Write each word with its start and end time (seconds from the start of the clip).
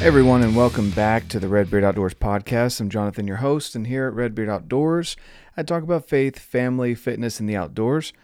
Hey 0.00 0.06
everyone, 0.06 0.42
and 0.42 0.56
welcome 0.56 0.88
back 0.92 1.28
to 1.28 1.38
the 1.38 1.46
Redbeard 1.46 1.84
Outdoors 1.84 2.14
podcast. 2.14 2.80
I'm 2.80 2.88
Jonathan, 2.88 3.26
your 3.26 3.36
host, 3.36 3.76
and 3.76 3.86
here 3.86 4.06
at 4.06 4.14
Redbeard 4.14 4.48
Outdoors, 4.48 5.14
I 5.58 5.62
talk 5.62 5.82
about 5.82 6.08
faith, 6.08 6.38
family, 6.38 6.94
fitness, 6.94 7.38
and 7.38 7.46
the 7.46 7.56
outdoors 7.56 8.14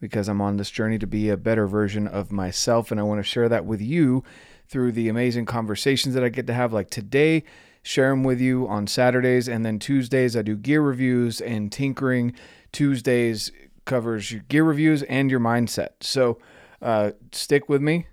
because 0.00 0.26
I'm 0.26 0.40
on 0.40 0.56
this 0.56 0.70
journey 0.70 0.98
to 0.98 1.06
be 1.06 1.28
a 1.28 1.36
better 1.36 1.66
version 1.66 2.08
of 2.08 2.32
myself, 2.32 2.90
and 2.90 2.98
I 2.98 3.02
want 3.02 3.18
to 3.18 3.22
share 3.22 3.46
that 3.46 3.66
with 3.66 3.82
you 3.82 4.24
through 4.68 4.92
the 4.92 5.10
amazing 5.10 5.44
conversations 5.44 6.14
that 6.14 6.24
I 6.24 6.30
get 6.30 6.46
to 6.46 6.54
have, 6.54 6.72
like 6.72 6.88
today. 6.88 7.44
Share 7.82 8.08
them 8.08 8.24
with 8.24 8.40
you 8.40 8.66
on 8.66 8.86
Saturdays, 8.86 9.48
and 9.48 9.66
then 9.66 9.78
Tuesdays 9.78 10.34
I 10.34 10.40
do 10.40 10.56
gear 10.56 10.80
reviews 10.80 11.42
and 11.42 11.70
tinkering. 11.70 12.32
Tuesdays 12.72 13.52
covers 13.84 14.32
your 14.32 14.44
gear 14.48 14.64
reviews 14.64 15.02
and 15.02 15.30
your 15.30 15.40
mindset. 15.40 15.90
So 16.00 16.38
uh, 16.80 17.10
stick 17.32 17.68
with 17.68 17.82
me, 17.82 18.06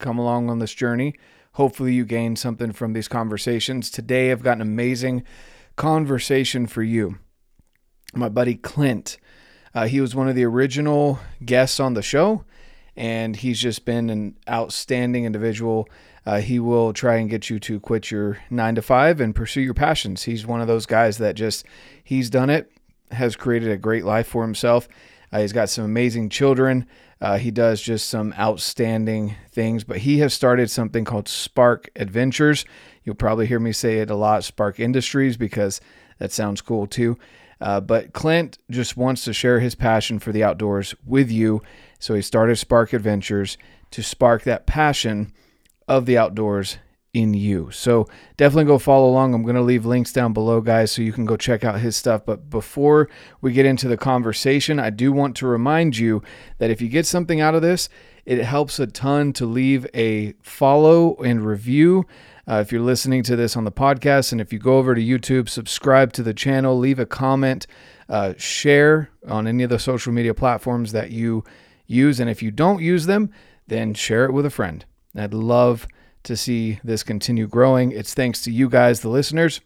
come 0.00 0.18
along 0.18 0.50
on 0.50 0.58
this 0.58 0.74
journey. 0.74 1.14
Hopefully, 1.58 1.92
you 1.92 2.04
gain 2.04 2.36
something 2.36 2.70
from 2.70 2.92
these 2.92 3.08
conversations. 3.08 3.90
Today, 3.90 4.30
I've 4.30 4.44
got 4.44 4.58
an 4.58 4.62
amazing 4.62 5.24
conversation 5.74 6.68
for 6.68 6.84
you. 6.84 7.18
My 8.14 8.28
buddy 8.28 8.54
Clint, 8.54 9.18
uh, 9.74 9.88
he 9.88 10.00
was 10.00 10.14
one 10.14 10.28
of 10.28 10.36
the 10.36 10.44
original 10.44 11.18
guests 11.44 11.80
on 11.80 11.94
the 11.94 12.00
show, 12.00 12.44
and 12.94 13.34
he's 13.34 13.58
just 13.58 13.84
been 13.84 14.08
an 14.08 14.36
outstanding 14.48 15.24
individual. 15.24 15.88
Uh, 16.24 16.38
he 16.38 16.60
will 16.60 16.92
try 16.92 17.16
and 17.16 17.28
get 17.28 17.50
you 17.50 17.58
to 17.58 17.80
quit 17.80 18.12
your 18.12 18.38
nine 18.50 18.76
to 18.76 18.82
five 18.82 19.20
and 19.20 19.34
pursue 19.34 19.60
your 19.60 19.74
passions. 19.74 20.22
He's 20.22 20.46
one 20.46 20.60
of 20.60 20.68
those 20.68 20.86
guys 20.86 21.18
that 21.18 21.34
just, 21.34 21.66
he's 22.04 22.30
done 22.30 22.50
it, 22.50 22.70
has 23.10 23.34
created 23.34 23.72
a 23.72 23.76
great 23.76 24.04
life 24.04 24.28
for 24.28 24.44
himself. 24.44 24.88
Uh, 25.32 25.40
he's 25.40 25.52
got 25.52 25.70
some 25.70 25.84
amazing 25.84 26.28
children. 26.28 26.86
Uh, 27.20 27.38
he 27.38 27.50
does 27.50 27.82
just 27.82 28.08
some 28.08 28.32
outstanding 28.38 29.34
things, 29.50 29.82
but 29.82 29.98
he 29.98 30.18
has 30.18 30.32
started 30.32 30.70
something 30.70 31.04
called 31.04 31.28
Spark 31.28 31.90
Adventures. 31.96 32.64
You'll 33.04 33.16
probably 33.16 33.46
hear 33.46 33.58
me 33.58 33.72
say 33.72 33.98
it 33.98 34.10
a 34.10 34.14
lot, 34.14 34.44
Spark 34.44 34.78
Industries, 34.78 35.36
because 35.36 35.80
that 36.18 36.30
sounds 36.32 36.60
cool 36.60 36.86
too. 36.86 37.18
Uh, 37.60 37.80
but 37.80 38.12
Clint 38.12 38.58
just 38.70 38.96
wants 38.96 39.24
to 39.24 39.32
share 39.32 39.58
his 39.58 39.74
passion 39.74 40.20
for 40.20 40.30
the 40.30 40.44
outdoors 40.44 40.94
with 41.04 41.30
you. 41.30 41.60
So 41.98 42.14
he 42.14 42.22
started 42.22 42.56
Spark 42.56 42.92
Adventures 42.92 43.58
to 43.90 44.02
spark 44.02 44.44
that 44.44 44.66
passion 44.66 45.32
of 45.88 46.06
the 46.06 46.18
outdoors 46.18 46.78
in 47.14 47.34
you. 47.34 47.70
So 47.70 48.06
definitely 48.36 48.64
go 48.64 48.78
follow 48.78 49.08
along. 49.08 49.34
I'm 49.34 49.42
going 49.42 49.56
to 49.56 49.62
leave 49.62 49.86
links 49.86 50.12
down 50.12 50.32
below, 50.32 50.60
guys, 50.60 50.92
so 50.92 51.02
you 51.02 51.12
can 51.12 51.24
go 51.24 51.36
check 51.36 51.64
out 51.64 51.80
his 51.80 51.96
stuff. 51.96 52.24
But 52.24 52.50
before 52.50 53.08
we 53.40 53.52
get 53.52 53.66
into 53.66 53.88
the 53.88 53.96
conversation, 53.96 54.78
I 54.78 54.90
do 54.90 55.12
want 55.12 55.36
to 55.36 55.46
remind 55.46 55.96
you 55.96 56.22
that 56.58 56.70
if 56.70 56.80
you 56.80 56.88
get 56.88 57.06
something 57.06 57.40
out 57.40 57.54
of 57.54 57.62
this, 57.62 57.88
it 58.26 58.44
helps 58.44 58.78
a 58.78 58.86
ton 58.86 59.32
to 59.34 59.46
leave 59.46 59.86
a 59.94 60.34
follow 60.42 61.16
and 61.16 61.46
review. 61.46 62.04
Uh, 62.46 62.56
if 62.56 62.70
you're 62.70 62.82
listening 62.82 63.22
to 63.22 63.36
this 63.36 63.56
on 63.56 63.64
the 63.64 63.72
podcast, 63.72 64.32
and 64.32 64.40
if 64.40 64.52
you 64.52 64.58
go 64.58 64.76
over 64.76 64.94
to 64.94 65.00
YouTube, 65.00 65.48
subscribe 65.48 66.12
to 66.12 66.22
the 66.22 66.34
channel, 66.34 66.78
leave 66.78 66.98
a 66.98 67.06
comment, 67.06 67.66
uh, 68.08 68.34
share 68.36 69.10
on 69.26 69.46
any 69.46 69.62
of 69.62 69.70
the 69.70 69.78
social 69.78 70.12
media 70.12 70.34
platforms 70.34 70.92
that 70.92 71.10
you 71.10 71.42
use. 71.86 72.20
And 72.20 72.28
if 72.28 72.42
you 72.42 72.50
don't 72.50 72.82
use 72.82 73.06
them, 73.06 73.30
then 73.66 73.94
share 73.94 74.24
it 74.26 74.32
with 74.32 74.44
a 74.46 74.50
friend. 74.50 74.84
I'd 75.16 75.34
love 75.34 75.88
to 76.28 76.36
see 76.36 76.78
this 76.84 77.02
continue 77.02 77.46
growing. 77.46 77.90
It's 77.90 78.12
thanks 78.12 78.42
to 78.42 78.52
you 78.52 78.68
guys, 78.68 79.00
the 79.00 79.08
listeners, 79.08 79.62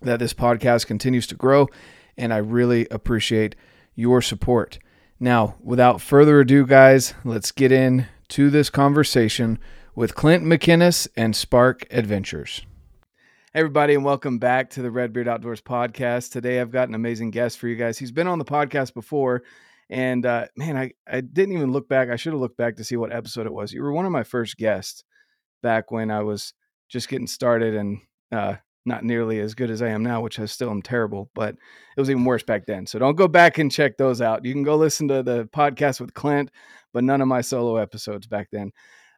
that 0.00 0.20
this 0.20 0.32
podcast 0.32 0.86
continues 0.86 1.26
to 1.26 1.34
grow. 1.34 1.68
And 2.16 2.32
I 2.32 2.36
really 2.36 2.86
appreciate 2.92 3.56
your 3.96 4.22
support. 4.22 4.78
Now, 5.18 5.56
without 5.60 6.00
further 6.00 6.40
ado, 6.40 6.64
guys, 6.64 7.14
let's 7.24 7.50
get 7.50 7.72
into 7.72 8.50
this 8.50 8.70
conversation 8.70 9.58
with 9.96 10.14
Clint 10.14 10.44
McInnes 10.44 11.08
and 11.16 11.34
Spark 11.34 11.84
Adventures. 11.90 12.64
Hey 13.52 13.58
everybody, 13.58 13.94
and 13.94 14.04
welcome 14.04 14.38
back 14.38 14.70
to 14.70 14.82
the 14.82 14.92
Redbeard 14.92 15.26
Outdoors 15.26 15.60
podcast. 15.60 16.30
Today, 16.30 16.60
I've 16.60 16.70
got 16.70 16.88
an 16.88 16.94
amazing 16.94 17.32
guest 17.32 17.58
for 17.58 17.66
you 17.66 17.74
guys. 17.74 17.98
He's 17.98 18.12
been 18.12 18.28
on 18.28 18.38
the 18.38 18.44
podcast 18.44 18.94
before, 18.94 19.42
and 19.88 20.24
uh, 20.24 20.46
man, 20.56 20.76
I, 20.76 20.92
I 21.04 21.20
didn't 21.20 21.56
even 21.56 21.72
look 21.72 21.88
back. 21.88 22.10
I 22.10 22.16
should 22.16 22.32
have 22.32 22.40
looked 22.40 22.56
back 22.56 22.76
to 22.76 22.84
see 22.84 22.94
what 22.94 23.12
episode 23.12 23.46
it 23.46 23.52
was. 23.52 23.72
You 23.72 23.82
were 23.82 23.90
one 23.90 24.06
of 24.06 24.12
my 24.12 24.22
first 24.22 24.56
guests 24.56 25.02
back 25.62 25.90
when 25.90 26.10
I 26.10 26.22
was 26.22 26.52
just 26.88 27.08
getting 27.08 27.26
started 27.26 27.74
and 27.74 27.98
uh, 28.32 28.56
not 28.84 29.04
nearly 29.04 29.40
as 29.40 29.54
good 29.54 29.70
as 29.70 29.82
I 29.82 29.88
am 29.88 30.02
now, 30.02 30.20
which 30.20 30.38
I 30.38 30.46
still 30.46 30.70
am 30.70 30.82
terrible, 30.82 31.30
but 31.34 31.54
it 31.54 32.00
was 32.00 32.10
even 32.10 32.24
worse 32.24 32.42
back 32.42 32.66
then. 32.66 32.86
So 32.86 32.98
don't 32.98 33.16
go 33.16 33.28
back 33.28 33.58
and 33.58 33.70
check 33.70 33.96
those 33.96 34.20
out. 34.20 34.44
You 34.44 34.52
can 34.52 34.62
go 34.62 34.76
listen 34.76 35.08
to 35.08 35.22
the 35.22 35.44
podcast 35.46 36.00
with 36.00 36.14
Clint, 36.14 36.50
but 36.92 37.04
none 37.04 37.20
of 37.20 37.28
my 37.28 37.40
solo 37.40 37.76
episodes 37.76 38.26
back 38.26 38.48
then. 38.50 38.72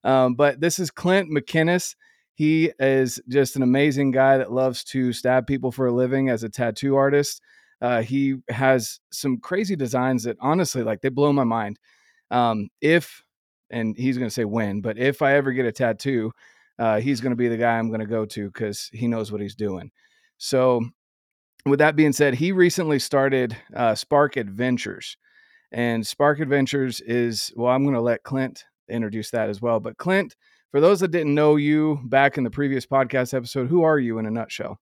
Um, 0.04 0.34
but 0.34 0.60
this 0.60 0.78
is 0.78 0.90
Clint 0.90 1.30
McInnes. 1.30 1.94
He 2.34 2.72
is 2.78 3.20
just 3.28 3.56
an 3.56 3.62
amazing 3.62 4.10
guy 4.10 4.38
that 4.38 4.52
loves 4.52 4.84
to 4.84 5.12
stab 5.12 5.46
people 5.46 5.70
for 5.70 5.86
a 5.86 5.92
living 5.92 6.28
as 6.28 6.42
a 6.42 6.48
tattoo 6.48 6.96
artist. 6.96 7.40
Uh, 7.80 8.02
he 8.02 8.36
has 8.48 9.00
some 9.12 9.38
crazy 9.38 9.76
designs 9.76 10.24
that 10.24 10.36
honestly, 10.40 10.82
like, 10.82 11.02
they 11.02 11.08
blow 11.08 11.32
my 11.32 11.44
mind. 11.44 11.78
Um, 12.30 12.68
if 12.80 13.22
and 13.72 13.96
he's 13.96 14.18
going 14.18 14.28
to 14.28 14.34
say 14.34 14.44
when, 14.44 14.80
but 14.80 14.98
if 14.98 15.22
I 15.22 15.34
ever 15.34 15.52
get 15.52 15.66
a 15.66 15.72
tattoo, 15.72 16.32
uh, 16.78 17.00
he's 17.00 17.20
going 17.20 17.30
to 17.30 17.36
be 17.36 17.48
the 17.48 17.56
guy 17.56 17.78
I'm 17.78 17.88
going 17.88 18.00
to 18.00 18.06
go 18.06 18.24
to 18.26 18.46
because 18.48 18.88
he 18.92 19.08
knows 19.08 19.32
what 19.32 19.40
he's 19.40 19.54
doing. 19.54 19.90
So, 20.38 20.84
with 21.64 21.78
that 21.78 21.96
being 21.96 22.12
said, 22.12 22.34
he 22.34 22.50
recently 22.50 22.98
started 22.98 23.56
uh, 23.74 23.94
Spark 23.94 24.36
Adventures. 24.36 25.16
And 25.70 26.04
Spark 26.06 26.40
Adventures 26.40 27.00
is, 27.00 27.52
well, 27.54 27.72
I'm 27.72 27.84
going 27.84 27.94
to 27.94 28.00
let 28.00 28.24
Clint 28.24 28.64
introduce 28.88 29.30
that 29.30 29.48
as 29.48 29.62
well. 29.62 29.78
But, 29.78 29.96
Clint, 29.96 30.34
for 30.72 30.80
those 30.80 31.00
that 31.00 31.12
didn't 31.12 31.34
know 31.34 31.56
you 31.56 32.00
back 32.04 32.36
in 32.36 32.44
the 32.44 32.50
previous 32.50 32.84
podcast 32.84 33.32
episode, 33.32 33.68
who 33.68 33.82
are 33.82 33.98
you 33.98 34.18
in 34.18 34.26
a 34.26 34.30
nutshell? 34.30 34.80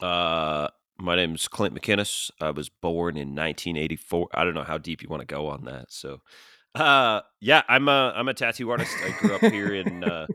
Uh, 0.00 0.68
my 0.98 1.16
name 1.16 1.34
is 1.34 1.48
Clint 1.48 1.74
McInnes. 1.74 2.30
I 2.40 2.50
was 2.50 2.68
born 2.68 3.16
in 3.16 3.34
1984. 3.34 4.28
I 4.32 4.44
don't 4.44 4.54
know 4.54 4.62
how 4.62 4.78
deep 4.78 5.02
you 5.02 5.08
want 5.08 5.20
to 5.20 5.26
go 5.26 5.48
on 5.48 5.64
that. 5.64 5.86
So, 5.90 6.20
uh, 6.74 7.20
yeah, 7.40 7.62
I'm 7.68 7.88
a 7.88 8.12
I'm 8.14 8.28
a 8.28 8.34
tattoo 8.34 8.70
artist. 8.70 8.96
I 9.04 9.10
grew 9.18 9.34
up 9.34 9.42
here 9.42 9.74
in 9.74 10.04
uh, 10.10 10.26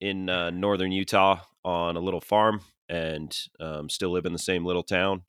in 0.00 0.28
uh, 0.28 0.50
northern 0.50 0.92
Utah 0.92 1.40
on 1.64 1.96
a 1.96 2.00
little 2.00 2.20
farm, 2.20 2.60
and 2.88 3.36
um, 3.60 3.88
still 3.88 4.10
live 4.10 4.26
in 4.26 4.32
the 4.32 4.38
same 4.38 4.64
little 4.64 4.82
town. 4.82 5.22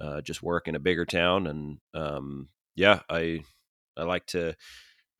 Uh, 0.00 0.20
just 0.20 0.42
work 0.42 0.68
in 0.68 0.74
a 0.74 0.80
bigger 0.80 1.04
town, 1.04 1.46
and 1.46 1.78
um, 1.94 2.48
yeah, 2.76 3.00
I 3.10 3.40
I 3.96 4.04
like 4.04 4.26
to. 4.28 4.54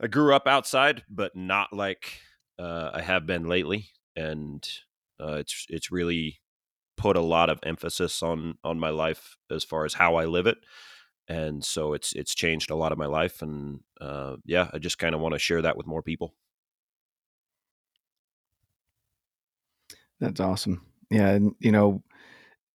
I 0.00 0.06
grew 0.06 0.34
up 0.34 0.46
outside, 0.46 1.02
but 1.10 1.34
not 1.34 1.72
like 1.72 2.20
uh, 2.58 2.90
I 2.94 3.02
have 3.02 3.26
been 3.26 3.48
lately, 3.48 3.90
and 4.16 4.66
uh, 5.20 5.34
it's 5.34 5.66
it's 5.68 5.90
really 5.90 6.40
put 6.96 7.16
a 7.16 7.20
lot 7.20 7.50
of 7.50 7.60
emphasis 7.64 8.22
on 8.22 8.56
on 8.64 8.78
my 8.78 8.90
life 8.90 9.36
as 9.50 9.64
far 9.64 9.84
as 9.84 9.94
how 9.94 10.16
I 10.16 10.24
live 10.24 10.46
it 10.46 10.58
and 11.28 11.64
so 11.64 11.92
it's 11.92 12.12
it's 12.14 12.34
changed 12.34 12.70
a 12.70 12.76
lot 12.76 12.92
of 12.92 12.98
my 12.98 13.06
life 13.06 13.42
and 13.42 13.80
uh, 14.00 14.36
yeah 14.44 14.70
i 14.72 14.78
just 14.78 14.98
kind 14.98 15.14
of 15.14 15.20
want 15.20 15.34
to 15.34 15.38
share 15.38 15.62
that 15.62 15.76
with 15.76 15.86
more 15.86 16.02
people. 16.02 16.34
That's 20.20 20.40
awesome. 20.40 20.82
Yeah 21.10 21.28
and 21.30 21.54
you 21.58 21.72
know 21.72 22.02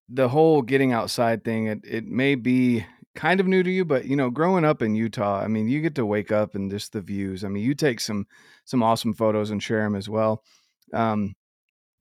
the 0.09 0.29
whole 0.29 0.61
getting 0.61 0.93
outside 0.93 1.43
thing 1.43 1.67
it, 1.67 1.79
it 1.83 2.05
may 2.05 2.35
be 2.35 2.85
kind 3.15 3.39
of 3.39 3.47
new 3.47 3.63
to 3.63 3.71
you 3.71 3.85
but 3.85 4.05
you 4.05 4.15
know 4.15 4.29
growing 4.29 4.65
up 4.65 4.81
in 4.81 4.95
utah 4.95 5.39
i 5.41 5.47
mean 5.47 5.67
you 5.67 5.81
get 5.81 5.95
to 5.95 6.05
wake 6.05 6.31
up 6.31 6.55
and 6.55 6.71
just 6.71 6.93
the 6.93 7.01
views. 7.01 7.43
I 7.43 7.49
mean 7.49 7.63
you 7.63 7.75
take 7.75 7.99
some 7.99 8.27
some 8.65 8.83
awesome 8.83 9.13
photos 9.13 9.51
and 9.51 9.61
share 9.63 9.83
them 9.83 9.95
as 9.95 10.09
well. 10.09 10.43
Um, 10.93 11.35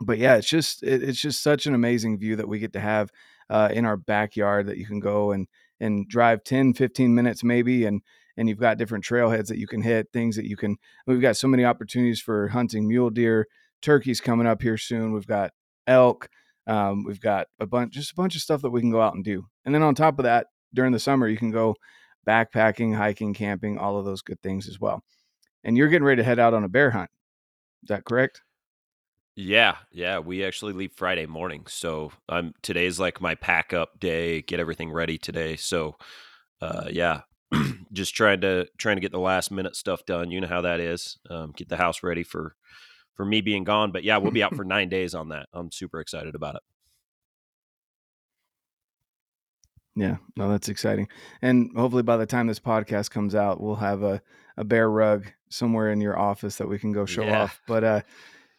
but 0.00 0.19
yeah 0.19 0.36
it's 0.36 0.48
just 0.48 0.82
it, 0.82 1.02
it's 1.02 1.20
just 1.20 1.42
such 1.42 1.66
an 1.66 1.74
amazing 1.74 2.19
view 2.19 2.36
that 2.36 2.48
we 2.48 2.58
get 2.58 2.72
to 2.74 2.80
have 2.80 3.10
uh, 3.50 3.70
in 3.72 3.84
our 3.86 3.96
backyard 3.96 4.66
that 4.69 4.78
you 4.78 4.86
can 4.86 5.00
go 5.00 5.32
and 5.32 5.48
and 5.82 6.09
drive 6.09 6.44
10 6.44 6.75
15 6.75 7.15
minutes 7.15 7.44
maybe 7.44 7.84
and 7.84 8.00
and 8.37 8.49
you've 8.49 8.61
got 8.61 8.79
different 8.79 9.05
trailheads 9.05 9.49
that 9.49 9.58
you 9.58 9.67
can 9.67 9.82
hit 9.82 10.08
things 10.12 10.37
that 10.37 10.46
you 10.46 10.56
can 10.56 10.76
we've 11.06 11.20
got 11.20 11.37
so 11.37 11.49
many 11.49 11.64
opportunities 11.64 12.20
for 12.20 12.49
hunting 12.49 12.88
mule 12.88 13.11
deer. 13.11 13.46
Turkeys 13.82 14.20
coming 14.20 14.46
up 14.46 14.62
here 14.62 14.79
soon. 14.79 15.12
We've 15.12 15.26
got 15.26 15.50
elk 15.87 16.29
um, 16.69 17.05
we've 17.05 17.20
got 17.20 17.49
a 17.58 17.67
bunch 17.67 17.93
just 17.93 18.12
a 18.12 18.14
bunch 18.14 18.37
of 18.37 18.43
stuff 18.43 18.62
that 18.62 18.70
we 18.70 18.81
can 18.81 18.90
go 18.90 19.02
out 19.02 19.14
and 19.14 19.25
do. 19.25 19.46
And 19.64 19.75
then 19.75 19.82
on 19.82 19.94
top 19.94 20.19
of 20.19 20.23
that 20.23 20.46
during 20.73 20.93
the 20.93 21.00
summer 21.00 21.26
you 21.26 21.37
can 21.37 21.50
go 21.50 21.75
backpacking 22.26 22.96
hiking 22.96 23.35
camping 23.35 23.78
all 23.78 23.99
of 23.99 24.05
those 24.05 24.23
good 24.23 24.40
things 24.40 24.69
as 24.69 24.81
well. 24.81 25.02
And 25.64 25.76
you're 25.76 25.88
getting 25.88 26.05
ready 26.05 26.23
to 26.23 26.25
head 26.25 26.38
out 26.38 26.55
on 26.55 26.64
a 26.64 26.69
bear 26.69 26.93
hunt. 26.93 27.11
Is 27.82 27.88
that 27.88 28.05
correct 28.05 28.40
yeah, 29.34 29.76
yeah, 29.90 30.19
we 30.19 30.44
actually 30.44 30.73
leave 30.75 30.93
Friday 30.93 31.26
morning. 31.26 31.64
So 31.69 32.12
I'm 32.29 32.52
today's 32.62 33.00
like 33.00 33.20
my 33.20 33.34
pack 33.34 33.73
up 33.73 33.99
day, 33.99 34.43
get 34.43 34.61
everything 34.61 34.90
ready 34.90 35.19
today. 35.19 35.56
So 35.56 35.96
uh 36.61 36.88
yeah, 36.90 37.23
just 37.93 38.14
trying 38.14 38.40
to 38.43 38.67
trying 38.79 38.96
to 38.96 39.00
get 39.00 39.12
the 39.12 39.19
last 39.19 39.50
minute 39.50 39.75
stuff 39.76 40.05
done. 40.06 40.31
You 40.31 40.40
know 40.40 40.49
how 40.49 40.61
that 40.62 40.81
is. 40.81 41.19
Um, 41.31 41.52
get 41.56 41.69
the 41.69 41.76
house 41.79 42.02
ready 42.02 42.23
for 42.23 42.56
for 43.14 43.25
me 43.25 43.40
being 43.40 43.64
gone. 43.64 43.90
But 43.93 44.05
yeah, 44.05 44.19
we'll 44.19 44.32
be 44.32 44.43
out 44.43 44.55
for 44.55 44.64
9 44.67 44.88
days 44.88 45.14
on 45.14 45.31
that. 45.31 45.49
I'm 45.52 45.70
super 45.73 46.00
excited 46.00 46.35
about 46.35 46.56
it. 46.56 46.62
Yeah, 49.94 50.17
no, 50.37 50.49
that's 50.50 50.69
exciting. 50.70 51.08
And 51.43 51.70
hopefully 51.76 52.02
by 52.02 52.17
the 52.17 52.25
time 52.26 52.46
this 52.46 52.61
podcast 52.61 53.11
comes 53.11 53.35
out, 53.35 53.61
we'll 53.61 53.76
have 53.76 54.02
a, 54.02 54.23
a 54.56 54.64
bear 54.64 54.90
rug 54.90 55.31
somewhere 55.50 55.90
in 55.93 56.00
your 56.00 56.19
office 56.19 56.56
that 56.56 56.69
we 56.69 56.78
can 56.78 56.93
go 56.93 57.05
show 57.05 57.25
Yeah. 57.25 57.43
off. 57.43 57.61
But 57.67 57.85
uh 57.85 58.00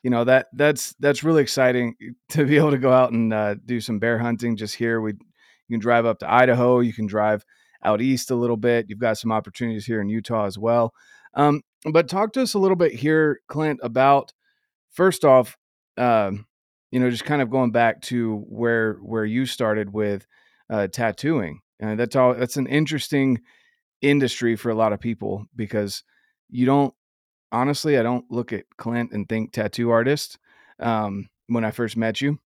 you 0.04 0.10
know 0.10 0.26
that 0.26 0.48
that's 0.54 0.94
that's 1.00 1.24
really 1.24 1.42
exciting 1.42 1.96
to 2.30 2.46
be 2.46 2.58
able 2.58 2.72
to 2.72 2.78
go 2.78 2.92
out 2.92 3.12
and 3.12 3.34
uh, 3.34 3.56
do 3.66 3.82
some 3.82 4.00
bear 4.00 4.20
hunting 4.20 4.56
just 4.56 4.76
here. 4.76 5.02
We 5.02 5.14
you 5.14 5.78
can 5.78 5.80
drive 5.80 6.06
up 6.06 6.20
to 6.20 6.32
Idaho, 6.32 6.82
you 6.82 6.94
can 6.94 7.08
drive 7.08 7.44
out 7.84 8.02
east 8.02 8.30
a 8.32 8.36
little 8.36 8.58
bit. 8.58 8.86
You've 8.90 9.00
got 9.00 9.18
some 9.18 9.32
opportunities 9.32 9.86
here 9.86 10.02
in 10.02 10.10
Utah 10.10 10.46
as 10.46 10.58
well. 10.58 10.94
Um, 11.34 11.62
but 11.92 12.08
talk 12.08 12.34
to 12.34 12.42
us 12.42 12.54
a 12.54 12.60
little 12.60 12.76
bit 12.76 12.94
here, 12.94 13.42
Clint, 13.48 13.80
about 13.84 14.34
first 14.92 15.26
off, 15.26 15.58
um, 15.98 16.46
you 16.92 17.00
know, 17.00 17.10
just 17.10 17.26
kind 17.26 17.42
of 17.42 17.50
going 17.50 17.72
back 17.72 18.02
to 18.04 18.44
where 18.48 18.96
where 18.96 19.26
you 19.26 19.46
started 19.46 19.92
with 19.92 20.28
uh, 20.70 20.88
tattooing. 20.88 21.62
And 21.80 22.00
that's 22.00 22.16
all. 22.16 22.34
That's 22.34 22.58
an 22.58 22.68
interesting 22.68 23.42
industry 24.02 24.56
for 24.56 24.70
a 24.70 24.76
lot 24.76 24.94
of 24.94 25.00
people 25.00 25.46
because 25.56 26.04
you 26.50 26.66
don't 26.66 26.94
honestly, 27.54 27.98
I 27.98 28.04
don't 28.04 28.30
look 28.30 28.52
at 28.52 28.66
Clint 28.78 29.14
and 29.14 29.30
think 29.30 29.54
tattoo 29.54 29.92
artist. 29.92 30.40
Um, 30.80 31.30
when 31.48 31.64
I 31.64 31.72
first 31.72 31.96
met 31.96 32.20
you, 32.20 32.40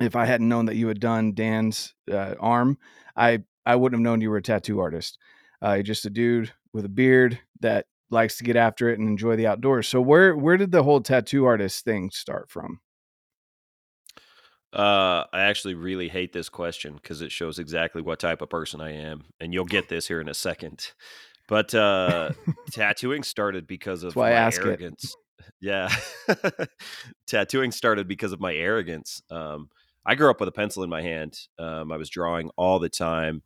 if 0.00 0.16
I 0.16 0.24
hadn't 0.24 0.48
known 0.48 0.66
that 0.66 0.76
you 0.76 0.88
had 0.88 0.98
done 0.98 1.34
Dan's 1.34 1.94
uh, 2.10 2.34
arm, 2.40 2.78
I 3.14 3.44
I 3.64 3.76
wouldn't 3.76 4.00
have 4.00 4.04
known 4.04 4.20
you 4.20 4.30
were 4.30 4.38
a 4.38 4.42
tattoo 4.42 4.80
artist. 4.80 5.18
Uh, 5.62 5.74
you're 5.74 5.82
just 5.84 6.06
a 6.06 6.10
dude 6.10 6.50
with 6.72 6.84
a 6.84 6.88
beard 6.88 7.38
that 7.60 7.86
likes 8.10 8.36
to 8.38 8.44
get 8.44 8.56
after 8.56 8.88
it 8.88 8.98
and 8.98 9.08
enjoy 9.08 9.36
the 9.36 9.46
outdoors. 9.46 9.86
So 9.86 10.00
where 10.00 10.36
where 10.36 10.56
did 10.56 10.72
the 10.72 10.82
whole 10.82 11.00
tattoo 11.00 11.44
artist 11.44 11.84
thing 11.84 12.10
start 12.10 12.50
from? 12.50 12.80
Uh, 14.72 15.24
I 15.34 15.42
actually 15.42 15.74
really 15.74 16.08
hate 16.08 16.32
this 16.32 16.48
question 16.48 16.94
because 16.94 17.20
it 17.20 17.30
shows 17.30 17.58
exactly 17.58 18.00
what 18.00 18.18
type 18.18 18.40
of 18.40 18.48
person 18.48 18.80
I 18.80 18.92
am, 18.92 19.24
and 19.38 19.52
you'll 19.52 19.66
get 19.66 19.90
this 19.90 20.08
here 20.08 20.20
in 20.20 20.30
a 20.30 20.34
second. 20.34 20.92
But 21.48 21.74
uh, 21.74 22.30
tattooing 22.70 23.22
started 23.22 23.66
because 23.66 24.04
of 24.04 24.16
my 24.16 24.30
ask 24.30 24.60
it. 24.60 24.66
arrogance. 24.66 25.14
Yeah, 25.60 25.88
tattooing 27.26 27.72
started 27.72 28.06
because 28.06 28.32
of 28.32 28.40
my 28.40 28.54
arrogance. 28.54 29.22
Um, 29.28 29.70
I 30.06 30.14
grew 30.14 30.30
up 30.30 30.38
with 30.38 30.48
a 30.48 30.52
pencil 30.52 30.84
in 30.84 30.90
my 30.90 31.02
hand. 31.02 31.36
Um, 31.58 31.90
I 31.90 31.96
was 31.96 32.10
drawing 32.10 32.50
all 32.56 32.78
the 32.78 32.88
time. 32.88 33.42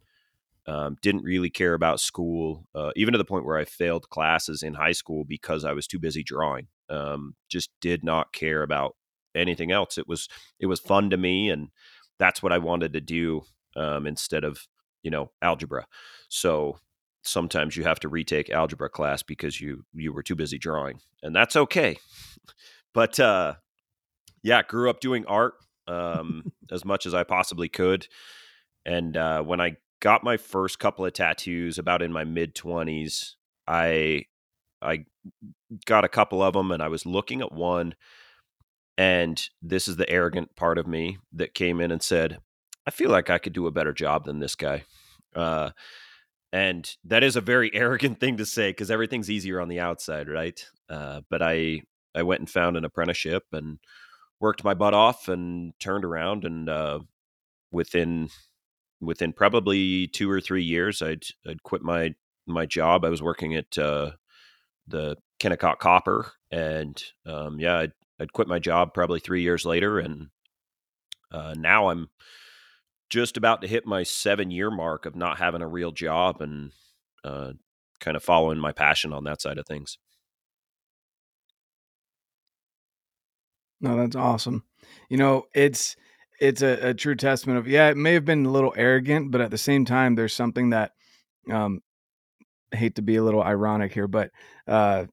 Um, 0.66 0.96
didn't 1.00 1.22
really 1.22 1.48
care 1.48 1.74
about 1.74 2.00
school, 2.00 2.66
uh, 2.74 2.90
even 2.96 3.12
to 3.12 3.18
the 3.18 3.24
point 3.24 3.44
where 3.44 3.56
I 3.56 3.64
failed 3.64 4.10
classes 4.10 4.62
in 4.62 4.74
high 4.74 4.92
school 4.92 5.24
because 5.24 5.64
I 5.64 5.72
was 5.72 5.86
too 5.86 5.98
busy 5.98 6.22
drawing. 6.22 6.66
Um, 6.90 7.34
just 7.48 7.70
did 7.80 8.02
not 8.02 8.32
care 8.32 8.62
about 8.62 8.96
anything 9.34 9.70
else. 9.70 9.96
It 9.96 10.08
was 10.08 10.28
it 10.58 10.66
was 10.66 10.80
fun 10.80 11.10
to 11.10 11.16
me, 11.16 11.50
and 11.50 11.68
that's 12.18 12.42
what 12.42 12.52
I 12.52 12.58
wanted 12.58 12.92
to 12.94 13.00
do 13.00 13.42
um, 13.76 14.06
instead 14.06 14.44
of 14.44 14.58
you 15.02 15.10
know 15.10 15.30
algebra. 15.40 15.86
So 16.28 16.78
sometimes 17.26 17.76
you 17.76 17.84
have 17.84 18.00
to 18.00 18.08
retake 18.08 18.50
algebra 18.50 18.88
class 18.88 19.22
because 19.22 19.60
you 19.60 19.84
you 19.94 20.12
were 20.12 20.22
too 20.22 20.34
busy 20.34 20.58
drawing, 20.58 21.00
and 21.22 21.34
that's 21.34 21.56
okay. 21.56 21.98
But 22.94 23.20
uh, 23.20 23.56
yeah, 24.42 24.62
grew 24.62 24.88
up 24.88 25.00
doing 25.00 25.26
art 25.26 25.52
um, 25.86 26.50
as 26.70 26.82
much 26.82 27.04
as 27.04 27.12
I 27.12 27.24
possibly 27.24 27.68
could, 27.68 28.08
and 28.86 29.14
uh, 29.18 29.42
when 29.42 29.60
I 29.60 29.76
got 30.00 30.24
my 30.24 30.38
first 30.38 30.78
couple 30.78 31.04
of 31.04 31.12
tattoos, 31.12 31.76
about 31.76 32.00
in 32.00 32.10
my 32.10 32.24
mid 32.24 32.54
twenties, 32.54 33.36
I 33.68 34.24
I 34.80 35.04
got 35.84 36.06
a 36.06 36.08
couple 36.08 36.42
of 36.42 36.54
them, 36.54 36.70
and 36.70 36.82
I 36.82 36.88
was 36.88 37.04
looking 37.04 37.42
at 37.42 37.52
one 37.52 37.96
and 38.98 39.48
this 39.60 39.88
is 39.88 39.96
the 39.96 40.08
arrogant 40.08 40.56
part 40.56 40.78
of 40.78 40.86
me 40.86 41.18
that 41.32 41.54
came 41.54 41.80
in 41.80 41.90
and 41.90 42.02
said, 42.02 42.38
I 42.86 42.90
feel 42.90 43.10
like 43.10 43.28
I 43.28 43.38
could 43.38 43.52
do 43.52 43.66
a 43.66 43.72
better 43.72 43.92
job 43.92 44.24
than 44.24 44.38
this 44.38 44.54
guy. 44.54 44.84
Uh, 45.34 45.70
and 46.52 46.90
that 47.04 47.22
is 47.22 47.36
a 47.36 47.40
very 47.40 47.70
arrogant 47.74 48.20
thing 48.20 48.36
to 48.38 48.46
say 48.46 48.70
because 48.70 48.90
everything's 48.90 49.30
easier 49.30 49.60
on 49.60 49.68
the 49.68 49.80
outside, 49.80 50.28
right? 50.28 50.64
Uh, 50.88 51.22
but 51.30 51.42
I 51.42 51.82
I 52.14 52.22
went 52.22 52.40
and 52.40 52.50
found 52.50 52.76
an 52.76 52.84
apprenticeship 52.84 53.44
and 53.52 53.78
worked 54.40 54.64
my 54.64 54.74
butt 54.74 54.94
off 54.94 55.28
and 55.28 55.72
turned 55.80 56.04
around 56.04 56.44
and 56.44 56.68
uh, 56.68 57.00
within 57.72 58.28
within 59.00 59.32
probably 59.32 60.06
two 60.06 60.30
or 60.30 60.40
three 60.40 60.62
years, 60.62 61.02
I'd 61.02 61.24
I'd 61.46 61.62
quit 61.62 61.82
my 61.82 62.14
my 62.46 62.66
job. 62.66 63.04
I 63.04 63.10
was 63.10 63.22
working 63.22 63.54
at 63.54 63.76
uh, 63.78 64.12
the 64.86 65.16
Kennecott 65.40 65.78
Copper, 65.78 66.32
and 66.50 67.00
um, 67.26 67.58
yeah, 67.60 67.78
I'd, 67.78 67.92
I'd 68.20 68.32
quit 68.32 68.48
my 68.48 68.58
job 68.58 68.94
probably 68.94 69.20
three 69.20 69.42
years 69.42 69.64
later, 69.64 69.98
and 69.98 70.28
uh, 71.32 71.54
now 71.56 71.88
I'm 71.90 72.08
just 73.08 73.36
about 73.36 73.62
to 73.62 73.68
hit 73.68 73.86
my 73.86 74.02
seven 74.02 74.50
year 74.50 74.70
mark 74.70 75.06
of 75.06 75.16
not 75.16 75.38
having 75.38 75.62
a 75.62 75.68
real 75.68 75.92
job 75.92 76.40
and 76.40 76.72
uh, 77.24 77.52
kind 78.00 78.16
of 78.16 78.22
following 78.22 78.58
my 78.58 78.72
passion 78.72 79.12
on 79.12 79.24
that 79.24 79.40
side 79.40 79.58
of 79.58 79.66
things. 79.66 79.98
No, 83.80 83.96
that's 83.96 84.16
awesome. 84.16 84.64
You 85.08 85.18
know, 85.18 85.44
it's 85.54 85.96
it's 86.40 86.62
a, 86.62 86.90
a 86.90 86.94
true 86.94 87.14
testament 87.14 87.58
of 87.58 87.68
yeah, 87.68 87.88
it 87.88 87.96
may 87.96 88.14
have 88.14 88.24
been 88.24 88.46
a 88.46 88.50
little 88.50 88.74
arrogant, 88.76 89.30
but 89.30 89.40
at 89.40 89.50
the 89.50 89.58
same 89.58 89.84
time, 89.84 90.14
there's 90.14 90.34
something 90.34 90.70
that 90.70 90.92
um, 91.50 91.80
I 92.72 92.76
hate 92.76 92.96
to 92.96 93.02
be 93.02 93.16
a 93.16 93.22
little 93.22 93.42
ironic 93.42 93.92
here, 93.92 94.08
but 94.08 94.30
uh, 94.66 95.06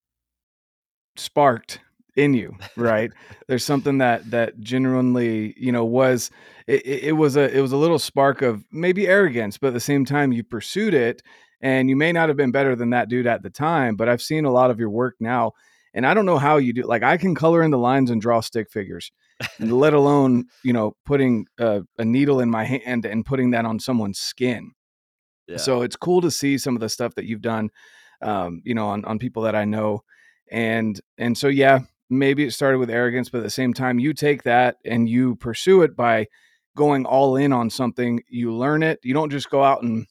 sparked 1.15 1.79
in 2.15 2.33
you, 2.33 2.55
right? 2.75 3.11
There's 3.47 3.65
something 3.65 3.99
that 3.99 4.29
that 4.31 4.59
genuinely, 4.59 5.53
you 5.57 5.71
know, 5.71 5.85
was 5.85 6.31
it, 6.67 6.85
it 6.85 7.11
was 7.13 7.35
a 7.35 7.55
it 7.55 7.61
was 7.61 7.71
a 7.71 7.77
little 7.77 7.99
spark 7.99 8.41
of 8.41 8.63
maybe 8.71 9.07
arrogance, 9.07 9.57
but 9.57 9.67
at 9.67 9.73
the 9.73 9.79
same 9.79 10.05
time, 10.05 10.31
you 10.31 10.43
pursued 10.43 10.93
it, 10.93 11.21
and 11.61 11.89
you 11.89 11.95
may 11.95 12.11
not 12.11 12.29
have 12.29 12.37
been 12.37 12.51
better 12.51 12.75
than 12.75 12.91
that 12.91 13.09
dude 13.09 13.27
at 13.27 13.43
the 13.43 13.49
time. 13.49 13.95
But 13.95 14.09
I've 14.09 14.21
seen 14.21 14.45
a 14.45 14.51
lot 14.51 14.71
of 14.71 14.79
your 14.79 14.89
work 14.89 15.15
now, 15.19 15.53
and 15.93 16.05
I 16.05 16.13
don't 16.13 16.25
know 16.25 16.37
how 16.37 16.57
you 16.57 16.73
do. 16.73 16.83
Like 16.83 17.03
I 17.03 17.17
can 17.17 17.35
color 17.35 17.61
in 17.63 17.71
the 17.71 17.77
lines 17.77 18.09
and 18.09 18.21
draw 18.21 18.41
stick 18.41 18.71
figures, 18.71 19.11
let 19.59 19.93
alone 19.93 20.45
you 20.63 20.73
know 20.73 20.95
putting 21.05 21.45
a, 21.59 21.83
a 21.97 22.05
needle 22.05 22.39
in 22.39 22.49
my 22.49 22.63
hand 22.63 23.05
and 23.05 23.25
putting 23.25 23.51
that 23.51 23.65
on 23.65 23.79
someone's 23.79 24.19
skin. 24.19 24.71
Yeah. 25.47 25.57
So 25.57 25.81
it's 25.81 25.97
cool 25.97 26.21
to 26.21 26.31
see 26.31 26.57
some 26.57 26.75
of 26.75 26.79
the 26.79 26.89
stuff 26.89 27.15
that 27.15 27.25
you've 27.25 27.41
done, 27.41 27.69
um, 28.21 28.61
you 28.63 28.73
know, 28.73 28.87
on 28.87 29.03
on 29.05 29.19
people 29.19 29.43
that 29.43 29.55
I 29.55 29.65
know, 29.65 30.03
and 30.51 30.99
and 31.17 31.37
so 31.37 31.49
yeah, 31.49 31.79
maybe 32.09 32.45
it 32.45 32.51
started 32.51 32.77
with 32.77 32.89
arrogance, 32.89 33.29
but 33.29 33.39
at 33.39 33.43
the 33.43 33.49
same 33.49 33.73
time, 33.73 33.99
you 33.99 34.13
take 34.13 34.43
that 34.43 34.77
and 34.85 35.09
you 35.09 35.35
pursue 35.35 35.81
it 35.81 35.95
by 35.95 36.27
going 36.75 37.05
all 37.05 37.35
in 37.35 37.53
on 37.53 37.69
something. 37.69 38.21
You 38.27 38.53
learn 38.53 38.83
it. 38.83 38.99
You 39.03 39.13
don't 39.13 39.29
just 39.29 39.49
go 39.49 39.63
out 39.63 39.83
and 39.83 40.05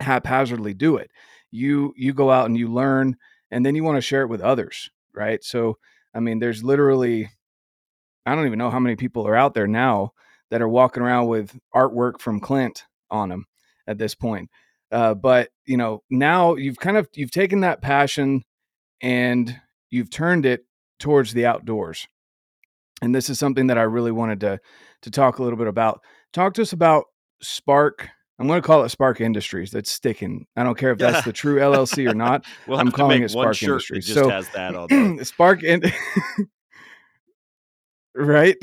haphazardly 0.00 0.74
do 0.74 0.96
it. 0.96 1.10
You 1.50 1.92
you 1.96 2.12
go 2.12 2.30
out 2.30 2.46
and 2.46 2.56
you 2.56 2.68
learn, 2.68 3.16
and 3.50 3.64
then 3.64 3.74
you 3.74 3.84
want 3.84 3.96
to 3.96 4.02
share 4.02 4.22
it 4.22 4.28
with 4.28 4.40
others, 4.40 4.90
right? 5.14 5.42
So 5.44 5.78
I 6.14 6.20
mean, 6.20 6.38
there's 6.38 6.64
literally 6.64 7.30
I 8.26 8.34
don't 8.34 8.46
even 8.46 8.58
know 8.58 8.70
how 8.70 8.80
many 8.80 8.96
people 8.96 9.26
are 9.26 9.36
out 9.36 9.54
there 9.54 9.66
now 9.66 10.12
that 10.50 10.62
are 10.62 10.68
walking 10.68 11.02
around 11.02 11.28
with 11.28 11.58
artwork 11.74 12.20
from 12.20 12.40
Clint 12.40 12.84
on 13.10 13.28
them 13.28 13.46
at 13.86 13.98
this 13.98 14.14
point. 14.14 14.50
Uh, 14.90 15.14
but 15.14 15.50
you 15.66 15.76
know, 15.76 16.02
now 16.10 16.54
you've 16.54 16.78
kind 16.78 16.96
of 16.96 17.08
you've 17.14 17.30
taken 17.30 17.60
that 17.60 17.82
passion 17.82 18.42
and 19.00 19.60
you've 19.90 20.10
turned 20.10 20.46
it 20.46 20.64
towards 20.98 21.34
the 21.34 21.46
outdoors. 21.46 22.06
And 23.02 23.14
this 23.14 23.28
is 23.28 23.38
something 23.38 23.66
that 23.66 23.78
I 23.78 23.82
really 23.82 24.12
wanted 24.12 24.40
to 24.40 24.60
to 25.04 25.10
talk 25.10 25.38
a 25.38 25.42
little 25.42 25.58
bit 25.58 25.68
about. 25.68 26.00
Talk 26.32 26.54
to 26.54 26.62
us 26.62 26.72
about 26.72 27.04
Spark. 27.40 28.08
I'm 28.38 28.48
going 28.48 28.60
to 28.60 28.66
call 28.66 28.82
it 28.82 28.88
Spark 28.88 29.20
Industries. 29.20 29.70
That's 29.70 29.90
sticking. 29.90 30.46
I 30.56 30.64
don't 30.64 30.76
care 30.76 30.90
if 30.90 30.98
that's 30.98 31.24
the 31.24 31.32
true 31.32 31.60
LLC 31.60 32.10
or 32.10 32.14
not. 32.14 32.44
we'll 32.66 32.78
I'm 32.78 32.90
calling 32.90 33.22
it 33.22 33.30
Spark 33.30 33.62
Industries. 33.62 34.06
just 34.06 34.18
So 34.18 34.28
has 34.28 34.48
that 34.50 34.74
on. 34.74 35.24
Spark 35.24 35.62
in 35.62 35.82
right? 38.14 38.56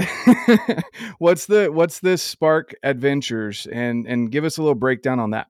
what's 1.20 1.46
the 1.46 1.72
what's 1.72 2.00
this 2.00 2.22
Spark 2.22 2.76
Adventures 2.84 3.68
and 3.72 4.06
and 4.08 4.32
give 4.32 4.44
us 4.44 4.58
a 4.58 4.62
little 4.62 4.76
breakdown 4.76 5.20
on 5.20 5.32
that. 5.32 5.48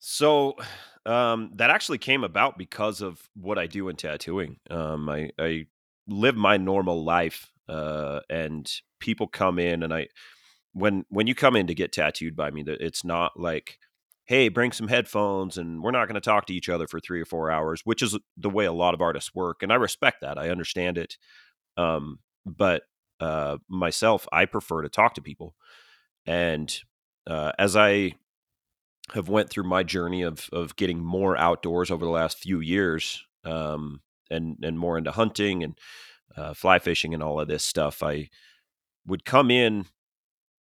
So 0.00 0.56
um, 1.06 1.52
that 1.54 1.70
actually 1.70 1.98
came 1.98 2.24
about 2.24 2.58
because 2.58 3.00
of 3.00 3.20
what 3.34 3.58
I 3.58 3.66
do 3.66 3.88
in 3.88 3.96
tattooing. 3.96 4.58
Um, 4.70 5.08
I, 5.08 5.30
I 5.38 5.66
live 6.08 6.36
my 6.36 6.56
normal 6.56 7.04
life, 7.04 7.52
uh, 7.68 8.20
and 8.28 8.70
people 9.02 9.26
come 9.26 9.58
in, 9.58 9.82
and 9.82 9.92
I 9.92 10.06
when 10.72 11.04
when 11.10 11.26
you 11.26 11.34
come 11.34 11.56
in 11.56 11.66
to 11.66 11.74
get 11.74 11.92
tattooed 11.92 12.36
by 12.36 12.50
me, 12.50 12.64
it's 12.66 13.04
not 13.04 13.38
like, 13.38 13.78
hey, 14.24 14.48
bring 14.48 14.72
some 14.72 14.88
headphones, 14.88 15.58
and 15.58 15.82
we're 15.82 15.90
not 15.90 16.06
going 16.06 16.14
to 16.14 16.20
talk 16.20 16.46
to 16.46 16.54
each 16.54 16.68
other 16.70 16.86
for 16.86 17.00
three 17.00 17.20
or 17.20 17.26
four 17.26 17.50
hours, 17.50 17.82
which 17.84 18.00
is 18.00 18.16
the 18.36 18.48
way 18.48 18.64
a 18.64 18.72
lot 18.72 18.94
of 18.94 19.02
artists 19.02 19.34
work, 19.34 19.62
and 19.62 19.72
I 19.72 19.74
respect 19.74 20.22
that. 20.22 20.38
I 20.38 20.48
understand 20.48 20.96
it, 20.96 21.18
um, 21.76 22.20
but 22.46 22.84
uh, 23.20 23.58
myself, 23.68 24.26
I 24.32 24.46
prefer 24.46 24.82
to 24.82 24.88
talk 24.88 25.14
to 25.14 25.20
people, 25.22 25.54
and 26.24 26.72
uh, 27.26 27.52
as 27.58 27.76
I 27.76 28.14
have 29.14 29.28
went 29.28 29.50
through 29.50 29.64
my 29.64 29.82
journey 29.82 30.22
of 30.22 30.48
of 30.52 30.76
getting 30.76 31.04
more 31.04 31.36
outdoors 31.36 31.90
over 31.90 32.04
the 32.04 32.10
last 32.10 32.38
few 32.38 32.60
years, 32.60 33.24
um, 33.44 34.00
and 34.30 34.56
and 34.62 34.78
more 34.78 34.96
into 34.96 35.10
hunting 35.10 35.64
and 35.64 35.78
uh, 36.36 36.54
fly 36.54 36.78
fishing 36.78 37.12
and 37.12 37.22
all 37.22 37.40
of 37.40 37.48
this 37.48 37.64
stuff. 37.64 38.02
I 38.02 38.30
would 39.06 39.24
come 39.24 39.50
in 39.50 39.86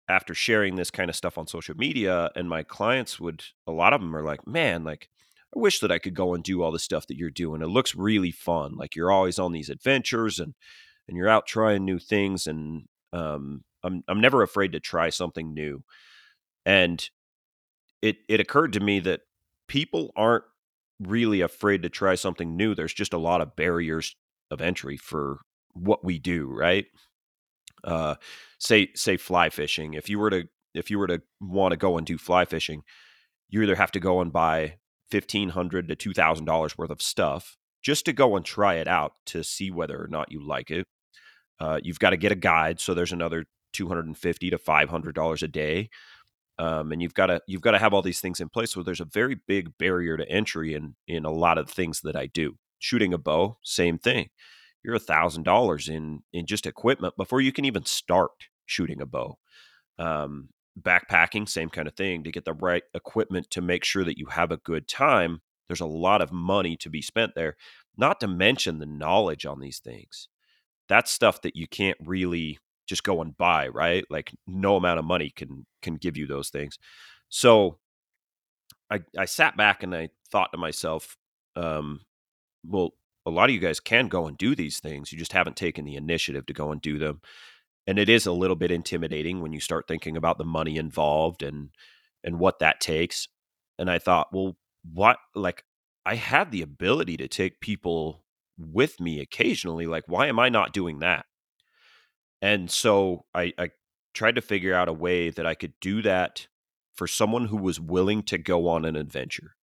after 0.10 0.34
sharing 0.34 0.76
this 0.76 0.92
kind 0.92 1.10
of 1.10 1.16
stuff 1.16 1.38
on 1.38 1.48
social 1.48 1.76
media, 1.76 2.32
and 2.36 2.50
my 2.50 2.64
clients 2.64 3.20
would 3.20 3.44
a 3.68 3.72
lot 3.72 3.94
of 3.94 4.02
them 4.02 4.16
are 4.16 4.24
like, 4.24 4.48
"Man, 4.48 4.84
like." 4.84 5.10
I 5.56 5.60
wish 5.60 5.82
that 5.82 5.92
I 5.92 6.00
could 6.00 6.14
go 6.14 6.34
and 6.34 6.42
do 6.44 6.62
all 6.64 6.72
the 6.72 6.80
stuff 6.80 7.08
that 7.08 7.18
you're 7.18 7.30
doing. 7.30 7.62
It 7.62 7.66
looks 7.68 7.94
really 7.94 8.32
fun. 8.32 8.76
Like 8.78 8.96
you're 8.96 9.12
always 9.12 9.38
on 9.38 9.52
these 9.52 9.70
adventures 9.70 10.40
and 10.40 10.54
and 11.08 11.18
you're 11.18 11.28
out 11.30 11.46
trying 11.46 11.84
new 11.84 12.00
things 12.00 12.48
and 12.48 12.86
um, 13.14 13.64
I'm 13.84 14.04
I'm 14.08 14.22
never 14.22 14.44
afraid 14.44 14.72
to 14.74 14.80
try 14.80 15.10
something 15.10 15.54
new. 15.54 15.84
And 16.66 17.10
it 18.02 18.18
it 18.28 18.40
occurred 18.40 18.74
to 18.74 18.80
me 18.80 19.00
that 19.02 19.22
people 19.68 20.12
aren't 20.16 20.44
really 21.00 21.42
afraid 21.42 21.84
to 21.84 21.90
try 21.90 22.16
something 22.16 22.56
new. 22.56 22.76
There's 22.76 22.94
just 22.94 23.14
a 23.14 23.18
lot 23.18 23.42
of 23.42 23.56
barriers 23.56 24.16
of 24.52 24.62
entry 24.62 24.98
for 24.98 25.40
what 25.74 26.04
we 26.04 26.20
do, 26.20 26.48
right? 26.48 26.86
Uh, 27.84 28.16
say 28.60 28.90
say 28.96 29.18
fly 29.18 29.50
fishing. 29.50 29.94
If 29.94 30.10
you 30.10 30.20
were 30.20 30.30
to 30.30 30.48
if 30.74 30.90
you 30.90 31.00
were 31.00 31.08
to 31.08 31.22
want 31.40 31.72
to 31.72 31.78
go 31.78 31.98
and 31.98 32.06
do 32.08 32.18
fly 32.18 32.46
fishing, 32.46 32.84
you 33.50 33.62
either 33.62 33.76
have 33.76 33.92
to 33.92 34.00
go 34.00 34.22
and 34.22 34.32
buy 34.32 34.78
fifteen 35.10 35.50
hundred 35.50 35.88
to 35.90 35.96
two 35.96 36.14
thousand 36.14 36.46
dollars 36.46 36.78
worth 36.78 36.92
of 36.92 37.02
stuff 37.02 37.58
just 37.82 38.06
to 38.06 38.14
go 38.14 38.36
and 38.36 38.46
try 38.46 38.76
it 38.76 38.88
out 38.88 39.14
to 39.26 39.44
see 39.44 39.72
whether 39.72 40.02
or 40.02 40.08
not 40.08 40.32
you 40.32 40.46
like 40.46 40.72
it. 40.72 40.86
Uh, 41.60 41.80
you've 41.84 42.00
got 42.00 42.12
to 42.12 42.18
get 42.18 42.32
a 42.32 42.36
guide, 42.36 42.80
so 42.80 42.94
there's 42.94 43.12
another 43.12 43.46
two 43.74 43.88
hundred 43.88 44.08
and 44.08 44.18
fifty 44.18 44.50
to 44.50 44.58
five 44.58 44.90
hundred 44.90 45.16
dollars 45.16 45.44
a 45.44 45.48
day, 45.48 45.90
um, 46.60 46.92
and 46.92 47.02
you've 47.02 47.14
got 47.14 47.28
to 47.28 47.42
you've 47.48 47.62
got 47.62 47.72
to 47.72 47.80
have 47.80 47.94
all 47.94 48.02
these 48.02 48.22
things 48.22 48.40
in 48.40 48.50
place. 48.50 48.72
So 48.72 48.84
there's 48.84 49.02
a 49.02 49.06
very 49.06 49.36
big 49.48 49.78
barrier 49.78 50.18
to 50.18 50.30
entry 50.30 50.74
in 50.74 50.96
in 51.08 51.26
a 51.26 51.32
lot 51.32 51.58
of 51.58 51.70
things 51.70 52.02
that 52.02 52.16
I 52.16 52.28
do. 52.28 52.58
Shooting 52.80 53.14
a 53.14 53.18
bow, 53.18 53.58
same 53.64 53.98
thing. 54.00 54.30
You're 54.84 54.96
a 54.96 55.00
thousand 55.00 55.44
dollars 55.44 55.90
in 55.90 56.24
in 56.34 56.46
just 56.46 56.66
equipment 56.66 57.16
before 57.18 57.42
you 57.42 57.52
can 57.52 57.66
even 57.66 57.86
start 57.86 58.32
shooting 58.66 59.02
a 59.02 59.06
bow. 59.06 59.38
Um, 60.00 60.50
backpacking, 60.80 61.48
same 61.48 61.70
kind 61.70 61.88
of 61.88 61.96
thing. 61.96 62.24
To 62.24 62.32
get 62.32 62.46
the 62.46 62.54
right 62.54 62.84
equipment 62.94 63.50
to 63.52 63.62
make 63.62 63.84
sure 63.84 64.04
that 64.06 64.18
you 64.18 64.28
have 64.28 64.52
a 64.52 64.58
good 64.58 64.88
time, 64.88 65.42
there's 65.68 65.82
a 65.82 65.86
lot 65.86 66.22
of 66.22 66.32
money 66.32 66.78
to 66.78 66.90
be 66.90 67.02
spent 67.02 67.34
there. 67.36 67.56
Not 67.98 68.20
to 68.22 68.28
mention 68.28 68.80
the 68.80 68.86
knowledge 68.86 69.46
on 69.46 69.60
these 69.60 69.80
things. 69.80 70.28
That's 70.90 71.12
stuff 71.12 71.42
that 71.44 71.56
you 71.56 71.68
can't 71.68 71.98
really 72.04 72.60
just 72.88 73.04
go 73.04 73.22
and 73.22 73.38
buy, 73.38 73.68
right? 73.70 74.06
Like 74.10 74.32
no 74.48 74.76
amount 74.76 75.00
of 75.00 75.06
money 75.06 75.32
can 75.36 75.66
can 75.82 75.96
give 75.96 76.18
you 76.18 76.28
those 76.28 76.50
things. 76.50 76.78
So 77.30 77.80
I 78.90 79.02
I 79.18 79.26
sat 79.26 79.58
back 79.58 79.84
and 79.84 79.96
I 79.96 80.10
thought 80.32 80.52
to 80.52 80.58
myself, 80.58 81.18
um, 81.56 82.02
well, 82.66 82.92
a 83.26 83.30
lot 83.30 83.50
of 83.50 83.54
you 83.54 83.60
guys 83.60 83.80
can 83.80 84.08
go 84.08 84.28
and 84.28 84.38
do 84.38 84.56
these 84.56 84.80
things. 84.80 85.12
You 85.12 85.20
just 85.20 85.34
haven't 85.34 85.56
taken 85.56 85.86
the 85.86 85.96
initiative 85.96 86.46
to 86.48 86.54
go 86.54 86.72
and 86.72 86.82
do 86.82 86.98
them. 86.98 87.22
And 87.88 87.98
it 87.98 88.10
is 88.10 88.26
a 88.26 88.32
little 88.32 88.56
bit 88.56 88.72
intimidating 88.72 89.42
when 89.42 89.54
you 89.54 89.60
start 89.60 89.88
thinking 89.88 90.16
about 90.18 90.38
the 90.38 90.46
money 90.46 90.78
involved 90.78 91.44
and 91.44 91.70
and 92.24 92.40
what 92.40 92.60
that 92.60 92.80
takes. 92.80 93.28
And 93.80 93.90
I 93.90 93.98
thought, 94.00 94.28
well, 94.32 94.58
what 94.84 95.18
like 95.36 95.64
I 96.06 96.16
have 96.16 96.52
the 96.52 96.62
ability 96.62 97.18
to 97.18 97.28
take 97.28 97.60
people 97.60 98.24
with 98.58 99.00
me 99.00 99.20
occasionally. 99.20 99.88
Like, 99.88 100.04
why 100.08 100.28
am 100.28 100.40
I 100.40 100.50
not 100.50 100.74
doing 100.74 101.00
that? 101.00 101.26
And 102.42 102.70
so 102.70 103.26
I, 103.34 103.54
I 103.58 103.70
tried 104.14 104.36
to 104.36 104.42
figure 104.42 104.74
out 104.74 104.90
a 104.90 104.94
way 104.94 105.30
that 105.30 105.46
I 105.46 105.56
could 105.56 105.74
do 105.80 106.02
that 106.02 106.48
for 106.96 107.08
someone 107.08 107.46
who 107.46 107.58
was 107.58 107.80
willing 107.80 108.24
to 108.24 108.38
go 108.38 108.68
on 108.68 108.86
an 108.86 108.96
adventure. 108.96 109.56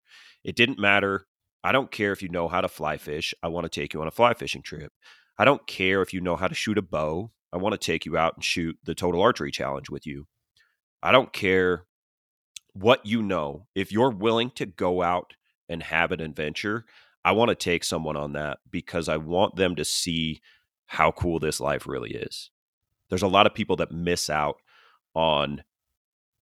It 0.45 0.57
didn't 0.57 0.79
matter. 0.79 1.27
I 1.65 1.73
don't 1.73 1.91
care 1.91 2.13
if 2.13 2.23
you 2.23 2.29
know 2.29 2.49
how 2.49 2.61
to 2.61 2.69
fly 2.69 2.97
fish. 2.97 3.35
I 3.43 3.49
want 3.49 3.65
to 3.65 3.81
take 3.81 3.93
you 3.93 4.01
on 4.01 4.09
a 4.09 4.13
fly 4.13 4.35
fishing 4.35 4.63
trip. 4.63 4.93
I 5.39 5.45
don't 5.45 5.67
care 5.67 6.03
if 6.03 6.13
you 6.13 6.21
know 6.21 6.37
how 6.37 6.49
to 6.49 6.55
shoot 6.55 6.79
a 6.79 6.83
bow. 6.83 7.31
I 7.53 7.57
want 7.57 7.73
to 7.73 7.79
take 7.79 8.05
you 8.05 8.17
out 8.17 8.35
and 8.37 8.45
shoot 8.45 8.77
the 8.85 8.95
total 8.95 9.23
archery 9.23 9.51
challenge 9.51 9.91
with 9.91 10.07
you. 10.07 10.27
I 11.03 11.13
don't 11.13 11.33
care 11.33 11.85
what 12.75 13.05
you 13.07 13.23
know. 13.23 13.67
If 13.75 13.93
you're 13.93 14.11
willing 14.11 14.51
to 14.57 14.67
go 14.67 15.03
out 15.03 15.35
and 15.69 15.83
have 15.83 16.13
an 16.13 16.21
adventure, 16.21 16.85
I 17.25 17.33
want 17.33 17.51
to 17.51 17.55
take 17.55 17.85
someone 17.85 18.17
on 18.17 18.33
that 18.33 18.59
because 18.71 19.09
I 19.09 19.17
want 19.17 19.57
them 19.57 19.77
to 19.77 19.85
see 19.85 20.41
how 20.87 21.11
cool 21.11 21.39
this 21.39 21.61
life 21.61 21.87
really 21.87 22.11
is. 22.11 22.51
There's 23.11 23.23
a 23.23 23.29
lot 23.29 23.47
of 23.47 23.55
people 23.55 23.77
that 23.77 23.93
miss 23.93 24.31
out 24.31 24.57
on 25.15 25.63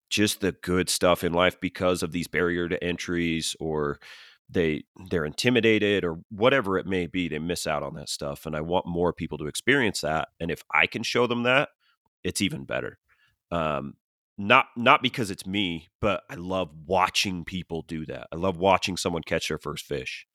just 0.10 0.42
the 0.42 0.52
good 0.52 0.90
stuff 0.90 1.24
in 1.24 1.34
life 1.34 1.60
because 1.60 2.04
of 2.04 2.12
these 2.12 2.28
barrier 2.28 2.70
to 2.70 2.84
entries 2.84 3.56
or 3.60 4.00
they 4.50 4.84
they're 5.10 5.26
intimidated 5.26 6.04
or 6.04 6.20
whatever 6.30 6.78
it 6.78 6.86
may 6.86 7.08
be 7.08 7.28
they 7.28 7.40
miss 7.40 7.66
out 7.66 7.84
on 7.84 7.96
that 7.96 8.10
stuff 8.10 8.46
and 8.46 8.56
i 8.56 8.62
want 8.62 8.86
more 8.86 9.14
people 9.14 9.38
to 9.38 9.48
experience 9.48 10.02
that 10.02 10.30
and 10.40 10.52
if 10.52 10.64
i 10.74 10.86
can 10.86 11.04
show 11.04 11.28
them 11.28 11.44
that 11.44 11.70
it's 12.24 12.42
even 12.42 12.66
better 12.66 13.00
um, 13.52 13.94
not 14.38 14.66
not 14.76 15.02
because 15.02 15.32
it's 15.32 15.46
me 15.46 15.88
but 16.02 16.24
i 16.30 16.36
love 16.36 16.70
watching 16.86 17.46
people 17.46 17.84
do 17.84 18.06
that 18.06 18.28
i 18.32 18.36
love 18.36 18.58
watching 18.58 18.98
someone 18.98 19.24
catch 19.24 19.48
their 19.48 19.60
first 19.60 19.86
fish 19.86 20.28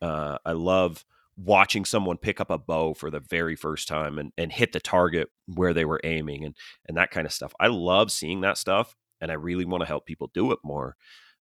uh, 0.00 0.38
i 0.44 0.52
love 0.52 1.04
watching 1.36 1.84
someone 1.84 2.18
pick 2.18 2.40
up 2.40 2.50
a 2.50 2.58
bow 2.58 2.94
for 2.94 3.10
the 3.10 3.20
very 3.20 3.56
first 3.56 3.88
time 3.88 4.18
and, 4.18 4.32
and 4.36 4.52
hit 4.52 4.72
the 4.72 4.80
target 4.80 5.28
where 5.46 5.72
they 5.72 5.84
were 5.84 6.00
aiming 6.04 6.44
and 6.44 6.56
and 6.86 6.96
that 6.96 7.10
kind 7.10 7.26
of 7.26 7.32
stuff. 7.32 7.54
I 7.58 7.68
love 7.68 8.10
seeing 8.12 8.42
that 8.42 8.58
stuff 8.58 8.94
and 9.20 9.30
I 9.30 9.34
really 9.34 9.64
want 9.64 9.82
to 9.82 9.86
help 9.86 10.06
people 10.06 10.30
do 10.34 10.52
it 10.52 10.58
more. 10.62 10.96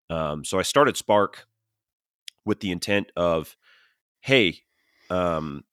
Um, 0.09 0.45
so 0.45 0.59
I 0.59 0.63
started 0.63 0.97
Spark 0.97 1.47
with 2.45 2.61
the 2.61 2.71
intent 2.71 3.11
of, 3.17 3.57
hey, 4.21 4.61
um, 5.09 5.65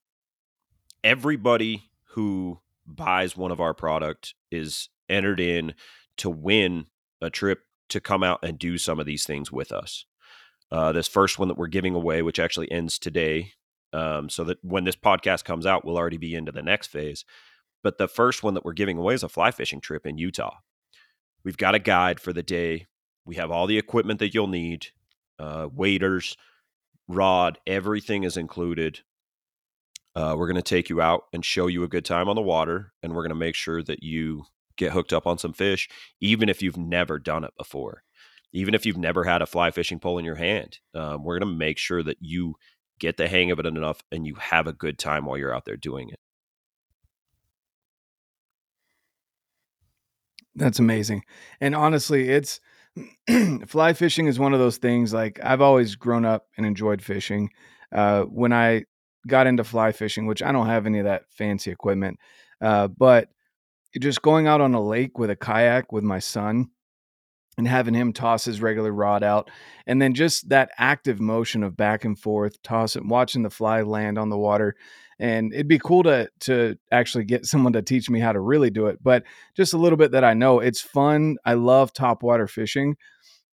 everybody 1.03 1.83
who 2.11 2.59
buys 2.85 3.37
one 3.37 3.51
of 3.51 3.59
our 3.59 3.73
product 3.73 4.33
is 4.51 4.89
entered 5.09 5.39
in 5.39 5.73
to 6.17 6.29
win 6.29 6.87
a 7.21 7.29
trip 7.29 7.59
to 7.89 7.99
come 7.99 8.23
out 8.23 8.39
and 8.43 8.59
do 8.59 8.77
some 8.77 8.99
of 8.99 9.05
these 9.05 9.25
things 9.25 9.51
with 9.51 9.71
us. 9.71 10.05
Uh, 10.71 10.91
this 10.91 11.07
first 11.07 11.39
one 11.39 11.47
that 11.47 11.57
we're 11.57 11.67
giving 11.67 11.95
away, 11.95 12.21
which 12.21 12.39
actually 12.39 12.69
ends 12.71 12.99
today, 12.99 13.53
um, 13.93 14.29
so 14.29 14.43
that 14.43 14.57
when 14.63 14.83
this 14.83 14.95
podcast 14.95 15.45
comes 15.45 15.65
out, 15.65 15.85
we'll 15.85 15.97
already 15.97 16.17
be 16.17 16.35
into 16.35 16.51
the 16.51 16.61
next 16.61 16.87
phase. 16.87 17.23
But 17.83 17.97
the 17.97 18.07
first 18.07 18.43
one 18.43 18.53
that 18.55 18.65
we're 18.65 18.73
giving 18.73 18.97
away 18.97 19.13
is 19.13 19.23
a 19.23 19.29
fly 19.29 19.51
fishing 19.51 19.79
trip 19.79 20.05
in 20.05 20.17
Utah. 20.17 20.57
We've 21.43 21.57
got 21.57 21.75
a 21.75 21.79
guide 21.79 22.19
for 22.19 22.33
the 22.33 22.43
day. 22.43 22.87
We 23.25 23.35
have 23.35 23.51
all 23.51 23.67
the 23.67 23.77
equipment 23.77 24.19
that 24.19 24.33
you'll 24.33 24.47
need, 24.47 24.87
uh, 25.39 25.69
waders, 25.73 26.35
rod, 27.07 27.57
everything 27.65 28.23
is 28.23 28.37
included. 28.37 29.01
Uh, 30.15 30.35
we're 30.37 30.47
going 30.47 30.55
to 30.55 30.61
take 30.61 30.89
you 30.89 31.01
out 31.01 31.23
and 31.31 31.45
show 31.45 31.67
you 31.67 31.83
a 31.83 31.87
good 31.87 32.05
time 32.05 32.27
on 32.27 32.35
the 32.35 32.41
water, 32.41 32.91
and 33.03 33.13
we're 33.13 33.23
going 33.23 33.29
to 33.29 33.35
make 33.35 33.55
sure 33.55 33.83
that 33.83 34.01
you 34.01 34.45
get 34.75 34.91
hooked 34.91 35.13
up 35.13 35.27
on 35.27 35.37
some 35.37 35.53
fish, 35.53 35.89
even 36.21 36.49
if 36.49 36.61
you've 36.61 36.77
never 36.77 37.19
done 37.19 37.43
it 37.43 37.53
before. 37.57 38.03
Even 38.53 38.73
if 38.73 38.85
you've 38.85 38.97
never 38.97 39.23
had 39.23 39.41
a 39.41 39.45
fly 39.45 39.71
fishing 39.71 39.99
pole 39.99 40.17
in 40.17 40.25
your 40.25 40.35
hand, 40.35 40.79
um, 40.95 41.23
we're 41.23 41.37
going 41.37 41.51
to 41.51 41.57
make 41.57 41.77
sure 41.77 42.01
that 42.01 42.17
you 42.21 42.55
get 42.99 43.17
the 43.17 43.27
hang 43.27 43.51
of 43.51 43.59
it 43.59 43.65
enough, 43.65 44.01
and 44.11 44.25
you 44.25 44.35
have 44.35 44.65
a 44.65 44.73
good 44.73 44.97
time 44.97 45.25
while 45.25 45.37
you're 45.37 45.53
out 45.53 45.65
there 45.65 45.77
doing 45.77 46.09
it. 46.09 46.19
That's 50.55 50.79
amazing. 50.79 51.23
And 51.61 51.75
honestly, 51.75 52.29
it's 52.29 52.59
fly 53.67 53.93
fishing 53.93 54.27
is 54.27 54.39
one 54.39 54.53
of 54.53 54.59
those 54.59 54.77
things 54.77 55.13
like 55.13 55.39
I've 55.43 55.61
always 55.61 55.95
grown 55.95 56.25
up 56.25 56.45
and 56.57 56.65
enjoyed 56.65 57.01
fishing. 57.01 57.49
Uh, 57.93 58.23
when 58.23 58.53
I 58.53 58.83
got 59.27 59.47
into 59.47 59.63
fly 59.63 59.91
fishing, 59.91 60.25
which 60.25 60.41
I 60.41 60.51
don't 60.51 60.67
have 60.67 60.85
any 60.85 60.99
of 60.99 61.05
that 61.05 61.23
fancy 61.29 61.71
equipment, 61.71 62.19
uh, 62.61 62.87
but 62.87 63.29
just 63.99 64.21
going 64.21 64.47
out 64.47 64.61
on 64.61 64.73
a 64.73 64.81
lake 64.81 65.17
with 65.17 65.29
a 65.29 65.35
kayak 65.35 65.91
with 65.91 66.03
my 66.03 66.19
son 66.19 66.67
and 67.57 67.67
having 67.67 67.93
him 67.93 68.13
toss 68.13 68.45
his 68.45 68.61
regular 68.61 68.91
rod 68.91 69.23
out 69.23 69.49
and 69.87 70.01
then 70.01 70.13
just 70.13 70.49
that 70.49 70.69
active 70.77 71.19
motion 71.19 71.63
of 71.63 71.75
back 71.75 72.05
and 72.05 72.19
forth 72.19 72.61
tossing 72.61 73.07
watching 73.07 73.41
the 73.41 73.49
fly 73.49 73.81
land 73.81 74.17
on 74.17 74.29
the 74.29 74.37
water 74.37 74.75
and 75.19 75.53
it'd 75.53 75.67
be 75.67 75.79
cool 75.79 76.03
to 76.03 76.29
to 76.39 76.77
actually 76.91 77.23
get 77.23 77.45
someone 77.45 77.73
to 77.73 77.81
teach 77.81 78.09
me 78.09 78.19
how 78.19 78.31
to 78.31 78.39
really 78.39 78.69
do 78.69 78.87
it 78.87 78.99
but 79.01 79.23
just 79.55 79.73
a 79.73 79.77
little 79.77 79.97
bit 79.97 80.11
that 80.11 80.23
i 80.23 80.33
know 80.33 80.59
it's 80.59 80.81
fun 80.81 81.37
i 81.45 81.53
love 81.53 81.91
top 81.93 82.23
water 82.23 82.47
fishing 82.47 82.95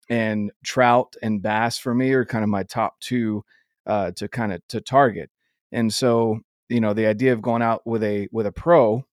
and 0.09 0.51
trout 0.65 1.15
and 1.23 1.43
bass 1.43 1.79
for 1.79 1.95
me 1.95 2.13
are 2.13 2.25
kind 2.25 2.43
of 2.43 2.51
my 2.51 2.63
top 2.63 2.99
two 3.01 3.45
uh, 3.87 4.11
to 4.13 4.29
kind 4.29 4.53
of 4.53 4.61
to 4.69 4.81
target 4.81 5.31
and 5.73 5.93
so 5.93 6.41
you 6.69 6.81
know 6.81 6.93
the 6.93 7.07
idea 7.07 7.33
of 7.33 7.43
going 7.43 7.63
out 7.63 7.87
with 7.87 8.03
a 8.03 8.29
with 8.33 8.47
a 8.47 8.53
pro 8.53 9.05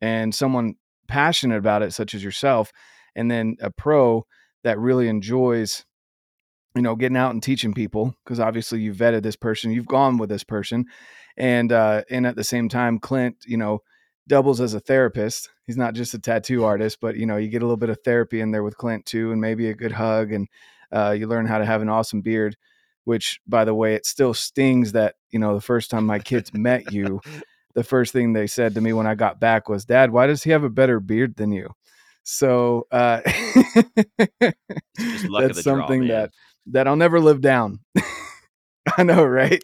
and 0.00 0.34
someone 0.34 0.74
passionate 1.08 1.58
about 1.58 1.82
it 1.82 1.92
such 1.92 2.14
as 2.14 2.22
yourself 2.22 2.72
and 3.14 3.30
then 3.30 3.56
a 3.60 3.70
pro 3.70 4.26
that 4.64 4.78
really 4.78 5.08
enjoys 5.08 5.84
you 6.74 6.82
know 6.82 6.94
getting 6.94 7.16
out 7.16 7.32
and 7.32 7.42
teaching 7.42 7.72
people 7.72 8.14
because 8.24 8.40
obviously 8.40 8.80
you've 8.80 8.96
vetted 8.96 9.22
this 9.22 9.36
person 9.36 9.72
you've 9.72 9.86
gone 9.86 10.18
with 10.18 10.28
this 10.28 10.44
person 10.44 10.84
and 11.36 11.72
uh 11.72 12.02
and 12.10 12.26
at 12.26 12.36
the 12.36 12.44
same 12.44 12.68
time 12.68 12.98
clint 12.98 13.36
you 13.46 13.56
know 13.56 13.82
doubles 14.28 14.60
as 14.60 14.74
a 14.74 14.80
therapist. 14.80 15.50
He's 15.66 15.76
not 15.76 15.94
just 15.94 16.14
a 16.14 16.18
tattoo 16.18 16.64
artist 16.70 16.98
but 17.00 17.16
you 17.16 17.26
know 17.26 17.36
you 17.36 17.48
get 17.48 17.62
a 17.62 17.66
little 17.66 17.76
bit 17.76 17.90
of 17.90 17.98
therapy 18.04 18.40
in 18.40 18.50
there 18.50 18.62
with 18.62 18.76
clint 18.76 19.06
too 19.06 19.32
and 19.32 19.40
maybe 19.40 19.68
a 19.68 19.74
good 19.74 19.92
hug 19.92 20.32
and 20.32 20.48
uh, 20.92 21.10
you 21.10 21.26
learn 21.26 21.46
how 21.46 21.58
to 21.58 21.64
have 21.64 21.82
an 21.82 21.88
awesome 21.88 22.20
beard 22.20 22.56
which 23.04 23.40
by 23.46 23.64
the 23.64 23.74
way 23.74 23.94
it 23.94 24.06
still 24.06 24.34
stings 24.34 24.92
that 24.92 25.16
you 25.30 25.38
know 25.38 25.54
the 25.54 25.60
first 25.60 25.90
time 25.90 26.06
my 26.06 26.18
kids 26.18 26.52
met 26.54 26.92
you 26.92 27.20
the 27.74 27.84
first 27.84 28.12
thing 28.12 28.32
they 28.32 28.46
said 28.46 28.74
to 28.74 28.80
me 28.80 28.92
when 28.92 29.06
i 29.06 29.14
got 29.14 29.40
back 29.40 29.68
was 29.68 29.84
dad 29.84 30.12
why 30.12 30.26
does 30.26 30.44
he 30.44 30.50
have 30.50 30.64
a 30.64 30.70
better 30.70 31.00
beard 31.00 31.36
than 31.36 31.50
you? 31.52 31.74
So 32.28 32.88
uh, 32.90 33.20
that's 35.38 35.62
something 35.62 36.06
draw, 36.06 36.08
that 36.08 36.30
that 36.66 36.88
I'll 36.88 36.96
never 36.96 37.20
live 37.20 37.40
down. 37.40 37.78
I 38.98 39.02
know, 39.02 39.24
right? 39.24 39.62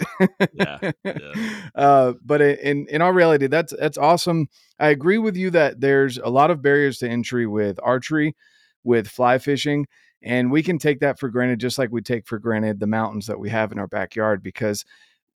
Yeah, 0.53 0.93
yeah. 1.05 1.61
Uh, 1.75 2.13
but 2.23 2.43
in 2.43 2.87
in 2.89 3.01
all 3.01 3.13
reality, 3.13 3.47
that's 3.47 3.73
that's 3.79 3.97
awesome. 3.97 4.49
I 4.79 4.89
agree 4.89 5.19
with 5.19 5.37
you 5.37 5.51
that 5.51 5.81
there's 5.81 6.19
a 6.19 6.29
lot 6.29 6.51
of 6.51 6.61
barriers 6.61 6.99
to 6.99 7.09
entry 7.09 7.47
with 7.47 7.81
archery, 7.83 8.37
with 8.85 9.09
fly 9.09 9.39
fishing, 9.39 9.87
and 10.23 10.51
we 10.51 10.63
can 10.63 10.79
take 10.79 11.01
that 11.01 11.19
for 11.19 11.31
granted, 11.31 11.61
just 11.61 11.79
like 11.79 11.91
we 11.91 12.03
take 12.03 12.27
for 12.27 12.39
granted 12.39 12.79
the 12.79 12.87
mountains 12.87 13.27
that 13.27 13.39
we 13.39 13.49
have 13.49 13.73
in 13.73 13.79
our 13.79 13.87
backyard, 13.87 14.43
because 14.43 14.85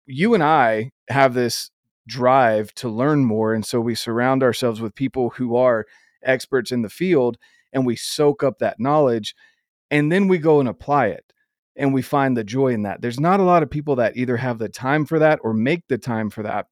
you 0.07 0.35
and 0.35 0.43
I 0.43 0.91
have 1.09 1.35
this 1.35 1.71
drive 2.07 2.75
to 2.75 2.89
learn 2.89 3.25
more. 3.25 3.55
And 3.55 3.65
so 3.65 3.81
we 3.81 3.95
surround 3.95 4.43
ourselves 4.43 4.81
with 4.81 4.95
people 4.95 5.31
who 5.31 5.57
are 5.57 5.87
experts 6.23 6.73
in 6.73 6.83
the 6.83 6.89
field 6.89 7.39
and 7.73 7.87
we 7.87 7.97
soak 7.97 8.43
up 8.43 8.59
that 8.59 8.81
knowledge 8.81 9.35
and 9.91 10.11
then 10.11 10.29
we 10.29 10.39
go 10.39 10.61
and 10.61 10.69
apply 10.69 11.07
it 11.09 11.34
and 11.77 11.93
we 11.93 12.03
find 12.03 12.37
the 12.37 12.45
joy 12.45 12.69
in 12.69 12.83
that. 12.83 13.01
There's 13.01 13.21
not 13.21 13.41
a 13.41 13.45
lot 13.45 13.63
of 13.63 13.71
people 13.71 13.97
that 13.97 14.17
either 14.17 14.37
have 14.37 14.59
the 14.59 14.69
time 14.69 15.05
for 15.07 15.19
that 15.19 15.41
or 15.43 15.53
make 15.53 15.87
the 15.89 15.99
time 15.99 16.31
for 16.31 16.43
that 16.43 16.67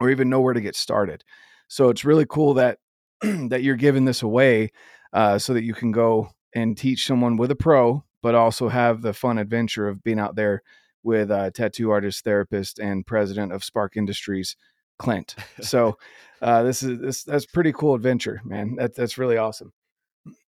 or 0.00 0.10
even 0.10 0.28
know 0.28 0.40
where 0.40 0.54
to 0.54 0.60
get 0.60 0.76
started. 0.76 1.24
So 1.68 1.88
it's 1.88 2.04
really 2.04 2.26
cool 2.28 2.54
that 2.54 2.78
that 3.22 3.62
you're 3.62 3.76
giving 3.76 4.04
this 4.04 4.22
away 4.22 4.72
uh, 5.12 5.38
so 5.38 5.54
that 5.54 5.64
you 5.64 5.74
can 5.74 5.92
go 5.92 6.30
and 6.54 6.76
teach 6.76 7.06
someone 7.06 7.36
with 7.36 7.50
a 7.50 7.56
pro, 7.56 8.04
but 8.22 8.34
also 8.34 8.68
have 8.68 9.02
the 9.02 9.12
fun 9.14 9.38
adventure 9.38 9.88
of 9.88 10.02
being 10.02 10.18
out 10.18 10.36
there 10.36 10.62
with 11.02 11.30
uh, 11.30 11.50
tattoo 11.50 11.90
artist, 11.90 12.24
therapist, 12.24 12.78
and 12.78 13.06
president 13.06 13.52
of 13.52 13.64
Spark 13.64 13.96
Industries, 13.96 14.56
Clint. 14.98 15.34
So 15.60 15.98
uh, 16.42 16.62
this 16.62 16.82
is 16.82 17.00
this 17.00 17.24
that's 17.24 17.46
pretty 17.46 17.72
cool 17.72 17.94
adventure, 17.94 18.40
man. 18.44 18.76
That, 18.76 18.94
that's 18.94 19.18
really 19.18 19.36
awesome. 19.36 19.72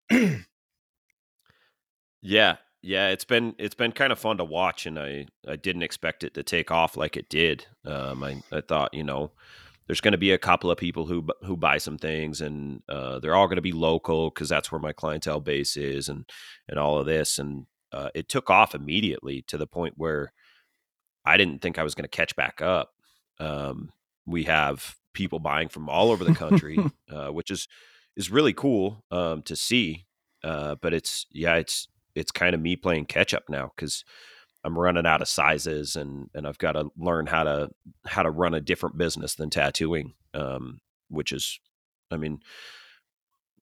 yeah, 2.21 2.57
yeah, 2.81 3.09
it's 3.09 3.25
been 3.25 3.55
it's 3.57 3.75
been 3.75 3.91
kind 3.91 4.11
of 4.11 4.19
fun 4.19 4.37
to 4.37 4.43
watch, 4.43 4.85
and 4.85 4.97
I 4.97 5.27
I 5.47 5.55
didn't 5.55 5.83
expect 5.83 6.23
it 6.23 6.33
to 6.33 6.43
take 6.43 6.71
off 6.71 6.97
like 6.97 7.15
it 7.15 7.29
did. 7.29 7.65
Um, 7.85 8.23
I 8.23 8.41
I 8.51 8.61
thought 8.61 8.93
you 8.93 9.03
know 9.03 9.31
there's 9.87 10.01
going 10.01 10.13
to 10.13 10.17
be 10.17 10.31
a 10.31 10.37
couple 10.37 10.71
of 10.71 10.77
people 10.77 11.05
who 11.05 11.27
who 11.43 11.55
buy 11.55 11.77
some 11.77 11.97
things, 11.97 12.41
and 12.41 12.81
uh, 12.89 13.19
they're 13.19 13.35
all 13.35 13.47
going 13.47 13.57
to 13.57 13.61
be 13.61 13.71
local 13.71 14.29
because 14.29 14.49
that's 14.49 14.71
where 14.71 14.81
my 14.81 14.93
clientele 14.93 15.39
base 15.39 15.77
is, 15.77 16.09
and 16.09 16.25
and 16.67 16.79
all 16.79 16.97
of 16.97 17.05
this, 17.05 17.37
and 17.37 17.67
uh, 17.91 18.09
it 18.15 18.29
took 18.29 18.49
off 18.49 18.73
immediately 18.73 19.43
to 19.43 19.57
the 19.57 19.67
point 19.67 19.95
where 19.97 20.31
I 21.25 21.37
didn't 21.37 21.61
think 21.61 21.77
I 21.77 21.83
was 21.83 21.93
going 21.93 22.03
to 22.03 22.09
catch 22.09 22.35
back 22.35 22.61
up. 22.61 22.91
Um, 23.39 23.91
we 24.25 24.43
have 24.45 24.95
people 25.13 25.39
buying 25.39 25.69
from 25.69 25.89
all 25.89 26.09
over 26.09 26.23
the 26.23 26.33
country, 26.33 26.79
uh, 27.11 27.27
which 27.27 27.51
is 27.51 27.67
is 28.15 28.31
really 28.31 28.53
cool 28.53 29.03
um, 29.11 29.43
to 29.43 29.55
see. 29.55 30.05
Uh, 30.43 30.75
but 30.81 30.93
it's 30.93 31.27
yeah, 31.31 31.55
it's 31.55 31.87
it's 32.15 32.31
kind 32.31 32.53
of 32.53 32.61
me 32.61 32.75
playing 32.75 33.05
catch 33.05 33.33
up 33.33 33.43
now 33.49 33.71
because 33.75 34.03
I'm 34.63 34.77
running 34.77 35.05
out 35.05 35.21
of 35.21 35.27
sizes 35.27 35.95
and 35.95 36.29
and 36.33 36.47
I've 36.47 36.57
got 36.57 36.73
to 36.73 36.89
learn 36.97 37.27
how 37.27 37.43
to 37.43 37.69
how 38.05 38.23
to 38.23 38.31
run 38.31 38.53
a 38.53 38.61
different 38.61 38.97
business 38.97 39.35
than 39.35 39.49
tattooing, 39.49 40.13
um, 40.33 40.79
which 41.09 41.31
is, 41.31 41.59
I 42.11 42.17
mean, 42.17 42.39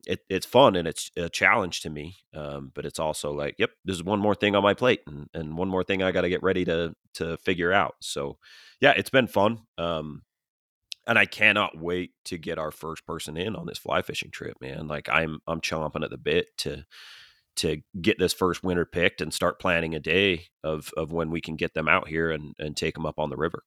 it, 0.05 0.19
it's 0.29 0.45
fun 0.45 0.75
and 0.75 0.87
it's 0.87 1.11
a 1.17 1.29
challenge 1.29 1.81
to 1.81 1.89
me. 1.89 2.17
Um, 2.33 2.71
but 2.73 2.85
it's 2.85 2.99
also 2.99 3.31
like, 3.31 3.55
yep, 3.57 3.71
there's 3.85 4.03
one 4.03 4.19
more 4.19 4.35
thing 4.35 4.55
on 4.55 4.63
my 4.63 4.73
plate 4.73 5.01
and, 5.07 5.27
and 5.33 5.57
one 5.57 5.69
more 5.69 5.83
thing 5.83 6.03
I 6.03 6.11
got 6.11 6.21
to 6.21 6.29
get 6.29 6.43
ready 6.43 6.65
to 6.65 6.93
to 7.15 7.37
figure 7.37 7.71
out. 7.71 7.95
So, 8.01 8.37
yeah, 8.81 8.93
it's 8.95 9.09
been 9.09 9.27
fun. 9.27 9.59
Um, 9.77 10.23
and 11.07 11.17
I 11.17 11.25
cannot 11.25 11.77
wait 11.77 12.11
to 12.25 12.37
get 12.37 12.59
our 12.59 12.71
first 12.71 13.05
person 13.05 13.35
in 13.35 13.55
on 13.55 13.65
this 13.65 13.79
fly 13.79 14.01
fishing 14.03 14.31
trip, 14.31 14.57
man. 14.61 14.87
Like 14.87 15.09
I'm 15.09 15.39
I'm 15.47 15.61
chomping 15.61 16.03
at 16.03 16.11
the 16.11 16.17
bit 16.17 16.55
to 16.59 16.85
to 17.59 17.81
get 18.01 18.17
this 18.19 18.33
first 18.33 18.63
winter 18.63 18.85
picked 18.85 19.21
and 19.21 19.33
start 19.33 19.59
planning 19.59 19.95
a 19.95 19.99
day 19.99 20.47
of 20.63 20.91
of 20.97 21.11
when 21.11 21.29
we 21.29 21.41
can 21.41 21.55
get 21.55 21.73
them 21.73 21.87
out 21.87 22.07
here 22.07 22.31
and 22.31 22.55
and 22.59 22.75
take 22.75 22.95
them 22.95 23.05
up 23.05 23.19
on 23.19 23.29
the 23.29 23.37
river. 23.37 23.63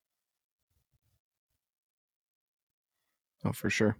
Oh, 3.45 3.53
for 3.53 3.71
sure. 3.71 3.97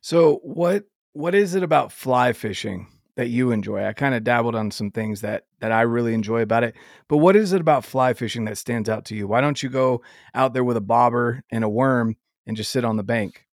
So, 0.00 0.40
what 0.42 0.84
what 1.12 1.34
is 1.34 1.54
it 1.54 1.62
about 1.62 1.92
fly 1.92 2.32
fishing 2.32 2.88
that 3.16 3.28
you 3.28 3.50
enjoy? 3.50 3.84
I 3.84 3.92
kind 3.92 4.14
of 4.14 4.24
dabbled 4.24 4.54
on 4.54 4.70
some 4.70 4.90
things 4.90 5.22
that 5.22 5.44
that 5.60 5.72
I 5.72 5.82
really 5.82 6.14
enjoy 6.14 6.42
about 6.42 6.64
it. 6.64 6.74
But 7.08 7.18
what 7.18 7.36
is 7.36 7.52
it 7.52 7.60
about 7.60 7.84
fly 7.84 8.14
fishing 8.14 8.44
that 8.44 8.58
stands 8.58 8.88
out 8.88 9.04
to 9.06 9.16
you? 9.16 9.26
Why 9.26 9.40
don't 9.40 9.62
you 9.62 9.68
go 9.68 10.02
out 10.34 10.54
there 10.54 10.64
with 10.64 10.76
a 10.76 10.82
bobber 10.82 11.42
and 11.50 11.64
a 11.64 11.68
worm 11.68 12.16
and 12.46 12.56
just 12.56 12.70
sit 12.70 12.84
on 12.84 12.96
the 12.96 13.02
bank? 13.02 13.45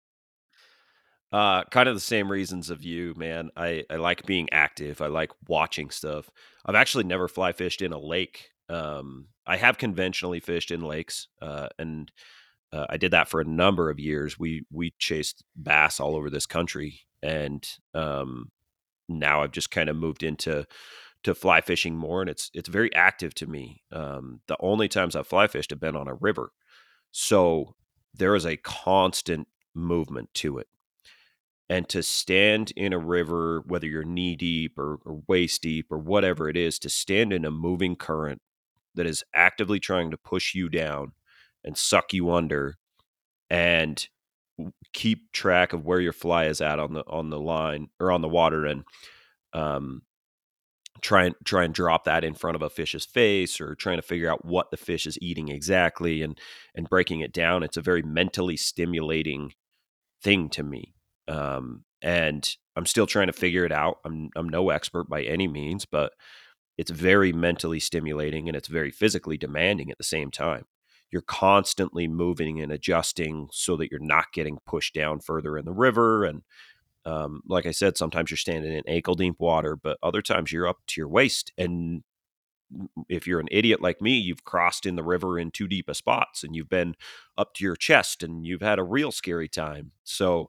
Uh, 1.32 1.64
kind 1.64 1.88
of 1.88 1.94
the 1.94 2.00
same 2.00 2.30
reasons 2.30 2.68
of 2.68 2.84
you, 2.84 3.14
man. 3.16 3.50
I, 3.56 3.84
I 3.88 3.96
like 3.96 4.26
being 4.26 4.48
active. 4.52 5.00
I 5.00 5.06
like 5.06 5.30
watching 5.48 5.88
stuff. 5.90 6.30
I've 6.66 6.74
actually 6.74 7.04
never 7.04 7.26
fly 7.26 7.52
fished 7.52 7.80
in 7.80 7.92
a 7.92 7.98
lake. 7.98 8.50
Um, 8.68 9.28
I 9.46 9.56
have 9.56 9.78
conventionally 9.78 10.40
fished 10.40 10.70
in 10.70 10.82
lakes, 10.82 11.28
uh, 11.40 11.68
and 11.78 12.12
uh, 12.72 12.86
I 12.90 12.98
did 12.98 13.12
that 13.12 13.28
for 13.28 13.40
a 13.40 13.46
number 13.46 13.88
of 13.90 13.98
years. 13.98 14.38
We 14.38 14.66
we 14.70 14.92
chased 14.98 15.42
bass 15.56 16.00
all 16.00 16.14
over 16.14 16.28
this 16.28 16.46
country, 16.46 17.00
and 17.22 17.66
um, 17.94 18.50
now 19.08 19.42
I've 19.42 19.52
just 19.52 19.70
kind 19.70 19.88
of 19.88 19.96
moved 19.96 20.22
into 20.22 20.66
to 21.24 21.34
fly 21.34 21.60
fishing 21.62 21.96
more, 21.96 22.20
and 22.20 22.30
it's 22.30 22.50
it's 22.54 22.68
very 22.68 22.94
active 22.94 23.34
to 23.36 23.46
me. 23.46 23.82
Um, 23.90 24.40
the 24.48 24.56
only 24.60 24.88
times 24.88 25.16
I've 25.16 25.26
fly 25.26 25.46
fished 25.46 25.70
have 25.70 25.80
been 25.80 25.96
on 25.96 26.08
a 26.08 26.14
river, 26.14 26.52
so 27.10 27.74
there 28.14 28.34
is 28.34 28.46
a 28.46 28.58
constant 28.58 29.48
movement 29.74 30.32
to 30.34 30.58
it. 30.58 30.68
And 31.72 31.88
to 31.88 32.02
stand 32.02 32.70
in 32.76 32.92
a 32.92 32.98
river, 32.98 33.62
whether 33.66 33.86
you're 33.86 34.04
knee 34.04 34.36
deep 34.36 34.78
or, 34.78 34.98
or 35.06 35.22
waist 35.26 35.62
deep 35.62 35.86
or 35.90 35.96
whatever 35.96 36.46
it 36.50 36.54
is, 36.54 36.78
to 36.80 36.90
stand 36.90 37.32
in 37.32 37.46
a 37.46 37.50
moving 37.50 37.96
current 37.96 38.42
that 38.94 39.06
is 39.06 39.24
actively 39.34 39.80
trying 39.80 40.10
to 40.10 40.18
push 40.18 40.54
you 40.54 40.68
down 40.68 41.12
and 41.64 41.78
suck 41.78 42.12
you 42.12 42.30
under 42.30 42.76
and 43.48 44.08
keep 44.92 45.32
track 45.32 45.72
of 45.72 45.86
where 45.86 45.98
your 45.98 46.12
fly 46.12 46.44
is 46.44 46.60
at 46.60 46.78
on 46.78 46.92
the 46.92 47.04
on 47.06 47.30
the 47.30 47.40
line 47.40 47.88
or 47.98 48.12
on 48.12 48.20
the 48.20 48.28
water 48.28 48.66
and 48.66 48.84
um 49.54 50.02
try 51.00 51.24
and 51.24 51.34
try 51.42 51.64
and 51.64 51.72
drop 51.72 52.04
that 52.04 52.22
in 52.22 52.34
front 52.34 52.54
of 52.54 52.60
a 52.60 52.68
fish's 52.68 53.06
face 53.06 53.62
or 53.62 53.74
trying 53.74 53.96
to 53.96 54.02
figure 54.02 54.30
out 54.30 54.44
what 54.44 54.70
the 54.70 54.76
fish 54.76 55.06
is 55.06 55.16
eating 55.22 55.48
exactly 55.48 56.20
and 56.20 56.38
and 56.74 56.90
breaking 56.90 57.20
it 57.20 57.32
down. 57.32 57.62
It's 57.62 57.78
a 57.78 57.82
very 57.82 58.02
mentally 58.02 58.58
stimulating 58.58 59.54
thing 60.22 60.50
to 60.50 60.62
me 60.62 60.92
um 61.28 61.84
and 62.02 62.56
i'm 62.76 62.86
still 62.86 63.06
trying 63.06 63.26
to 63.26 63.32
figure 63.32 63.64
it 63.64 63.72
out 63.72 63.98
i'm 64.04 64.30
i'm 64.36 64.48
no 64.48 64.70
expert 64.70 65.08
by 65.08 65.22
any 65.22 65.48
means 65.48 65.84
but 65.86 66.12
it's 66.78 66.90
very 66.90 67.32
mentally 67.32 67.80
stimulating 67.80 68.48
and 68.48 68.56
it's 68.56 68.68
very 68.68 68.90
physically 68.90 69.36
demanding 69.36 69.90
at 69.90 69.98
the 69.98 70.04
same 70.04 70.30
time 70.30 70.64
you're 71.10 71.22
constantly 71.22 72.08
moving 72.08 72.60
and 72.60 72.72
adjusting 72.72 73.48
so 73.52 73.76
that 73.76 73.90
you're 73.90 74.00
not 74.00 74.32
getting 74.32 74.58
pushed 74.66 74.94
down 74.94 75.20
further 75.20 75.58
in 75.58 75.64
the 75.64 75.72
river 75.72 76.24
and 76.24 76.42
um, 77.04 77.42
like 77.46 77.66
I 77.66 77.72
said, 77.72 77.96
sometimes 77.98 78.30
you're 78.30 78.38
standing 78.38 78.72
in 78.72 78.82
ankle 78.86 79.14
deep 79.14 79.36
water, 79.38 79.76
but 79.76 79.98
other 80.02 80.22
times 80.22 80.52
you're 80.52 80.68
up 80.68 80.78
to 80.88 81.00
your 81.00 81.08
waist. 81.08 81.52
And 81.58 82.02
if 83.08 83.26
you're 83.26 83.40
an 83.40 83.48
idiot 83.50 83.80
like 83.80 84.00
me, 84.00 84.16
you've 84.18 84.44
crossed 84.44 84.86
in 84.86 84.96
the 84.96 85.02
river 85.02 85.38
in 85.38 85.50
too 85.50 85.68
deep 85.68 85.88
a 85.88 85.94
spots 85.94 86.42
and 86.42 86.54
you've 86.56 86.68
been 86.68 86.94
up 87.36 87.54
to 87.54 87.64
your 87.64 87.76
chest 87.76 88.22
and 88.22 88.46
you've 88.46 88.62
had 88.62 88.78
a 88.78 88.84
real 88.84 89.12
scary 89.12 89.48
time. 89.48 89.92
So 90.04 90.48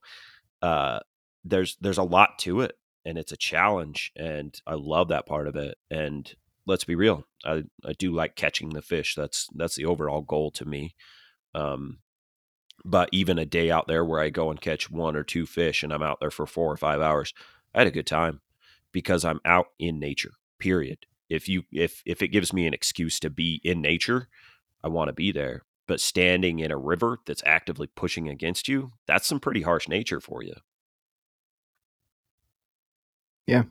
uh, 0.64 1.00
there's 1.44 1.78
there's 1.82 1.98
a 1.98 2.04
lot 2.04 2.40
to 2.40 2.62
it, 2.62 2.78
and 3.06 3.18
it's 3.18 3.34
a 3.34 3.38
challenge, 3.38 4.12
and 4.16 4.60
I 4.66 4.76
love 4.76 5.10
that 5.10 5.28
part 5.28 5.48
of 5.48 5.56
it. 5.58 5.78
And 5.92 6.34
let's 6.66 6.86
be 6.86 6.96
real, 6.96 7.26
I, 7.46 7.66
I 7.86 7.94
do 7.94 8.14
like 8.14 8.36
catching 8.36 8.70
the 8.70 8.82
fish. 8.82 9.14
That's 9.16 9.48
that's 9.54 9.76
the 9.76 9.86
overall 9.86 10.22
goal 10.22 10.52
to 10.52 10.66
me. 10.66 10.96
Um, 11.54 12.00
but 12.86 13.10
even 13.12 13.38
a 13.38 13.46
day 13.46 13.70
out 13.70 13.88
there 13.88 14.04
where 14.04 14.22
I 14.22 14.30
go 14.30 14.50
and 14.50 14.60
catch 14.60 14.90
one 14.90 15.16
or 15.16 15.24
two 15.24 15.46
fish 15.46 15.84
and 15.84 15.94
I'm 15.94 16.04
out 16.04 16.20
there 16.20 16.32
for 16.32 16.46
four 16.46 16.72
or 16.72 16.78
five 16.78 17.02
hours, 17.02 17.34
I 17.76 17.80
had 17.80 17.88
a 17.88 17.92
good 17.92 18.08
time 18.08 18.42
because 18.92 19.24
I'm 19.26 19.42
out 19.46 19.68
in 19.78 20.00
nature. 20.00 20.34
Period. 20.60 21.06
If 21.30 21.50
you 21.50 21.64
if 21.72 22.02
if 22.06 22.22
it 22.22 22.30
gives 22.30 22.54
me 22.54 22.68
an 22.68 22.74
excuse 22.74 23.20
to 23.20 23.30
be 23.30 23.60
in 23.66 23.82
nature, 23.82 24.30
I 24.82 24.88
want 24.88 25.10
to 25.10 25.14
be 25.14 25.34
there. 25.34 25.64
But 25.88 26.00
standing 26.02 26.60
in 26.60 26.72
a 26.72 26.78
river 26.78 27.20
that's 27.26 27.44
actively 27.46 27.88
pushing 27.88 28.30
against 28.30 28.68
you, 28.68 28.94
that's 29.08 29.28
some 29.28 29.40
pretty 29.40 29.62
harsh 29.62 29.88
nature 29.90 30.22
for 30.22 30.44
you. 30.44 30.54
Yeah, 33.48 33.64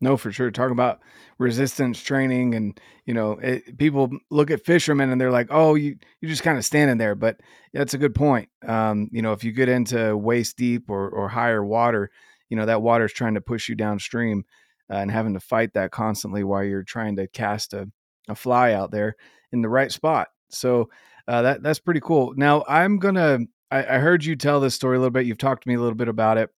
no, 0.00 0.16
for 0.16 0.32
sure. 0.32 0.50
Talk 0.50 0.70
about 0.70 1.00
resistance 1.38 2.02
training, 2.02 2.54
and 2.54 2.78
you 3.06 3.14
know, 3.14 3.32
it, 3.32 3.78
people 3.78 4.10
look 4.30 4.50
at 4.50 4.64
fishermen 4.64 5.10
and 5.10 5.20
they're 5.20 5.30
like, 5.30 5.48
"Oh, 5.50 5.74
you 5.74 5.96
you're 6.20 6.30
just 6.30 6.42
kind 6.42 6.58
of 6.58 6.64
standing 6.64 6.98
there." 6.98 7.14
But 7.14 7.40
that's 7.72 7.94
a 7.94 7.98
good 7.98 8.14
point. 8.14 8.48
Um, 8.66 9.08
you 9.12 9.22
know, 9.22 9.32
if 9.32 9.44
you 9.44 9.52
get 9.52 9.68
into 9.68 10.16
waist 10.16 10.56
deep 10.56 10.90
or 10.90 11.08
or 11.10 11.28
higher 11.28 11.64
water, 11.64 12.10
you 12.48 12.56
know 12.56 12.66
that 12.66 12.82
water 12.82 13.04
is 13.04 13.12
trying 13.12 13.34
to 13.34 13.40
push 13.40 13.68
you 13.68 13.74
downstream, 13.76 14.44
uh, 14.90 14.96
and 14.96 15.10
having 15.10 15.34
to 15.34 15.40
fight 15.40 15.74
that 15.74 15.92
constantly 15.92 16.44
while 16.44 16.64
you're 16.64 16.82
trying 16.82 17.16
to 17.16 17.28
cast 17.28 17.72
a 17.74 17.88
a 18.28 18.34
fly 18.34 18.72
out 18.72 18.90
there 18.90 19.16
in 19.52 19.62
the 19.62 19.68
right 19.68 19.90
spot. 19.92 20.28
So 20.50 20.90
uh, 21.28 21.42
that 21.42 21.62
that's 21.62 21.78
pretty 21.78 22.00
cool. 22.00 22.34
Now 22.36 22.64
I'm 22.68 22.98
gonna. 22.98 23.40
I, 23.70 23.96
I 23.96 23.98
heard 23.98 24.24
you 24.24 24.36
tell 24.36 24.60
this 24.60 24.74
story 24.74 24.96
a 24.96 25.00
little 25.00 25.10
bit. 25.12 25.26
You've 25.26 25.38
talked 25.38 25.62
to 25.62 25.68
me 25.68 25.74
a 25.74 25.80
little 25.80 25.94
bit 25.94 26.08
about 26.08 26.38
it. 26.38 26.50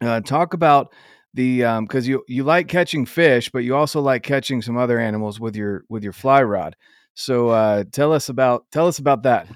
Uh, 0.00 0.20
talk 0.20 0.52
about 0.54 0.92
the 1.34 1.64
um 1.64 1.84
because 1.84 2.06
you 2.08 2.22
you 2.28 2.44
like 2.44 2.66
catching 2.68 3.04
fish 3.04 3.50
but 3.50 3.58
you 3.58 3.76
also 3.76 4.00
like 4.00 4.22
catching 4.22 4.62
some 4.62 4.76
other 4.76 4.98
animals 4.98 5.38
with 5.38 5.54
your 5.54 5.84
with 5.90 6.02
your 6.02 6.12
fly 6.14 6.42
rod 6.42 6.74
So 7.14 7.50
uh, 7.50 7.84
tell 7.92 8.12
us 8.12 8.28
about 8.28 8.64
tell 8.72 8.86
us 8.88 8.98
about 8.98 9.22
that. 9.24 9.46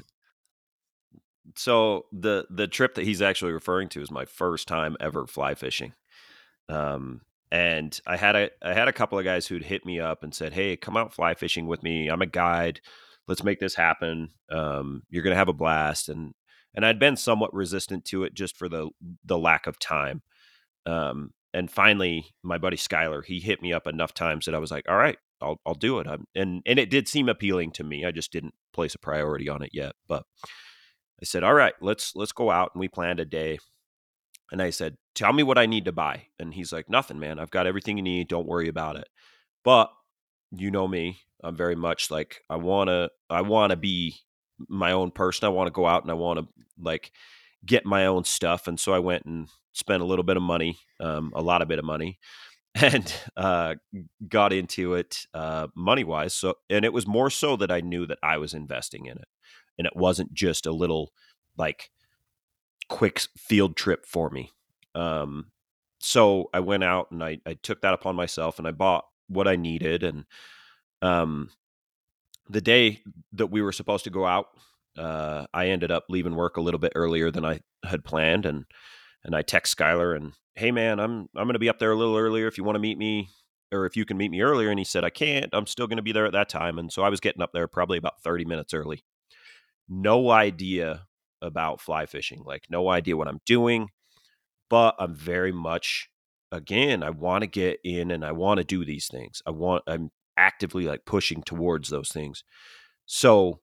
So 1.57 2.07
the 2.13 2.47
the 2.51 2.69
trip 2.69 2.95
that 2.95 3.05
he's 3.05 3.23
actually 3.23 3.53
referring 3.53 3.89
to 3.91 4.03
is 4.03 4.11
my 4.11 4.25
first 4.25 4.69
time 4.69 4.97
ever 5.01 5.27
fly 5.27 5.55
fishing. 5.55 5.95
Um, 6.69 7.23
and 7.51 7.99
I 8.07 8.17
had 8.17 8.37
a 8.37 8.51
I 8.63 8.73
had 8.75 8.89
a 8.89 8.93
couple 8.93 9.19
of 9.19 9.25
guys 9.25 9.47
who'd 9.47 9.65
hit 9.65 9.85
me 9.85 9.99
up 10.01 10.23
and 10.23 10.35
said, 10.35 10.53
"Hey, 10.53 10.77
come 10.77 10.97
out 10.97 11.13
fly 11.13 11.35
fishing 11.35 11.67
with 11.67 11.83
me. 11.83 12.09
I'm 12.09 12.23
a 12.23 12.27
guide. 12.27 12.81
Let's 13.29 13.45
make 13.45 13.61
this 13.61 13.75
happen. 13.75 14.31
Um, 14.51 15.03
you're 15.11 15.23
gonna 15.23 15.37
have 15.37 15.49
a 15.49 15.53
blast." 15.53 16.09
And 16.09 16.35
and 16.75 16.85
I'd 16.87 16.99
been 16.99 17.17
somewhat 17.17 17.55
resistant 17.55 18.05
to 18.07 18.25
it 18.25 18.35
just 18.35 18.57
for 18.57 18.69
the 18.69 18.91
the 19.25 19.39
lack 19.39 19.67
of 19.67 19.79
time. 19.79 20.23
Um, 20.87 21.33
and 21.53 21.71
finally, 21.71 22.27
my 22.43 22.59
buddy 22.59 22.77
Skyler, 22.77 23.25
he 23.25 23.41
hit 23.41 23.61
me 23.63 23.73
up 23.73 23.87
enough 23.87 24.15
times 24.15 24.47
that 24.47 24.55
I 24.55 24.59
was 24.59 24.71
like, 24.71 24.89
"All 24.89 24.97
right, 24.97 25.19
I'll 25.41 25.61
I'll 25.67 25.75
do 25.75 25.99
it." 26.01 26.07
I'm, 26.07 26.27
and 26.35 26.63
and 26.67 26.79
it 26.79 26.91
did 26.91 27.09
seem 27.09 27.29
appealing 27.29 27.73
to 27.73 27.85
me. 27.85 28.05
I 28.05 28.11
just 28.13 28.33
didn't 28.33 28.55
place 28.73 28.95
a 28.95 28.99
priority 28.99 29.49
on 29.49 29.63
it 29.63 29.71
yet. 29.73 29.93
But 30.09 30.25
I 31.21 31.25
said, 31.25 31.45
"All 31.45 31.55
right, 31.55 31.75
let's 31.81 32.15
let's 32.17 32.33
go 32.33 32.51
out." 32.51 32.71
And 32.75 32.81
we 32.81 32.89
planned 32.89 33.21
a 33.21 33.25
day. 33.25 33.59
And 34.53 34.63
I 34.63 34.71
said, 34.71 34.97
"Tell 35.15 35.33
me 35.33 35.43
what 35.43 35.59
I 35.59 35.67
need 35.67 35.85
to 35.87 35.93
buy." 35.93 36.27
And 36.39 36.55
he's 36.55 36.73
like, 36.73 36.89
"Nothing, 36.91 37.19
man. 37.19 37.39
I've 37.39 37.51
got 37.51 37.67
everything 37.67 37.97
you 37.97 38.03
need. 38.03 38.29
Don't 38.29 38.47
worry 38.49 38.69
about 38.69 38.97
it." 38.97 39.09
But 39.65 39.91
you 40.53 40.71
know 40.71 40.89
me, 40.89 41.21
I'm 41.43 41.57
very 41.57 41.77
much 41.77 42.11
like 42.11 42.43
I 42.49 42.57
want 42.57 42.89
to 42.89 43.11
I 43.29 43.43
want 43.43 43.71
to 43.71 43.77
be 43.77 44.17
my 44.69 44.93
own 44.93 45.11
person. 45.11 45.47
I 45.47 45.51
want 45.51 45.69
to 45.69 45.73
go 45.73 45.87
out 45.87 46.03
and 46.03 46.11
I 46.11 46.15
want 46.15 46.41
to 46.41 46.49
like 46.79 47.13
get 47.65 47.85
my 47.85 48.07
own 48.07 48.25
stuff. 48.25 48.67
And 48.67 48.79
so 48.79 48.93
I 48.93 48.99
went 48.99 49.25
and 49.25 49.49
spent 49.73 50.03
a 50.03 50.07
little 50.07 50.23
bit 50.23 50.37
of 50.37 50.43
money, 50.43 50.79
um, 50.99 51.33
a 51.35 51.43
lot 51.43 51.63
of 51.63 51.69
bit 51.69 51.79
of 51.79 51.85
money, 51.85 52.19
and 52.75 53.13
uh, 53.37 53.75
got 54.29 54.53
into 54.53 54.95
it 54.95 55.27
uh, 55.35 55.69
money 55.75 56.05
wise. 56.05 56.35
So, 56.35 56.55
and 56.69 56.85
it 56.85 56.93
was 56.93 57.07
more 57.07 57.31
so 57.31 57.57
that 57.57 57.71
I 57.71 57.81
knew 57.81 58.07
that 58.07 58.19
I 58.23 58.39
was 58.39 58.55
investing 58.55 59.07
in 59.07 59.19
it, 59.19 59.29
and 59.79 59.87
it 59.87 59.97
wasn't 59.97 60.35
just 60.35 60.67
a 60.67 60.73
little 60.73 61.13
like 61.57 61.91
quick 62.89 63.21
field 63.37 63.77
trip 63.77 64.05
for 64.07 64.31
me. 64.31 64.51
Um, 64.95 65.53
so 66.01 66.49
I 66.53 66.61
went 66.61 66.83
out 66.83 67.11
and 67.11 67.23
I, 67.23 67.39
I 67.47 67.55
took 67.55 67.83
that 67.83 67.95
upon 67.95 68.17
myself 68.17 68.59
and 68.59 68.67
I 68.67 68.73
bought 68.73 69.05
what 69.29 69.47
I 69.47 69.57
needed. 69.57 70.03
And 70.03 70.25
um, 71.03 71.51
the 72.49 72.61
day 72.61 73.01
that 73.33 73.47
we 73.47 73.63
were 73.63 73.73
supposed 73.73 74.05
to 74.05 74.11
go 74.11 74.27
out, 74.27 74.47
uh, 74.99 75.47
I 75.55 75.69
ended 75.69 75.91
up 75.91 76.05
leaving 76.09 76.35
work 76.35 76.57
a 76.57 76.61
little 76.61 76.81
bit 76.81 76.93
earlier 76.95 77.31
than 77.31 77.45
I 77.45 77.61
had 77.85 78.05
planned, 78.05 78.47
and 78.47 78.65
and 79.25 79.35
I 79.35 79.43
text 79.43 79.77
Skyler 79.77 80.17
and 80.17 80.33
hey 80.55 80.71
man, 80.71 80.99
I'm 80.99 81.29
I'm 81.37 81.45
going 81.45 81.55
to 81.55 81.59
be 81.59 81.69
up 81.69 81.79
there 81.79 81.93
a 81.93 81.97
little 81.97 82.17
earlier 82.17 82.47
if 82.47 82.59
you 82.59 82.65
want 82.65 82.77
to 82.77 82.81
meet 82.81 82.99
me, 82.99 83.29
or 83.73 83.87
if 83.87 83.97
you 83.97 84.05
can 84.05 84.17
meet 84.17 84.31
me 84.31 84.43
earlier. 84.43 84.71
And 84.71 84.79
he 84.79 84.85
said 84.85 85.05
I 85.05 85.11
can't. 85.11 85.51
I'm 85.53 85.67
still 85.67 85.87
going 85.87 85.99
to 85.99 86.03
be 86.03 86.13
there 86.13 86.27
at 86.27 86.33
that 86.33 86.49
time, 86.49 86.79
and 86.79 86.93
so 86.93 87.03
I 87.03 87.09
was 87.09 87.21
getting 87.21 87.43
up 87.43 87.51
there 87.53 87.69
probably 87.69 87.99
about 87.99 88.23
30 88.23 88.45
minutes 88.45 88.75
early. 88.75 89.05
No 89.89 90.31
idea 90.31 91.07
about 91.43 91.81
fly 91.81 92.07
fishing, 92.07 92.43
like 92.45 92.67
no 92.71 92.89
idea 92.91 93.17
what 93.17 93.29
I'm 93.29 93.41
doing, 93.47 93.89
but 94.69 94.95
I'm 94.99 95.15
very 95.15 95.53
much 95.53 96.09
again, 96.53 97.03
I 97.03 97.11
want 97.11 97.43
to 97.43 97.47
get 97.47 97.79
in 97.85 98.11
and 98.11 98.25
I 98.25 98.33
want 98.33 98.59
to 98.59 98.65
do 98.65 98.85
these 98.85 99.09
things. 99.09 99.43
I 99.47 99.51
want 99.51 99.85
I'm 99.87 100.11
actively 100.37 100.85
like 100.85 101.05
pushing 101.05 101.43
towards 101.43 101.89
those 101.89 102.11
things. 102.11 102.45
So 103.07 103.61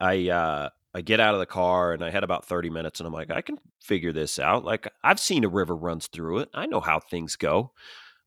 I 0.00 0.28
uh 0.28 0.68
I 0.94 1.00
get 1.02 1.20
out 1.20 1.34
of 1.34 1.40
the 1.40 1.46
car 1.46 1.92
and 1.92 2.02
I 2.02 2.10
had 2.10 2.24
about 2.24 2.46
30 2.46 2.70
minutes 2.70 2.98
and 2.98 3.06
I'm 3.06 3.12
like, 3.12 3.30
I 3.30 3.42
can 3.42 3.58
figure 3.80 4.12
this 4.12 4.38
out. 4.38 4.64
Like 4.64 4.88
I've 5.04 5.20
seen 5.20 5.44
a 5.44 5.48
river 5.48 5.76
runs 5.76 6.06
through 6.06 6.38
it. 6.38 6.48
I 6.54 6.66
know 6.66 6.80
how 6.80 7.00
things 7.00 7.36
go. 7.36 7.72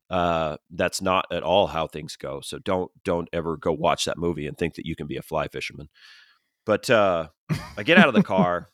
Uh 0.10 0.58
that's 0.72 1.02
not 1.02 1.26
at 1.32 1.44
all 1.44 1.68
how 1.68 1.88
things 1.88 2.16
go. 2.16 2.42
So 2.42 2.60
don't 2.60 2.92
don't 3.04 3.30
ever 3.34 3.58
go 3.58 3.72
watch 3.72 4.06
that 4.06 4.18
movie 4.18 4.48
and 4.48 4.58
think 4.58 4.76
that 4.76 4.86
you 4.86 4.96
can 4.96 5.08
be 5.08 5.18
a 5.18 5.22
fly 5.22 5.48
fisherman. 5.48 5.90
But 6.66 6.90
uh 6.90 7.28
I 7.78 7.84
get 7.84 7.98
out 7.98 8.08
of 8.10 8.14
the 8.14 8.24
car 8.36 8.68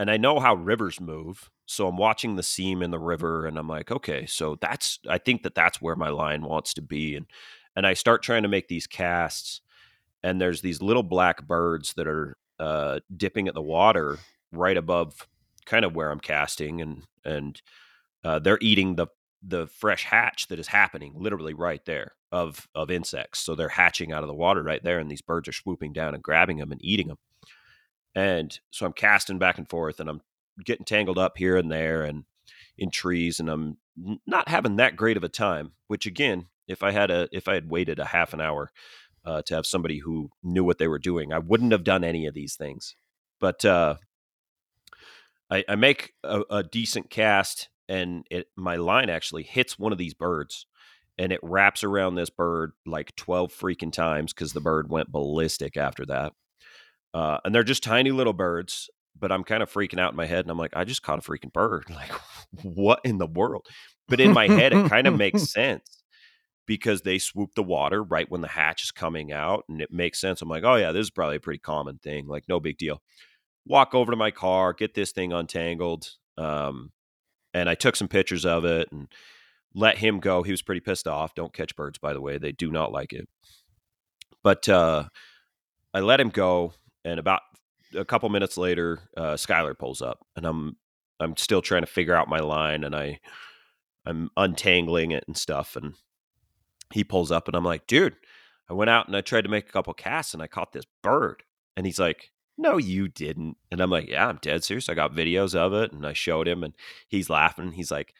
and 0.00 0.10
I 0.10 0.16
know 0.16 0.40
how 0.40 0.54
rivers 0.54 0.98
move. 0.98 1.50
So 1.66 1.86
I'm 1.86 1.98
watching 1.98 2.36
the 2.36 2.42
seam 2.42 2.80
in 2.80 2.90
the 2.90 2.98
river 2.98 3.44
and 3.44 3.58
I'm 3.58 3.68
like, 3.68 3.90
okay, 3.90 4.24
so 4.24 4.56
that's 4.58 4.98
I 5.06 5.18
think 5.18 5.42
that 5.42 5.54
that's 5.54 5.82
where 5.82 5.94
my 5.94 6.08
line 6.08 6.42
wants 6.42 6.72
to 6.74 6.82
be 6.82 7.16
and 7.16 7.26
and 7.76 7.86
I 7.86 7.92
start 7.92 8.22
trying 8.22 8.42
to 8.44 8.48
make 8.48 8.68
these 8.68 8.86
casts 8.86 9.60
and 10.22 10.40
there's 10.40 10.62
these 10.62 10.80
little 10.80 11.02
black 11.02 11.46
birds 11.46 11.92
that 11.94 12.06
are 12.06 12.38
uh, 12.58 13.00
dipping 13.14 13.46
at 13.46 13.52
the 13.52 13.60
water 13.60 14.18
right 14.52 14.76
above 14.78 15.28
kind 15.66 15.84
of 15.84 15.94
where 15.94 16.10
I'm 16.10 16.18
casting 16.18 16.80
and 16.80 17.02
and 17.26 17.60
uh, 18.24 18.38
they're 18.38 18.58
eating 18.62 18.96
the 18.96 19.08
the 19.42 19.66
fresh 19.66 20.04
hatch 20.04 20.48
that 20.48 20.58
is 20.58 20.66
happening 20.66 21.12
literally 21.14 21.52
right 21.52 21.84
there 21.84 22.14
of 22.32 22.66
of 22.74 22.90
insects. 22.90 23.40
So 23.40 23.54
they're 23.54 23.68
hatching 23.68 24.12
out 24.12 24.22
of 24.22 24.28
the 24.28 24.34
water 24.34 24.62
right 24.62 24.82
there, 24.82 24.98
and 24.98 25.10
these 25.10 25.22
birds 25.22 25.46
are 25.48 25.52
swooping 25.52 25.92
down 25.92 26.14
and 26.14 26.22
grabbing 26.22 26.56
them 26.56 26.72
and 26.72 26.82
eating 26.82 27.08
them. 27.08 27.18
And 28.14 28.58
so 28.70 28.86
I'm 28.86 28.92
casting 28.92 29.38
back 29.38 29.58
and 29.58 29.68
forth, 29.68 30.00
and 30.00 30.08
I'm 30.08 30.20
getting 30.64 30.84
tangled 30.84 31.18
up 31.18 31.38
here 31.38 31.56
and 31.56 31.70
there, 31.70 32.02
and 32.02 32.24
in 32.76 32.90
trees, 32.90 33.38
and 33.38 33.48
I'm 33.48 33.78
not 34.26 34.48
having 34.48 34.76
that 34.76 34.96
great 34.96 35.16
of 35.16 35.24
a 35.24 35.28
time. 35.28 35.72
Which 35.86 36.06
again, 36.06 36.46
if 36.66 36.82
I 36.82 36.90
had 36.90 37.10
a 37.10 37.28
if 37.32 37.48
I 37.48 37.54
had 37.54 37.70
waited 37.70 37.98
a 37.98 38.06
half 38.06 38.32
an 38.32 38.40
hour 38.40 38.70
uh, 39.24 39.42
to 39.42 39.54
have 39.54 39.66
somebody 39.66 39.98
who 39.98 40.30
knew 40.42 40.64
what 40.64 40.78
they 40.78 40.88
were 40.88 40.98
doing, 40.98 41.32
I 41.32 41.38
wouldn't 41.38 41.72
have 41.72 41.84
done 41.84 42.04
any 42.04 42.26
of 42.26 42.34
these 42.34 42.56
things. 42.56 42.94
But 43.38 43.64
uh, 43.64 43.96
I, 45.50 45.64
I 45.68 45.76
make 45.76 46.12
a, 46.24 46.42
a 46.50 46.62
decent 46.62 47.10
cast, 47.10 47.68
and 47.88 48.26
it 48.30 48.48
my 48.56 48.76
line 48.76 49.10
actually 49.10 49.44
hits 49.44 49.78
one 49.78 49.92
of 49.92 49.98
these 49.98 50.14
birds 50.14 50.66
and 51.20 51.32
it 51.32 51.40
wraps 51.42 51.84
around 51.84 52.14
this 52.14 52.30
bird 52.30 52.72
like 52.86 53.14
12 53.16 53.52
freaking 53.52 53.92
times 53.92 54.32
because 54.32 54.54
the 54.54 54.60
bird 54.60 54.88
went 54.88 55.12
ballistic 55.12 55.76
after 55.76 56.06
that. 56.06 56.32
Uh, 57.12 57.38
and 57.44 57.54
they're 57.54 57.62
just 57.64 57.82
tiny 57.82 58.10
little 58.10 58.32
birds, 58.32 58.88
but 59.18 59.32
I'm 59.32 59.44
kind 59.44 59.62
of 59.62 59.72
freaking 59.72 59.98
out 59.98 60.12
in 60.12 60.16
my 60.16 60.26
head 60.26 60.44
and 60.44 60.50
I'm 60.50 60.58
like, 60.58 60.76
I 60.76 60.84
just 60.84 61.02
caught 61.02 61.18
a 61.18 61.22
freaking 61.22 61.52
bird. 61.52 61.84
Like, 61.94 62.12
what 62.62 63.00
in 63.04 63.18
the 63.18 63.26
world? 63.26 63.68
But 64.08 64.20
in 64.20 64.32
my 64.32 64.48
head, 64.48 64.72
it 64.72 64.88
kind 64.88 65.06
of 65.06 65.16
makes 65.16 65.42
sense 65.52 66.02
because 66.66 67.02
they 67.02 67.18
swoop 67.18 67.54
the 67.54 67.62
water 67.62 68.02
right 68.02 68.30
when 68.30 68.40
the 68.40 68.48
hatch 68.48 68.82
is 68.82 68.90
coming 68.90 69.32
out 69.32 69.64
and 69.68 69.80
it 69.80 69.92
makes 69.92 70.20
sense. 70.20 70.42
I'm 70.42 70.48
like, 70.48 70.64
oh, 70.64 70.74
yeah, 70.76 70.90
this 70.92 71.02
is 71.06 71.10
probably 71.10 71.36
a 71.36 71.40
pretty 71.40 71.60
common 71.60 71.98
thing. 71.98 72.26
Like, 72.26 72.44
no 72.48 72.58
big 72.58 72.76
deal. 72.78 73.02
Walk 73.66 73.94
over 73.94 74.10
to 74.10 74.16
my 74.16 74.30
car, 74.30 74.72
get 74.72 74.94
this 74.94 75.12
thing 75.12 75.32
untangled. 75.32 76.08
Um, 76.38 76.90
and 77.54 77.68
I 77.68 77.74
took 77.74 77.96
some 77.96 78.08
pictures 78.08 78.44
of 78.44 78.64
it 78.64 78.90
and 78.90 79.08
let 79.74 79.98
him 79.98 80.20
go. 80.20 80.42
He 80.42 80.50
was 80.50 80.62
pretty 80.62 80.80
pissed 80.80 81.06
off. 81.06 81.34
Don't 81.34 81.52
catch 81.52 81.76
birds, 81.76 81.98
by 81.98 82.12
the 82.12 82.20
way. 82.20 82.38
They 82.38 82.52
do 82.52 82.70
not 82.70 82.92
like 82.92 83.12
it. 83.12 83.28
But 84.42 84.68
uh, 84.68 85.04
I 85.92 86.00
let 86.00 86.20
him 86.20 86.30
go, 86.30 86.72
and 87.04 87.18
about 87.18 87.42
a 87.94 88.04
couple 88.04 88.28
minutes 88.28 88.56
later, 88.56 89.00
uh, 89.16 89.34
Skyler 89.34 89.78
pulls 89.78 90.02
up, 90.02 90.26
and 90.36 90.46
I'm 90.46 90.76
I'm 91.18 91.36
still 91.36 91.62
trying 91.62 91.82
to 91.82 91.86
figure 91.86 92.14
out 92.14 92.28
my 92.28 92.40
line, 92.40 92.84
and 92.84 92.94
I 92.94 93.20
I'm 94.06 94.30
untangling 94.36 95.10
it 95.10 95.24
and 95.26 95.36
stuff, 95.36 95.76
and 95.76 95.94
he 96.92 97.04
pulls 97.04 97.30
up, 97.30 97.48
and 97.48 97.56
I'm 97.56 97.64
like, 97.64 97.86
dude, 97.86 98.16
I 98.68 98.74
went 98.74 98.90
out 98.90 99.06
and 99.06 99.16
I 99.16 99.20
tried 99.20 99.42
to 99.42 99.50
make 99.50 99.68
a 99.68 99.72
couple 99.72 99.94
casts, 99.94 100.34
and 100.34 100.42
I 100.42 100.46
caught 100.46 100.72
this 100.72 100.86
bird, 101.02 101.42
and 101.76 101.86
he's 101.86 101.98
like, 101.98 102.30
no, 102.58 102.76
you 102.76 103.08
didn't, 103.08 103.56
and 103.70 103.80
I'm 103.80 103.90
like, 103.90 104.08
yeah, 104.08 104.28
I'm 104.28 104.38
dead 104.42 104.64
serious. 104.64 104.88
I 104.88 104.94
got 104.94 105.14
videos 105.14 105.54
of 105.54 105.72
it, 105.74 105.92
and 105.92 106.06
I 106.06 106.12
showed 106.12 106.48
him, 106.48 106.62
and 106.64 106.74
he's 107.08 107.30
laughing. 107.30 107.72
He's 107.72 107.90
like, 107.90 108.14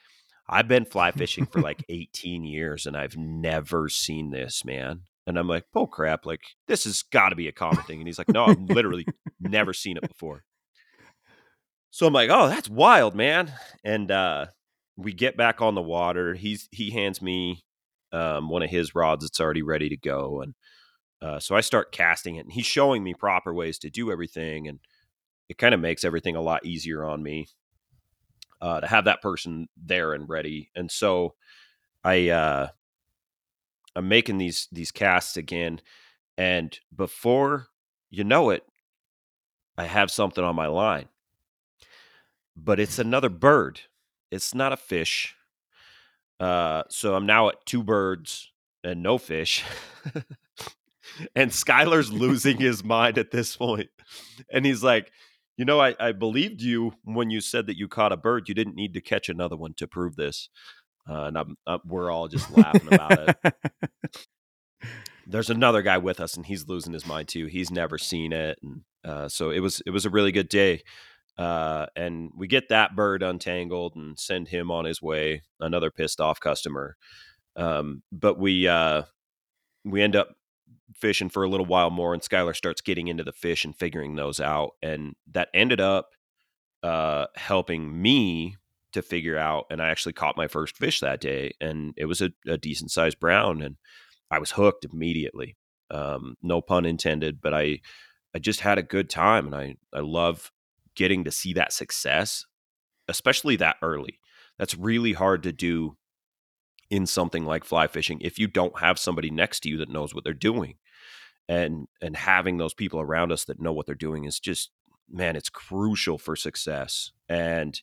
I've 0.52 0.66
been 0.66 0.84
fly 0.84 1.12
fishing 1.12 1.46
for 1.46 1.60
like 1.60 1.84
18 1.88 2.44
years 2.44 2.84
and 2.84 2.96
I've 2.96 3.16
never 3.16 3.88
seen 3.88 4.30
this, 4.32 4.64
man. 4.64 5.02
And 5.30 5.38
I'm 5.38 5.48
like, 5.48 5.64
oh 5.74 5.86
crap, 5.86 6.26
like 6.26 6.42
this 6.66 6.84
has 6.84 7.02
got 7.02 7.30
to 7.30 7.36
be 7.36 7.48
a 7.48 7.52
common 7.52 7.82
thing. 7.84 7.98
And 8.00 8.06
he's 8.06 8.18
like, 8.18 8.28
no, 8.28 8.44
I've 8.46 8.60
literally 8.60 9.06
never 9.40 9.72
seen 9.72 9.96
it 9.96 10.06
before. 10.06 10.44
So 11.90 12.06
I'm 12.06 12.12
like, 12.12 12.30
oh, 12.30 12.48
that's 12.48 12.68
wild, 12.68 13.14
man. 13.14 13.52
And 13.82 14.10
uh, 14.10 14.46
we 14.96 15.12
get 15.12 15.36
back 15.36 15.60
on 15.60 15.74
the 15.74 15.82
water. 15.82 16.34
He's 16.34 16.68
he 16.70 16.90
hands 16.90 17.20
me 17.20 17.64
um, 18.12 18.48
one 18.48 18.62
of 18.62 18.70
his 18.70 18.94
rods 18.94 19.24
that's 19.24 19.40
already 19.40 19.62
ready 19.62 19.88
to 19.88 19.96
go, 19.96 20.42
and 20.42 20.54
uh, 21.22 21.40
so 21.40 21.56
I 21.56 21.60
start 21.60 21.92
casting 21.92 22.36
it. 22.36 22.40
And 22.40 22.52
he's 22.52 22.66
showing 22.66 23.02
me 23.02 23.14
proper 23.14 23.52
ways 23.52 23.78
to 23.80 23.90
do 23.90 24.12
everything, 24.12 24.68
and 24.68 24.78
it 25.48 25.58
kind 25.58 25.74
of 25.74 25.80
makes 25.80 26.04
everything 26.04 26.36
a 26.36 26.42
lot 26.42 26.64
easier 26.64 27.04
on 27.04 27.22
me 27.22 27.48
uh, 28.60 28.80
to 28.80 28.86
have 28.86 29.06
that 29.06 29.22
person 29.22 29.68
there 29.76 30.12
and 30.12 30.28
ready. 30.28 30.70
And 30.76 30.90
so 30.90 31.34
I 32.04 32.28
uh, 32.28 32.68
I'm 33.96 34.08
making 34.08 34.38
these 34.38 34.68
these 34.70 34.90
casts 34.90 35.36
again, 35.36 35.80
and 36.38 36.78
before 36.94 37.68
you 38.10 38.24
know 38.24 38.50
it, 38.50 38.64
I 39.76 39.84
have 39.84 40.10
something 40.10 40.44
on 40.44 40.54
my 40.54 40.66
line. 40.66 41.08
But 42.56 42.78
it's 42.78 42.98
another 42.98 43.28
bird. 43.28 43.80
It's 44.30 44.54
not 44.54 44.72
a 44.72 44.76
fish. 44.76 45.34
Uh, 46.38 46.82
so 46.88 47.14
I'm 47.14 47.26
now 47.26 47.48
at 47.48 47.64
two 47.66 47.82
birds 47.82 48.50
and 48.82 49.02
no 49.02 49.18
fish. 49.18 49.64
and 51.34 51.50
Skyler's 51.50 52.12
losing 52.12 52.56
his 52.60 52.84
mind 52.84 53.18
at 53.18 53.30
this 53.30 53.56
point. 53.56 53.90
And 54.52 54.64
he's 54.64 54.82
like, 54.82 55.12
you 55.56 55.64
know, 55.64 55.80
I, 55.80 55.94
I 56.00 56.12
believed 56.12 56.62
you 56.62 56.94
when 57.04 57.30
you 57.30 57.40
said 57.40 57.66
that 57.66 57.76
you 57.76 57.88
caught 57.88 58.12
a 58.12 58.16
bird. 58.16 58.48
You 58.48 58.54
didn't 58.54 58.76
need 58.76 58.94
to 58.94 59.00
catch 59.00 59.28
another 59.28 59.56
one 59.56 59.74
to 59.74 59.86
prove 59.86 60.16
this. 60.16 60.48
Uh, 61.08 61.24
and 61.24 61.38
I'm, 61.38 61.56
I'm, 61.66 61.80
we're 61.84 62.10
all 62.10 62.28
just 62.28 62.50
laughing 62.56 62.92
about 62.92 63.28
it. 63.28 63.54
there's 65.26 65.50
another 65.50 65.82
guy 65.82 65.98
with 65.98 66.20
us, 66.20 66.36
and 66.36 66.46
he's 66.46 66.68
losing 66.68 66.92
his 66.92 67.06
mind 67.06 67.28
too. 67.28 67.46
He's 67.46 67.70
never 67.70 67.98
seen 67.98 68.32
it, 68.32 68.58
and 68.62 68.82
uh, 69.04 69.28
so 69.28 69.50
it 69.50 69.60
was 69.60 69.82
it 69.86 69.90
was 69.90 70.04
a 70.04 70.10
really 70.10 70.32
good 70.32 70.48
day. 70.48 70.82
Uh, 71.38 71.86
and 71.96 72.30
we 72.36 72.46
get 72.46 72.68
that 72.68 72.94
bird 72.94 73.22
untangled 73.22 73.96
and 73.96 74.18
send 74.18 74.48
him 74.48 74.70
on 74.70 74.84
his 74.84 75.00
way. 75.00 75.42
Another 75.58 75.90
pissed 75.90 76.20
off 76.20 76.38
customer. 76.38 76.96
Um, 77.56 78.02
but 78.12 78.38
we 78.38 78.68
uh, 78.68 79.02
we 79.84 80.02
end 80.02 80.16
up 80.16 80.28
fishing 80.94 81.28
for 81.28 81.42
a 81.44 81.48
little 81.48 81.66
while 81.66 81.90
more, 81.90 82.12
and 82.12 82.22
Skylar 82.22 82.54
starts 82.54 82.80
getting 82.80 83.08
into 83.08 83.24
the 83.24 83.32
fish 83.32 83.64
and 83.64 83.76
figuring 83.76 84.16
those 84.16 84.40
out, 84.40 84.72
and 84.82 85.14
that 85.32 85.48
ended 85.54 85.80
up 85.80 86.10
uh, 86.82 87.26
helping 87.36 88.00
me 88.00 88.56
to 88.92 89.02
figure 89.02 89.38
out. 89.38 89.66
And 89.70 89.80
I 89.80 89.88
actually 89.88 90.12
caught 90.12 90.36
my 90.36 90.48
first 90.48 90.76
fish 90.76 91.00
that 91.00 91.20
day, 91.20 91.52
and 91.60 91.94
it 91.96 92.06
was 92.06 92.20
a, 92.20 92.30
a 92.46 92.58
decent 92.58 92.90
sized 92.90 93.20
brown, 93.20 93.62
and 93.62 93.76
I 94.30 94.38
was 94.38 94.52
hooked 94.52 94.84
immediately. 94.84 95.56
Um, 95.90 96.36
no 96.42 96.60
pun 96.60 96.84
intended, 96.86 97.40
but 97.40 97.54
I 97.54 97.80
I 98.34 98.38
just 98.38 98.60
had 98.60 98.78
a 98.78 98.82
good 98.82 99.10
time, 99.10 99.46
and 99.46 99.54
I 99.54 99.76
I 99.92 100.00
love 100.00 100.52
getting 100.94 101.24
to 101.24 101.30
see 101.30 101.52
that 101.54 101.72
success, 101.72 102.44
especially 103.08 103.56
that 103.56 103.76
early. 103.82 104.18
That's 104.58 104.76
really 104.76 105.14
hard 105.14 105.42
to 105.44 105.52
do 105.52 105.96
in 106.90 107.06
something 107.06 107.44
like 107.44 107.64
fly 107.64 107.86
fishing 107.86 108.20
if 108.20 108.38
you 108.38 108.48
don't 108.48 108.80
have 108.80 108.98
somebody 108.98 109.30
next 109.30 109.60
to 109.60 109.68
you 109.68 109.78
that 109.78 109.88
knows 109.88 110.14
what 110.14 110.24
they're 110.24 110.34
doing 110.34 110.74
and 111.48 111.86
and 112.02 112.16
having 112.16 112.58
those 112.58 112.74
people 112.74 113.00
around 113.00 113.32
us 113.32 113.44
that 113.44 113.60
know 113.60 113.72
what 113.72 113.86
they're 113.86 113.94
doing 113.94 114.24
is 114.24 114.40
just 114.40 114.70
man 115.08 115.36
it's 115.36 115.48
crucial 115.48 116.18
for 116.18 116.34
success 116.34 117.12
and 117.28 117.80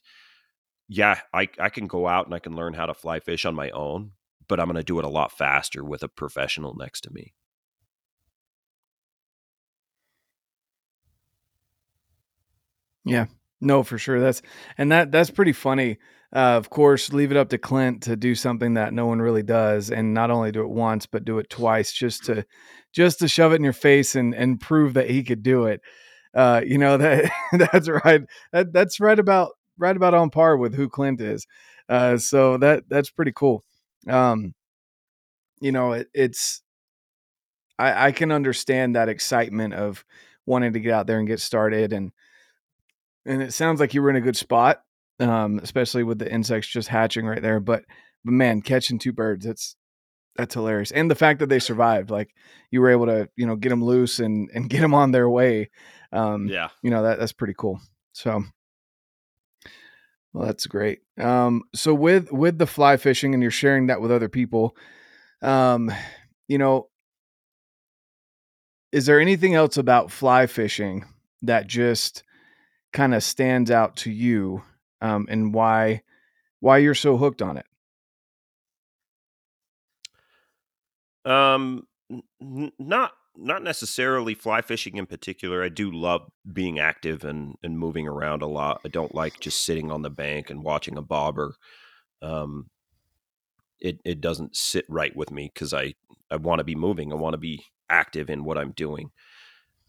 yeah 0.88 1.20
i 1.32 1.48
i 1.58 1.68
can 1.68 1.86
go 1.86 2.06
out 2.06 2.26
and 2.26 2.34
i 2.34 2.38
can 2.38 2.54
learn 2.56 2.74
how 2.74 2.86
to 2.86 2.94
fly 2.94 3.20
fish 3.20 3.44
on 3.44 3.54
my 3.54 3.70
own 3.70 4.12
but 4.48 4.58
i'm 4.60 4.66
going 4.66 4.76
to 4.76 4.82
do 4.82 4.98
it 4.98 5.04
a 5.04 5.08
lot 5.08 5.32
faster 5.32 5.84
with 5.84 6.02
a 6.02 6.08
professional 6.08 6.74
next 6.74 7.02
to 7.02 7.12
me 7.12 7.34
yeah 13.04 13.26
no 13.60 13.82
for 13.82 13.98
sure 13.98 14.20
that's 14.20 14.42
and 14.76 14.90
that 14.92 15.10
that's 15.12 15.30
pretty 15.30 15.52
funny 15.52 15.98
uh, 16.34 16.56
of 16.58 16.68
course, 16.68 17.10
leave 17.12 17.30
it 17.30 17.38
up 17.38 17.48
to 17.48 17.56
Clint 17.56 18.02
to 18.02 18.14
do 18.14 18.34
something 18.34 18.74
that 18.74 18.92
no 18.92 19.06
one 19.06 19.18
really 19.18 19.42
does, 19.42 19.90
and 19.90 20.12
not 20.12 20.30
only 20.30 20.52
do 20.52 20.60
it 20.60 20.68
once, 20.68 21.06
but 21.06 21.24
do 21.24 21.38
it 21.38 21.48
twice, 21.48 21.90
just 21.90 22.24
to 22.26 22.44
just 22.92 23.20
to 23.20 23.28
shove 23.28 23.52
it 23.52 23.56
in 23.56 23.64
your 23.64 23.72
face 23.72 24.14
and 24.14 24.34
and 24.34 24.60
prove 24.60 24.92
that 24.92 25.08
he 25.08 25.22
could 25.24 25.42
do 25.42 25.64
it. 25.64 25.80
Uh, 26.34 26.60
you 26.66 26.76
know 26.76 26.98
that 26.98 27.30
that's 27.72 27.88
right. 27.88 28.20
That 28.52 28.74
that's 28.74 29.00
right 29.00 29.18
about 29.18 29.52
right 29.78 29.96
about 29.96 30.14
on 30.14 30.30
par 30.30 30.56
with 30.56 30.74
who 30.74 30.88
Clint 30.88 31.20
is. 31.20 31.46
Uh, 31.88 32.18
so 32.18 32.56
that 32.58 32.84
that's 32.88 33.10
pretty 33.10 33.32
cool. 33.34 33.64
Um, 34.08 34.54
you 35.60 35.72
know, 35.72 35.92
it, 35.92 36.08
it's 36.14 36.62
I, 37.78 38.08
I 38.08 38.12
can 38.12 38.32
understand 38.32 38.96
that 38.96 39.08
excitement 39.08 39.74
of 39.74 40.04
wanting 40.46 40.72
to 40.74 40.80
get 40.80 40.92
out 40.92 41.06
there 41.06 41.18
and 41.18 41.28
get 41.28 41.40
started, 41.40 41.92
and 41.92 42.12
and 43.24 43.42
it 43.42 43.52
sounds 43.52 43.80
like 43.80 43.94
you 43.94 44.02
were 44.02 44.10
in 44.10 44.16
a 44.16 44.20
good 44.20 44.36
spot 44.36 44.82
um, 45.20 45.58
especially 45.62 46.04
with 46.04 46.18
the 46.18 46.30
insects 46.30 46.68
just 46.68 46.88
hatching 46.88 47.26
right 47.26 47.42
there. 47.42 47.60
But 47.60 47.84
but 48.24 48.32
man, 48.32 48.62
catching 48.62 48.98
two 48.98 49.12
birds, 49.12 49.46
that's 49.46 49.76
that's 50.36 50.54
hilarious. 50.54 50.90
And 50.90 51.10
the 51.10 51.16
fact 51.16 51.40
that 51.40 51.48
they 51.48 51.58
survived, 51.58 52.10
like 52.10 52.30
you 52.70 52.80
were 52.80 52.90
able 52.90 53.06
to, 53.06 53.28
you 53.36 53.46
know, 53.46 53.56
get 53.56 53.70
them 53.70 53.84
loose 53.84 54.20
and 54.20 54.50
and 54.54 54.68
get 54.70 54.80
them 54.80 54.94
on 54.94 55.10
their 55.10 55.28
way. 55.28 55.70
Um, 56.12 56.46
yeah, 56.46 56.68
you 56.82 56.90
know 56.90 57.02
that 57.02 57.18
that's 57.18 57.32
pretty 57.32 57.54
cool. 57.56 57.80
So, 58.12 58.42
well, 60.32 60.46
that's 60.46 60.66
great. 60.66 61.00
Um, 61.18 61.62
so 61.74 61.94
with 61.94 62.30
with 62.32 62.58
the 62.58 62.66
fly 62.66 62.96
fishing, 62.96 63.34
and 63.34 63.42
you're 63.42 63.50
sharing 63.50 63.88
that 63.88 64.00
with 64.00 64.12
other 64.12 64.28
people, 64.28 64.76
um, 65.42 65.90
you 66.46 66.58
know, 66.58 66.88
is 68.92 69.06
there 69.06 69.20
anything 69.20 69.54
else 69.54 69.76
about 69.76 70.10
fly 70.10 70.46
fishing 70.46 71.04
that 71.42 71.66
just 71.66 72.22
kind 72.92 73.14
of 73.14 73.22
stands 73.22 73.70
out 73.70 73.96
to 73.96 74.10
you 74.10 74.62
um, 75.00 75.26
and 75.28 75.54
why 75.54 76.02
why 76.60 76.78
you're 76.78 76.94
so 76.94 77.16
hooked 77.16 77.42
on 77.42 77.56
it. 77.56 77.66
Um, 81.24 81.86
n- 82.40 82.72
not 82.78 83.12
not 83.38 83.62
necessarily 83.62 84.34
fly 84.34 84.60
fishing 84.60 84.96
in 84.96 85.06
particular. 85.06 85.62
I 85.62 85.68
do 85.68 85.90
love 85.90 86.30
being 86.52 86.78
active 86.78 87.24
and 87.24 87.54
and 87.62 87.78
moving 87.78 88.08
around 88.08 88.42
a 88.42 88.46
lot. 88.46 88.80
I 88.84 88.88
don't 88.88 89.14
like 89.14 89.40
just 89.40 89.64
sitting 89.64 89.90
on 89.90 90.02
the 90.02 90.10
bank 90.10 90.50
and 90.50 90.64
watching 90.64 90.96
a 90.98 91.02
bobber. 91.02 91.54
Um, 92.20 92.68
it 93.80 94.00
it 94.04 94.20
doesn't 94.20 94.56
sit 94.56 94.84
right 94.88 95.14
with 95.14 95.30
me 95.30 95.50
because 95.52 95.72
I 95.72 95.94
I 96.30 96.36
want 96.36 96.58
to 96.58 96.64
be 96.64 96.74
moving. 96.74 97.12
I 97.12 97.16
want 97.16 97.34
to 97.34 97.38
be 97.38 97.64
active 97.88 98.28
in 98.28 98.44
what 98.44 98.58
I'm 98.58 98.72
doing. 98.72 99.10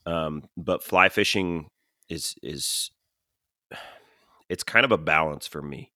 Um, 0.06 0.44
but 0.56 0.84
fly 0.84 1.10
fishing 1.10 1.68
is 2.08 2.36
is 2.44 2.92
it's 4.50 4.64
kind 4.64 4.86
of 4.86 4.92
a 4.92 4.98
balance 4.98 5.48
for 5.48 5.62
me. 5.62 5.92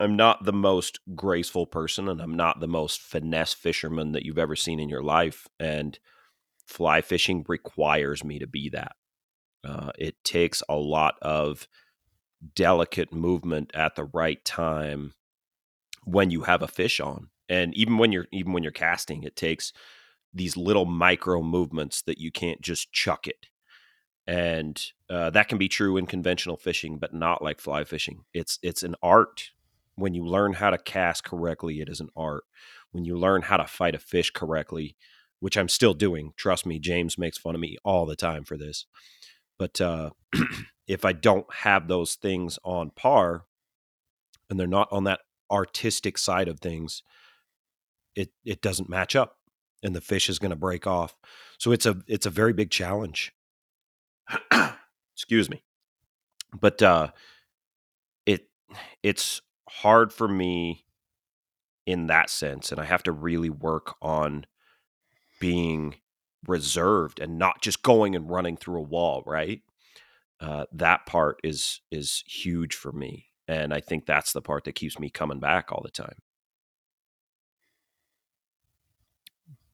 I'm 0.00 0.16
not 0.16 0.44
the 0.44 0.52
most 0.52 0.98
graceful 1.14 1.66
person 1.66 2.08
and 2.08 2.20
I'm 2.20 2.36
not 2.36 2.60
the 2.60 2.68
most 2.68 3.00
finesse 3.00 3.54
fisherman 3.54 4.12
that 4.12 4.24
you've 4.24 4.38
ever 4.38 4.56
seen 4.56 4.80
in 4.80 4.88
your 4.88 5.02
life. 5.02 5.46
And 5.60 5.98
fly 6.66 7.00
fishing 7.00 7.44
requires 7.48 8.24
me 8.24 8.38
to 8.38 8.46
be 8.46 8.68
that. 8.70 8.96
Uh, 9.62 9.92
it 9.98 10.22
takes 10.24 10.62
a 10.68 10.76
lot 10.76 11.14
of 11.22 11.68
delicate 12.54 13.12
movement 13.12 13.70
at 13.74 13.94
the 13.94 14.04
right 14.04 14.44
time 14.44 15.14
when 16.04 16.30
you 16.30 16.42
have 16.42 16.62
a 16.62 16.68
fish 16.68 17.00
on. 17.00 17.28
And 17.48 17.74
even 17.74 17.98
when 17.98 18.12
you're 18.12 18.26
even 18.32 18.52
when 18.52 18.62
you're 18.62 18.72
casting, 18.72 19.22
it 19.22 19.36
takes 19.36 19.72
these 20.32 20.56
little 20.56 20.86
micro 20.86 21.42
movements 21.42 22.02
that 22.02 22.18
you 22.18 22.32
can't 22.32 22.60
just 22.60 22.92
chuck 22.92 23.26
it 23.26 23.46
and 24.26 24.82
uh, 25.10 25.30
that 25.30 25.48
can 25.48 25.58
be 25.58 25.68
true 25.68 25.96
in 25.96 26.06
conventional 26.06 26.56
fishing, 26.56 26.98
but 26.98 27.12
not 27.12 27.42
like 27.42 27.60
fly 27.60 27.84
fishing. 27.84 28.24
It's 28.32 28.58
it's 28.62 28.82
an 28.82 28.96
art. 29.02 29.50
When 29.96 30.14
you 30.14 30.24
learn 30.26 30.54
how 30.54 30.70
to 30.70 30.78
cast 30.78 31.24
correctly, 31.24 31.80
it 31.80 31.88
is 31.88 32.00
an 32.00 32.08
art. 32.16 32.44
When 32.92 33.04
you 33.04 33.16
learn 33.16 33.42
how 33.42 33.56
to 33.56 33.66
fight 33.66 33.94
a 33.94 33.98
fish 33.98 34.30
correctly, 34.30 34.96
which 35.40 35.56
I'm 35.56 35.68
still 35.68 35.94
doing, 35.94 36.32
trust 36.36 36.66
me, 36.66 36.78
James 36.78 37.18
makes 37.18 37.38
fun 37.38 37.54
of 37.54 37.60
me 37.60 37.76
all 37.84 38.06
the 38.06 38.16
time 38.16 38.44
for 38.44 38.56
this. 38.56 38.86
But 39.58 39.80
uh, 39.80 40.10
if 40.86 41.04
I 41.04 41.12
don't 41.12 41.52
have 41.54 41.88
those 41.88 42.14
things 42.14 42.58
on 42.64 42.90
par, 42.90 43.44
and 44.50 44.58
they're 44.58 44.66
not 44.66 44.88
on 44.92 45.04
that 45.04 45.20
artistic 45.50 46.18
side 46.18 46.48
of 46.48 46.60
things, 46.60 47.02
it 48.16 48.30
it 48.44 48.62
doesn't 48.62 48.88
match 48.88 49.16
up, 49.16 49.38
and 49.82 49.94
the 49.94 50.00
fish 50.00 50.28
is 50.28 50.38
going 50.38 50.50
to 50.50 50.56
break 50.56 50.86
off. 50.86 51.16
So 51.58 51.72
it's 51.72 51.86
a 51.86 51.96
it's 52.06 52.26
a 52.26 52.30
very 52.30 52.52
big 52.52 52.70
challenge 52.70 53.32
excuse 55.14 55.50
me 55.50 55.62
but 56.60 56.82
uh 56.82 57.08
it 58.26 58.48
it's 59.02 59.42
hard 59.82 60.12
for 60.12 60.28
me 60.28 60.84
in 61.86 62.06
that 62.06 62.30
sense 62.30 62.70
and 62.72 62.80
i 62.80 62.84
have 62.84 63.02
to 63.02 63.12
really 63.12 63.50
work 63.50 63.94
on 64.00 64.46
being 65.40 65.96
reserved 66.46 67.20
and 67.20 67.38
not 67.38 67.62
just 67.62 67.82
going 67.82 68.14
and 68.16 68.30
running 68.30 68.56
through 68.56 68.78
a 68.78 68.82
wall 68.82 69.22
right? 69.26 69.62
Uh, 70.40 70.66
that 70.72 71.06
part 71.06 71.38
is 71.44 71.80
is 71.90 72.24
huge 72.26 72.74
for 72.74 72.92
me 72.92 73.26
and 73.48 73.74
i 73.74 73.80
think 73.80 74.06
that's 74.06 74.32
the 74.32 74.42
part 74.42 74.64
that 74.64 74.74
keeps 74.74 74.98
me 74.98 75.10
coming 75.10 75.40
back 75.40 75.72
all 75.72 75.82
the 75.82 75.90
time. 75.90 76.16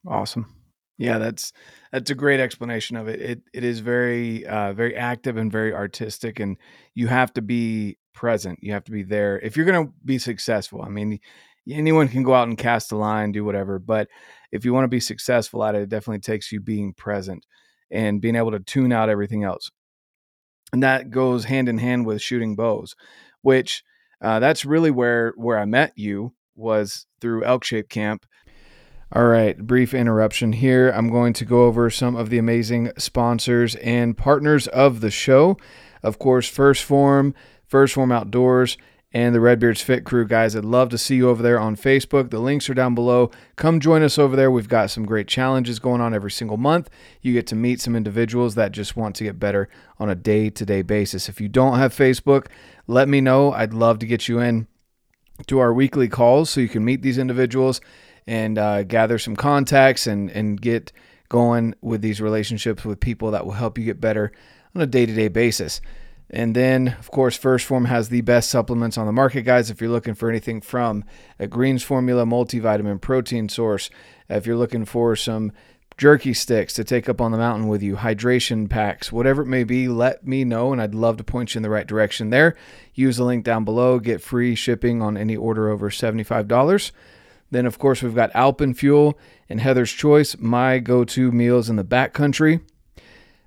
Awesome. 0.07 0.55
Yeah, 0.97 1.17
that's 1.17 1.51
that's 1.91 2.11
a 2.11 2.15
great 2.15 2.39
explanation 2.39 2.95
of 2.95 3.07
it. 3.07 3.19
It 3.21 3.41
it 3.53 3.63
is 3.63 3.79
very 3.79 4.45
uh, 4.45 4.73
very 4.73 4.95
active 4.95 5.37
and 5.37 5.51
very 5.51 5.73
artistic, 5.73 6.39
and 6.39 6.57
you 6.93 7.07
have 7.07 7.33
to 7.33 7.41
be 7.41 7.97
present. 8.13 8.59
You 8.61 8.73
have 8.73 8.83
to 8.85 8.91
be 8.91 9.03
there 9.03 9.39
if 9.39 9.55
you're 9.55 9.65
going 9.65 9.87
to 9.87 9.93
be 10.03 10.17
successful. 10.17 10.81
I 10.81 10.89
mean, 10.89 11.19
anyone 11.69 12.07
can 12.07 12.23
go 12.23 12.33
out 12.33 12.47
and 12.47 12.57
cast 12.57 12.91
a 12.91 12.97
line, 12.97 13.31
do 13.31 13.45
whatever, 13.45 13.79
but 13.79 14.07
if 14.51 14.65
you 14.65 14.73
want 14.73 14.85
to 14.85 14.89
be 14.89 14.99
successful 14.99 15.63
at 15.63 15.75
it, 15.75 15.83
it 15.83 15.89
definitely 15.89 16.19
takes 16.19 16.51
you 16.51 16.59
being 16.59 16.93
present 16.93 17.45
and 17.89 18.21
being 18.21 18.35
able 18.35 18.51
to 18.51 18.59
tune 18.59 18.91
out 18.91 19.09
everything 19.09 19.43
else. 19.43 19.69
And 20.73 20.83
that 20.83 21.09
goes 21.09 21.45
hand 21.45 21.67
in 21.67 21.77
hand 21.77 22.05
with 22.05 22.21
shooting 22.21 22.55
bows, 22.55 22.95
which 23.41 23.83
uh, 24.21 24.39
that's 24.39 24.65
really 24.65 24.91
where 24.91 25.33
where 25.35 25.59
I 25.59 25.65
met 25.65 25.93
you 25.95 26.33
was 26.55 27.05
through 27.19 27.43
Elk 27.43 27.63
Shape 27.63 27.89
Camp 27.89 28.25
all 29.13 29.25
right, 29.25 29.57
brief 29.57 29.93
interruption 29.93 30.53
here. 30.53 30.89
I'm 30.89 31.09
going 31.09 31.33
to 31.33 31.43
go 31.43 31.65
over 31.65 31.89
some 31.89 32.15
of 32.15 32.29
the 32.29 32.37
amazing 32.37 32.93
sponsors 32.97 33.75
and 33.75 34.17
partners 34.17 34.67
of 34.67 35.01
the 35.01 35.11
show. 35.11 35.57
Of 36.01 36.17
course, 36.17 36.49
1st 36.49 36.83
Phorm, 36.83 37.35
1st 37.71 37.93
Phorm 37.93 38.11
Outdoors, 38.11 38.77
and 39.13 39.35
the 39.35 39.41
Redbeards 39.41 39.81
Fit 39.81 40.05
Crew. 40.05 40.25
Guys, 40.25 40.55
I'd 40.55 40.63
love 40.63 40.89
to 40.89 40.97
see 40.97 41.15
you 41.15 41.29
over 41.29 41.43
there 41.43 41.59
on 41.59 41.75
Facebook. 41.75 42.29
The 42.29 42.39
links 42.39 42.69
are 42.69 42.73
down 42.73 42.95
below. 42.95 43.29
Come 43.55 43.79
join 43.79 44.03
us 44.03 44.17
over 44.17 44.35
there. 44.35 44.49
We've 44.49 44.69
got 44.69 44.89
some 44.89 45.05
great 45.05 45.27
challenges 45.27 45.79
going 45.79 45.99
on 45.99 46.13
every 46.13 46.31
single 46.31 46.57
month. 46.57 46.89
You 47.21 47.33
get 47.33 47.47
to 47.47 47.55
meet 47.55 47.81
some 47.81 47.95
individuals 47.95 48.55
that 48.55 48.71
just 48.71 48.95
want 48.95 49.15
to 49.17 49.25
get 49.25 49.39
better 49.39 49.67
on 49.99 50.09
a 50.09 50.15
day 50.15 50.49
to 50.49 50.65
day 50.65 50.81
basis. 50.81 51.27
If 51.27 51.41
you 51.41 51.49
don't 51.49 51.77
have 51.77 51.93
Facebook, 51.93 52.47
let 52.87 53.09
me 53.09 53.19
know. 53.19 53.51
I'd 53.51 53.73
love 53.73 53.99
to 53.99 54.05
get 54.05 54.27
you 54.27 54.39
in 54.39 54.67
to 55.47 55.59
our 55.59 55.73
weekly 55.73 56.07
calls 56.07 56.49
so 56.49 56.61
you 56.61 56.69
can 56.69 56.85
meet 56.85 57.01
these 57.01 57.17
individuals 57.17 57.81
and 58.27 58.57
uh, 58.57 58.83
gather 58.83 59.17
some 59.17 59.35
contacts 59.35 60.07
and 60.07 60.29
and 60.31 60.61
get 60.61 60.91
going 61.27 61.73
with 61.81 62.01
these 62.01 62.21
relationships 62.21 62.85
with 62.85 62.99
people 62.99 63.31
that 63.31 63.45
will 63.45 63.53
help 63.53 63.77
you 63.77 63.85
get 63.85 63.99
better 63.99 64.31
on 64.75 64.81
a 64.81 64.85
day 64.85 65.05
to 65.05 65.13
day 65.13 65.27
basis. 65.27 65.81
And 66.33 66.55
then, 66.55 66.95
of 66.97 67.11
course, 67.11 67.37
1st 67.37 67.65
Phorm 67.65 67.85
has 67.85 68.07
the 68.07 68.21
best 68.21 68.49
supplements 68.49 68.97
on 68.97 69.05
the 69.05 69.11
market, 69.11 69.41
guys. 69.41 69.69
If 69.69 69.81
you're 69.81 69.89
looking 69.89 70.13
for 70.13 70.29
anything 70.29 70.61
from 70.61 71.03
a 71.37 71.45
greens 71.45 71.83
formula 71.83 72.23
multivitamin 72.23 73.01
protein 73.01 73.49
source, 73.49 73.89
if 74.29 74.45
you're 74.45 74.55
looking 74.55 74.85
for 74.85 75.17
some 75.17 75.51
jerky 75.97 76.33
sticks 76.33 76.71
to 76.73 76.85
take 76.85 77.09
up 77.09 77.19
on 77.19 77.33
the 77.33 77.37
mountain 77.37 77.67
with 77.67 77.83
you, 77.83 77.97
hydration 77.97 78.69
packs, 78.69 79.11
whatever 79.11 79.41
it 79.41 79.47
may 79.47 79.65
be, 79.65 79.89
let 79.89 80.25
me 80.25 80.45
know 80.45 80.71
and 80.71 80.81
I'd 80.81 80.95
love 80.95 81.17
to 81.17 81.23
point 81.23 81.53
you 81.53 81.59
in 81.59 81.63
the 81.63 81.69
right 81.69 81.85
direction 81.85 82.29
there. 82.29 82.55
Use 82.93 83.17
the 83.17 83.25
link 83.25 83.43
down 83.43 83.65
below, 83.65 83.99
get 83.99 84.21
free 84.21 84.55
shipping 84.55 85.01
on 85.01 85.17
any 85.17 85.35
order 85.35 85.69
over 85.69 85.89
$75. 85.89 86.91
Then, 87.51 87.65
of 87.65 87.77
course, 87.77 88.01
we've 88.01 88.15
got 88.15 88.31
Alpenfuel 88.31 89.15
and 89.49 89.59
Heather's 89.59 89.91
Choice, 89.91 90.37
my 90.39 90.79
go 90.79 91.03
to 91.03 91.29
meals 91.33 91.69
in 91.69 91.75
the 91.75 91.83
backcountry. 91.83 92.61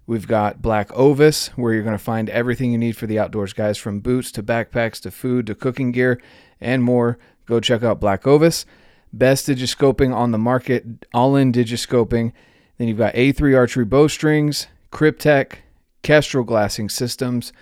We've 0.07 0.27
got 0.29 0.61
Black 0.61 0.93
Ovis, 0.93 1.49
where 1.57 1.73
you're 1.73 1.83
going 1.83 1.97
to 1.97 2.03
find 2.03 2.29
everything 2.29 2.73
you 2.73 2.79
need 2.79 2.97
for 2.97 3.07
the 3.07 3.19
outdoors, 3.19 3.55
guys, 3.55 3.79
from 3.79 4.01
boots 4.01 4.31
to 4.33 4.43
backpacks 4.43 5.01
to 5.03 5.11
food 5.11 5.47
to 5.47 5.55
cooking 5.55 5.93
gear 5.93 6.21
and 6.61 6.83
more. 6.83 7.19
Go 7.47 7.59
check 7.59 7.83
out 7.83 8.01
Black 8.01 8.27
Ovis. 8.27 8.67
Best 9.12 9.49
digiscoping 9.49 10.14
on 10.14 10.31
the 10.33 10.38
market, 10.38 11.09
Ollin 11.12 11.53
digiscoping. 11.53 12.33
Then 12.77 12.88
you've 12.88 12.99
got 12.99 13.14
A3 13.14 13.57
archery 13.57 13.85
bowstrings, 13.85 14.67
Kryptek, 14.93 15.59
Kestrel 16.03 16.45
glassing 16.45 16.88
systems, 16.88 17.53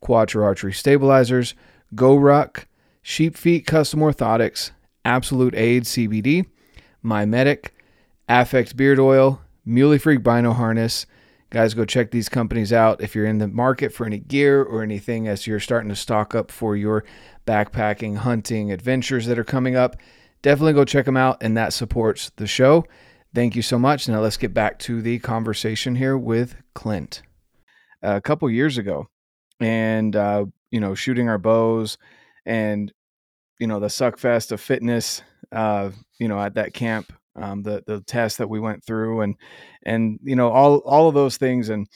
Quattro 0.00 0.44
archery 0.44 0.72
stabilizers, 0.72 1.54
GoRuck, 1.94 2.64
Sheep 3.00 3.36
Feet 3.36 3.66
custom 3.66 4.00
orthotics, 4.00 4.72
Absolute 5.04 5.54
Aid 5.54 5.84
CBD, 5.84 6.46
My 7.02 7.24
Medic, 7.24 7.74
Affect 8.28 8.76
beard 8.76 8.98
oil, 8.98 9.40
Muley 9.64 9.98
Freak 9.98 10.22
Bino 10.22 10.52
harness, 10.52 11.06
Guys, 11.50 11.72
go 11.72 11.86
check 11.86 12.10
these 12.10 12.28
companies 12.28 12.74
out 12.74 13.00
if 13.00 13.14
you're 13.14 13.24
in 13.24 13.38
the 13.38 13.48
market 13.48 13.90
for 13.90 14.04
any 14.04 14.18
gear 14.18 14.62
or 14.62 14.82
anything 14.82 15.26
as 15.26 15.46
you're 15.46 15.58
starting 15.58 15.88
to 15.88 15.96
stock 15.96 16.34
up 16.34 16.50
for 16.50 16.76
your 16.76 17.04
backpacking, 17.46 18.18
hunting 18.18 18.70
adventures 18.70 19.24
that 19.24 19.38
are 19.38 19.44
coming 19.44 19.74
up. 19.74 19.96
Definitely 20.42 20.74
go 20.74 20.84
check 20.84 21.06
them 21.06 21.16
out, 21.16 21.38
and 21.40 21.56
that 21.56 21.72
supports 21.72 22.30
the 22.36 22.46
show. 22.46 22.84
Thank 23.34 23.56
you 23.56 23.62
so 23.62 23.78
much. 23.78 24.06
Now 24.08 24.20
let's 24.20 24.36
get 24.36 24.52
back 24.52 24.78
to 24.80 25.00
the 25.00 25.20
conversation 25.20 25.94
here 25.94 26.18
with 26.18 26.54
Clint. 26.74 27.22
A 28.02 28.20
couple 28.20 28.50
years 28.50 28.76
ago, 28.76 29.08
and 29.58 30.14
uh, 30.14 30.44
you 30.70 30.80
know, 30.80 30.94
shooting 30.94 31.30
our 31.30 31.38
bows, 31.38 31.96
and 32.44 32.92
you 33.58 33.66
know, 33.66 33.80
the 33.80 33.88
suck 33.88 34.18
fest 34.18 34.52
of 34.52 34.60
fitness, 34.60 35.22
uh, 35.50 35.90
you 36.18 36.28
know, 36.28 36.40
at 36.40 36.54
that 36.54 36.74
camp 36.74 37.12
um, 37.40 37.62
the 37.62 37.82
the 37.86 38.00
test 38.02 38.38
that 38.38 38.48
we 38.48 38.60
went 38.60 38.84
through, 38.84 39.22
and 39.22 39.36
and 39.84 40.18
you 40.22 40.36
know 40.36 40.50
all 40.50 40.78
all 40.78 41.08
of 41.08 41.14
those 41.14 41.36
things. 41.36 41.68
And 41.68 41.86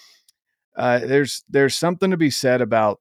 uh, 0.76 1.00
there's 1.00 1.44
there's 1.48 1.76
something 1.76 2.10
to 2.10 2.16
be 2.16 2.30
said 2.30 2.60
about 2.60 3.00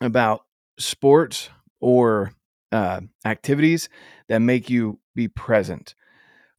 about 0.00 0.42
sports 0.78 1.50
or 1.80 2.32
uh, 2.72 3.00
activities 3.24 3.88
that 4.28 4.40
make 4.40 4.68
you 4.68 4.98
be 5.14 5.28
present 5.28 5.94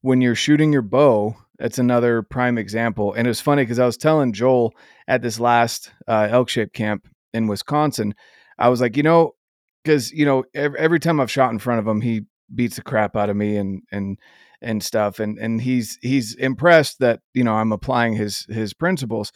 when 0.01 0.21
you're 0.21 0.35
shooting 0.35 0.73
your 0.73 0.81
bow. 0.81 1.35
That's 1.59 1.79
another 1.79 2.21
prime 2.21 2.57
example. 2.57 3.13
And 3.13 3.27
it 3.27 3.29
was 3.29 3.41
funny 3.41 3.63
because 3.63 3.79
I 3.79 3.85
was 3.85 3.97
telling 3.97 4.31
Joel 4.31 4.73
at 5.07 5.21
this 5.21 5.39
last 5.39 5.91
uh, 6.07 6.27
elk 6.29 6.49
shape 6.49 6.73
camp 6.73 7.07
in 7.33 7.47
Wisconsin, 7.47 8.13
I 8.59 8.69
was 8.69 8.79
like, 8.79 8.95
you 8.95 9.03
know, 9.03 9.35
because 9.83 10.11
you 10.11 10.25
know 10.25 10.43
every, 10.53 10.79
every 10.79 10.99
time 10.99 11.19
I've 11.19 11.31
shot 11.31 11.51
in 11.51 11.59
front 11.59 11.79
of 11.79 11.87
him, 11.87 12.01
he 12.01 12.25
beats 12.53 12.77
the 12.77 12.81
crap 12.81 13.15
out 13.15 13.29
of 13.29 13.35
me 13.35 13.57
and 13.57 13.81
and 13.91 14.17
and 14.61 14.83
stuff 14.83 15.19
and 15.19 15.37
and 15.37 15.61
he's 15.61 15.97
he's 16.01 16.33
impressed 16.35 16.99
that 16.99 17.21
you 17.33 17.43
know 17.43 17.53
I'm 17.53 17.71
applying 17.71 18.13
his 18.13 18.45
his 18.49 18.73
principles. 18.73 19.31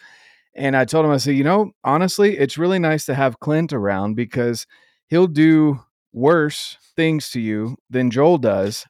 And 0.53 0.75
I 0.75 0.83
told 0.83 1.05
him 1.05 1.11
I 1.11 1.17
said 1.17 1.35
you 1.35 1.43
know 1.43 1.71
honestly 1.83 2.37
it's 2.37 2.57
really 2.57 2.79
nice 2.79 3.05
to 3.05 3.15
have 3.15 3.39
Clint 3.39 3.73
around 3.73 4.15
because 4.15 4.65
he'll 5.07 5.27
do 5.27 5.81
worse 6.13 6.77
things 6.95 7.29
to 7.31 7.39
you 7.39 7.77
than 7.89 8.11
Joel 8.11 8.37
does 8.37 8.85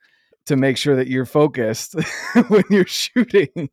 to 0.47 0.55
make 0.55 0.75
sure 0.75 0.95
that 0.95 1.07
you're 1.07 1.25
focused 1.25 1.93
when 2.47 2.63
you're 2.71 2.87
shooting. 2.87 3.69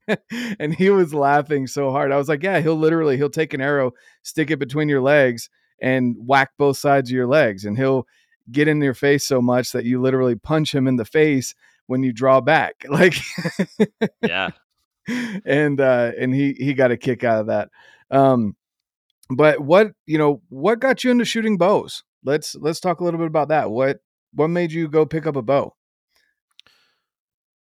And 0.60 0.74
he 0.74 0.90
was 0.90 1.14
laughing 1.14 1.66
so 1.66 1.90
hard. 1.90 2.12
I 2.12 2.16
was 2.16 2.28
like 2.28 2.42
yeah 2.42 2.60
he'll 2.60 2.76
literally 2.76 3.16
he'll 3.16 3.30
take 3.30 3.54
an 3.54 3.60
arrow 3.60 3.92
stick 4.22 4.50
it 4.50 4.58
between 4.58 4.88
your 4.88 5.00
legs 5.00 5.48
and 5.80 6.16
whack 6.18 6.50
both 6.58 6.76
sides 6.76 7.08
of 7.08 7.14
your 7.14 7.28
legs 7.28 7.64
and 7.64 7.76
he'll 7.76 8.06
get 8.50 8.68
in 8.68 8.80
your 8.80 8.94
face 8.94 9.24
so 9.24 9.40
much 9.40 9.72
that 9.72 9.84
you 9.84 10.00
literally 10.00 10.34
punch 10.34 10.74
him 10.74 10.88
in 10.88 10.96
the 10.96 11.04
face 11.04 11.54
when 11.88 12.02
you 12.02 12.12
draw 12.12 12.40
back 12.40 12.84
like 12.88 13.16
yeah. 14.22 14.50
and 15.44 15.80
uh 15.80 16.12
and 16.16 16.32
he 16.32 16.52
he 16.52 16.74
got 16.74 16.92
a 16.92 16.96
kick 16.96 17.24
out 17.24 17.40
of 17.40 17.46
that. 17.48 17.70
Um 18.10 18.54
but 19.30 19.60
what 19.60 19.92
you 20.06 20.18
know 20.18 20.40
what 20.48 20.78
got 20.78 21.02
you 21.02 21.10
into 21.10 21.24
shooting 21.24 21.56
bows? 21.58 22.04
Let's 22.22 22.54
let's 22.54 22.78
talk 22.78 23.00
a 23.00 23.04
little 23.04 23.18
bit 23.18 23.26
about 23.26 23.48
that. 23.48 23.70
What 23.70 23.98
what 24.32 24.48
made 24.48 24.70
you 24.70 24.88
go 24.88 25.04
pick 25.04 25.26
up 25.26 25.34
a 25.34 25.42
bow? 25.42 25.74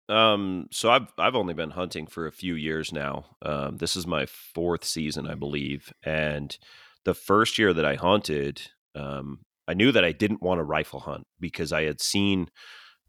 Um 0.10 0.68
so 0.72 0.90
i've 0.90 1.08
i've 1.18 1.36
only 1.36 1.54
been 1.54 1.72
hunting 1.72 2.08
for 2.08 2.26
a 2.26 2.32
few 2.32 2.56
years 2.56 2.92
now. 2.92 3.26
Um 3.42 3.78
this 3.78 3.96
is 3.96 4.08
my 4.08 4.26
fourth 4.26 4.84
season 4.84 5.28
i 5.28 5.36
believe 5.36 5.94
and 6.04 6.58
the 7.06 7.14
first 7.14 7.58
year 7.58 7.74
that 7.74 7.86
i 7.86 7.96
hunted 7.96 8.62
um 8.96 9.40
i 9.68 9.74
knew 9.74 9.92
that 9.92 10.06
i 10.06 10.12
didn't 10.12 10.42
want 10.42 10.60
to 10.60 10.64
rifle 10.64 11.02
hunt 11.02 11.26
because 11.40 11.74
i 11.74 11.84
had 11.84 12.00
seen 12.00 12.50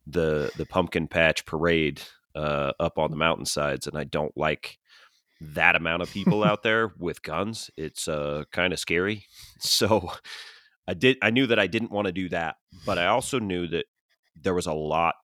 the 0.06 0.50
the 0.56 0.66
pumpkin 0.66 1.08
patch 1.08 1.46
parade 1.46 2.02
uh, 2.34 2.72
up 2.80 2.98
on 2.98 3.10
the 3.10 3.16
mountainsides, 3.16 3.86
and 3.86 3.96
I 3.96 4.04
don't 4.04 4.36
like 4.36 4.78
that 5.40 5.76
amount 5.76 6.02
of 6.02 6.10
people 6.10 6.44
out 6.44 6.62
there 6.62 6.92
with 6.98 7.22
guns. 7.22 7.70
It's 7.76 8.08
uh, 8.08 8.44
kind 8.52 8.72
of 8.72 8.78
scary. 8.78 9.26
So 9.60 10.10
I 10.86 10.92
did. 10.92 11.16
I 11.22 11.30
knew 11.30 11.46
that 11.46 11.58
I 11.58 11.66
didn't 11.66 11.90
want 11.90 12.06
to 12.06 12.12
do 12.12 12.28
that, 12.28 12.56
but 12.84 12.98
I 12.98 13.06
also 13.06 13.38
knew 13.38 13.66
that 13.68 13.86
there 14.36 14.52
was 14.52 14.66
a 14.66 14.74
lot 14.74 15.14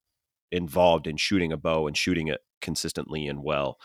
involved 0.51 1.07
in 1.07 1.19
shooting 1.19 1.53
a 1.53 1.59
bow 1.59 1.87
and 1.87 1.95
shooting 1.95 2.29
it 2.29 2.41
consistently 2.63 3.27
and 3.27 3.43
well. 3.43 3.79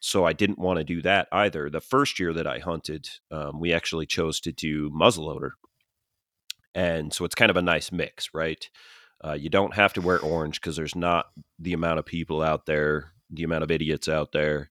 So 0.00 0.24
I 0.24 0.32
didn't 0.32 0.58
want 0.58 0.78
to 0.78 0.84
do 0.84 1.00
that 1.02 1.28
either. 1.30 1.70
The 1.70 1.80
first 1.80 2.18
year 2.18 2.32
that 2.32 2.46
I 2.46 2.58
hunted, 2.58 3.08
um, 3.30 3.60
we 3.60 3.72
actually 3.72 4.06
chose 4.06 4.40
to 4.40 4.50
do 4.50 4.90
muzzleloader, 4.90 5.50
and 6.74 7.12
so 7.12 7.24
it's 7.24 7.36
kind 7.36 7.50
of 7.50 7.56
a 7.56 7.62
nice 7.62 7.92
mix, 7.92 8.30
right? 8.34 8.68
Uh, 9.24 9.32
you 9.34 9.50
don't 9.50 9.74
have 9.74 9.92
to 9.92 10.00
wear 10.00 10.18
orange 10.18 10.60
because 10.60 10.76
there's 10.76 10.96
not 10.96 11.26
the 11.58 11.72
amount 11.72 11.98
of 11.98 12.06
people 12.06 12.42
out 12.42 12.66
there, 12.66 13.12
the 13.30 13.44
amount 13.44 13.62
of 13.62 13.70
idiots 13.70 14.08
out 14.08 14.32
there. 14.32 14.70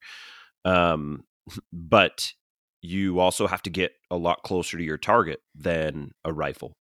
Um, 0.65 1.23
but 1.73 2.33
you 2.81 3.19
also 3.19 3.47
have 3.47 3.62
to 3.63 3.69
get 3.69 3.91
a 4.09 4.17
lot 4.17 4.43
closer 4.43 4.77
to 4.77 4.83
your 4.83 4.97
target 4.97 5.39
than 5.53 6.12
a 6.23 6.31
rifle. 6.31 6.77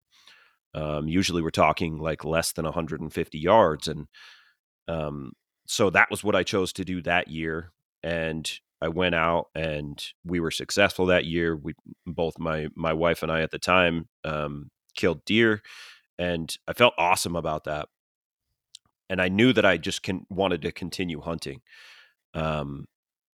Um, 0.74 1.08
usually 1.08 1.40
we're 1.40 1.50
talking 1.50 1.98
like 1.98 2.24
less 2.24 2.52
than 2.52 2.66
150 2.66 3.38
yards. 3.38 3.88
And 3.88 4.06
um, 4.88 5.32
so 5.66 5.88
that 5.90 6.10
was 6.10 6.22
what 6.22 6.36
I 6.36 6.42
chose 6.42 6.72
to 6.74 6.84
do 6.84 7.00
that 7.02 7.28
year. 7.28 7.72
And 8.02 8.48
I 8.82 8.88
went 8.88 9.14
out 9.14 9.46
and 9.54 10.02
we 10.22 10.38
were 10.38 10.50
successful 10.50 11.06
that 11.06 11.24
year. 11.24 11.56
We 11.56 11.74
both 12.06 12.38
my 12.38 12.68
my 12.76 12.92
wife 12.92 13.22
and 13.22 13.32
I 13.32 13.40
at 13.40 13.50
the 13.50 13.58
time 13.58 14.08
um, 14.22 14.70
killed 14.94 15.24
deer 15.24 15.62
and 16.18 16.56
I 16.66 16.72
felt 16.72 16.94
awesome 16.98 17.36
about 17.36 17.64
that. 17.64 17.88
And 19.08 19.20
I 19.20 19.28
knew 19.28 19.52
that 19.52 19.64
I 19.64 19.76
just 19.76 20.02
can, 20.02 20.26
wanted 20.28 20.62
to 20.62 20.72
continue 20.72 21.20
hunting. 21.20 21.60
Um, 22.34 22.86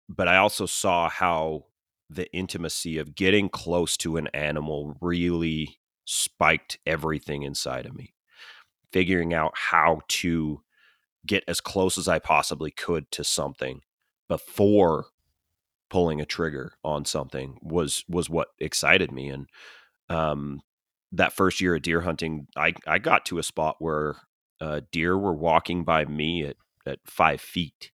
but 0.08 0.28
I 0.28 0.36
also 0.36 0.66
saw 0.66 1.08
how 1.08 1.66
the 2.08 2.32
intimacy 2.32 2.98
of 2.98 3.14
getting 3.14 3.48
close 3.48 3.96
to 3.98 4.16
an 4.16 4.28
animal 4.28 4.96
really 5.00 5.80
spiked 6.04 6.78
everything 6.86 7.42
inside 7.42 7.86
of 7.86 7.94
me. 7.96 8.14
Figuring 8.92 9.34
out 9.34 9.53
how 9.55 10.01
to 10.09 10.62
get 11.26 11.42
as 11.48 11.61
close 11.61 11.98
as 11.98 12.07
I 12.07 12.20
possibly 12.20 12.70
could 12.70 13.11
to 13.12 13.24
something 13.24 13.82
before 14.28 15.07
pulling 15.90 16.20
a 16.20 16.26
trigger 16.26 16.74
on 16.84 17.05
something 17.05 17.59
was 17.62 18.05
was 18.09 18.28
what 18.28 18.48
excited 18.59 19.12
me 19.12 19.28
and 19.28 19.48
um 20.09 20.61
that 21.16 21.32
first 21.32 21.60
year 21.60 21.76
of 21.76 21.82
deer 21.82 22.00
hunting, 22.02 22.46
I, 22.56 22.74
I 22.86 22.98
got 22.98 23.26
to 23.26 23.38
a 23.38 23.42
spot 23.42 23.76
where 23.78 24.16
uh, 24.60 24.80
deer 24.92 25.16
were 25.16 25.34
walking 25.34 25.84
by 25.84 26.04
me 26.04 26.44
at, 26.44 26.56
at 26.86 26.98
five 27.04 27.40
feet. 27.40 27.90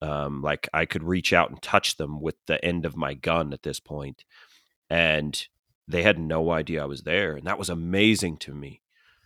Um, 0.00 0.42
like 0.42 0.68
I 0.72 0.84
could 0.84 1.02
reach 1.02 1.32
out 1.32 1.50
and 1.50 1.60
touch 1.60 1.96
them 1.96 2.20
with 2.20 2.36
the 2.46 2.64
end 2.64 2.86
of 2.86 2.96
my 2.96 3.14
gun 3.14 3.52
at 3.52 3.64
this 3.64 3.80
point, 3.80 4.24
and 4.88 5.46
they 5.88 6.04
had 6.04 6.20
no 6.20 6.52
idea 6.52 6.82
I 6.82 6.86
was 6.86 7.02
there, 7.02 7.34
and 7.34 7.46
that 7.48 7.58
was 7.58 7.68
amazing 7.68 8.36
to 8.38 8.54
me. 8.54 8.80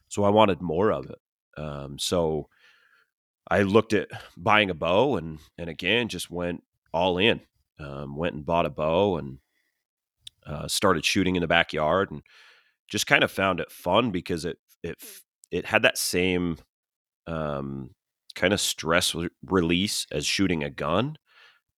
So 0.08 0.24
I 0.24 0.30
wanted 0.30 0.62
more 0.62 0.90
of 0.90 1.10
it. 1.10 1.60
Um, 1.60 1.98
so 1.98 2.48
I 3.50 3.62
looked 3.62 3.92
at 3.92 4.08
buying 4.34 4.70
a 4.70 4.74
bow, 4.74 5.16
and 5.16 5.40
and 5.58 5.68
again 5.68 6.08
just 6.08 6.30
went 6.30 6.62
all 6.92 7.18
in. 7.18 7.42
Um, 7.78 8.16
went 8.16 8.34
and 8.34 8.46
bought 8.46 8.64
a 8.64 8.70
bow 8.70 9.18
and 9.18 9.38
uh, 10.46 10.68
started 10.68 11.04
shooting 11.04 11.36
in 11.36 11.42
the 11.42 11.48
backyard 11.48 12.10
and 12.10 12.22
just 12.88 13.06
kind 13.06 13.24
of 13.24 13.30
found 13.30 13.60
it 13.60 13.70
fun 13.70 14.10
because 14.10 14.44
it 14.44 14.58
it 14.82 14.96
it 15.50 15.66
had 15.66 15.82
that 15.82 15.98
same 15.98 16.58
um, 17.26 17.90
kind 18.34 18.52
of 18.52 18.60
stress 18.60 19.14
release 19.44 20.06
as 20.10 20.26
shooting 20.26 20.64
a 20.64 20.70
gun, 20.70 21.16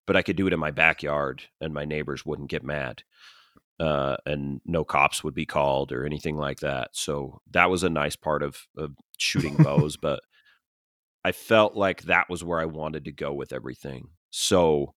but 0.06 0.16
I 0.16 0.22
could 0.22 0.36
do 0.36 0.46
it 0.46 0.52
in 0.52 0.60
my 0.60 0.70
backyard 0.70 1.42
and 1.60 1.74
my 1.74 1.84
neighbors 1.84 2.24
wouldn't 2.24 2.50
get 2.50 2.62
mad. 2.62 3.02
Uh, 3.80 4.16
and 4.24 4.60
no 4.64 4.84
cops 4.84 5.24
would 5.24 5.34
be 5.34 5.46
called 5.46 5.90
or 5.90 6.06
anything 6.06 6.36
like 6.36 6.60
that. 6.60 6.90
So 6.92 7.40
that 7.50 7.70
was 7.70 7.82
a 7.82 7.90
nice 7.90 8.14
part 8.14 8.44
of, 8.44 8.56
of 8.76 8.92
shooting 9.18 9.56
bows, 9.58 9.96
but 9.96 10.20
I 11.24 11.32
felt 11.32 11.74
like 11.74 12.02
that 12.02 12.28
was 12.28 12.44
where 12.44 12.60
I 12.60 12.66
wanted 12.66 13.06
to 13.06 13.12
go 13.12 13.32
with 13.32 13.52
everything. 13.52 14.10
So 14.30 14.94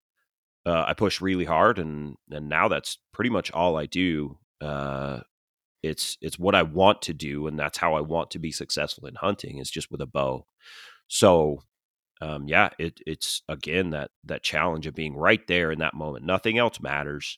uh, 0.65 0.83
I 0.85 0.93
pushed 0.93 1.21
really 1.21 1.45
hard, 1.45 1.79
and 1.79 2.17
and 2.29 2.49
now 2.49 2.67
that's 2.67 2.97
pretty 3.13 3.29
much 3.29 3.51
all 3.51 3.77
I 3.77 3.85
do. 3.85 4.37
Uh, 4.59 5.21
it's 5.83 6.17
it's 6.21 6.39
what 6.39 6.55
I 6.55 6.63
want 6.63 7.01
to 7.03 7.13
do, 7.13 7.47
and 7.47 7.57
that's 7.57 7.77
how 7.77 7.93
I 7.95 8.01
want 8.01 8.31
to 8.31 8.39
be 8.39 8.51
successful 8.51 9.07
in 9.07 9.15
hunting. 9.15 9.59
Is 9.59 9.69
just 9.69 9.91
with 9.91 10.01
a 10.01 10.05
bow. 10.05 10.45
So 11.07 11.61
um, 12.21 12.47
yeah, 12.47 12.69
it, 12.79 12.99
it's 13.05 13.43
again 13.47 13.91
that 13.91 14.11
that 14.25 14.43
challenge 14.43 14.87
of 14.87 14.95
being 14.95 15.15
right 15.15 15.45
there 15.47 15.71
in 15.71 15.79
that 15.79 15.93
moment. 15.93 16.25
Nothing 16.25 16.57
else 16.57 16.79
matters 16.79 17.37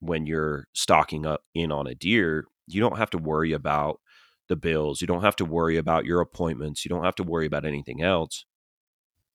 when 0.00 0.26
you're 0.26 0.66
stalking 0.72 1.26
up 1.26 1.42
in 1.54 1.72
on 1.72 1.86
a 1.86 1.94
deer. 1.94 2.46
You 2.66 2.80
don't 2.80 2.98
have 2.98 3.10
to 3.10 3.18
worry 3.18 3.52
about 3.52 4.00
the 4.48 4.56
bills. 4.56 5.00
You 5.00 5.06
don't 5.06 5.22
have 5.22 5.36
to 5.36 5.44
worry 5.44 5.76
about 5.76 6.04
your 6.04 6.20
appointments. 6.20 6.84
You 6.84 6.90
don't 6.90 7.04
have 7.04 7.14
to 7.16 7.22
worry 7.22 7.46
about 7.46 7.64
anything 7.64 8.02
else. 8.02 8.44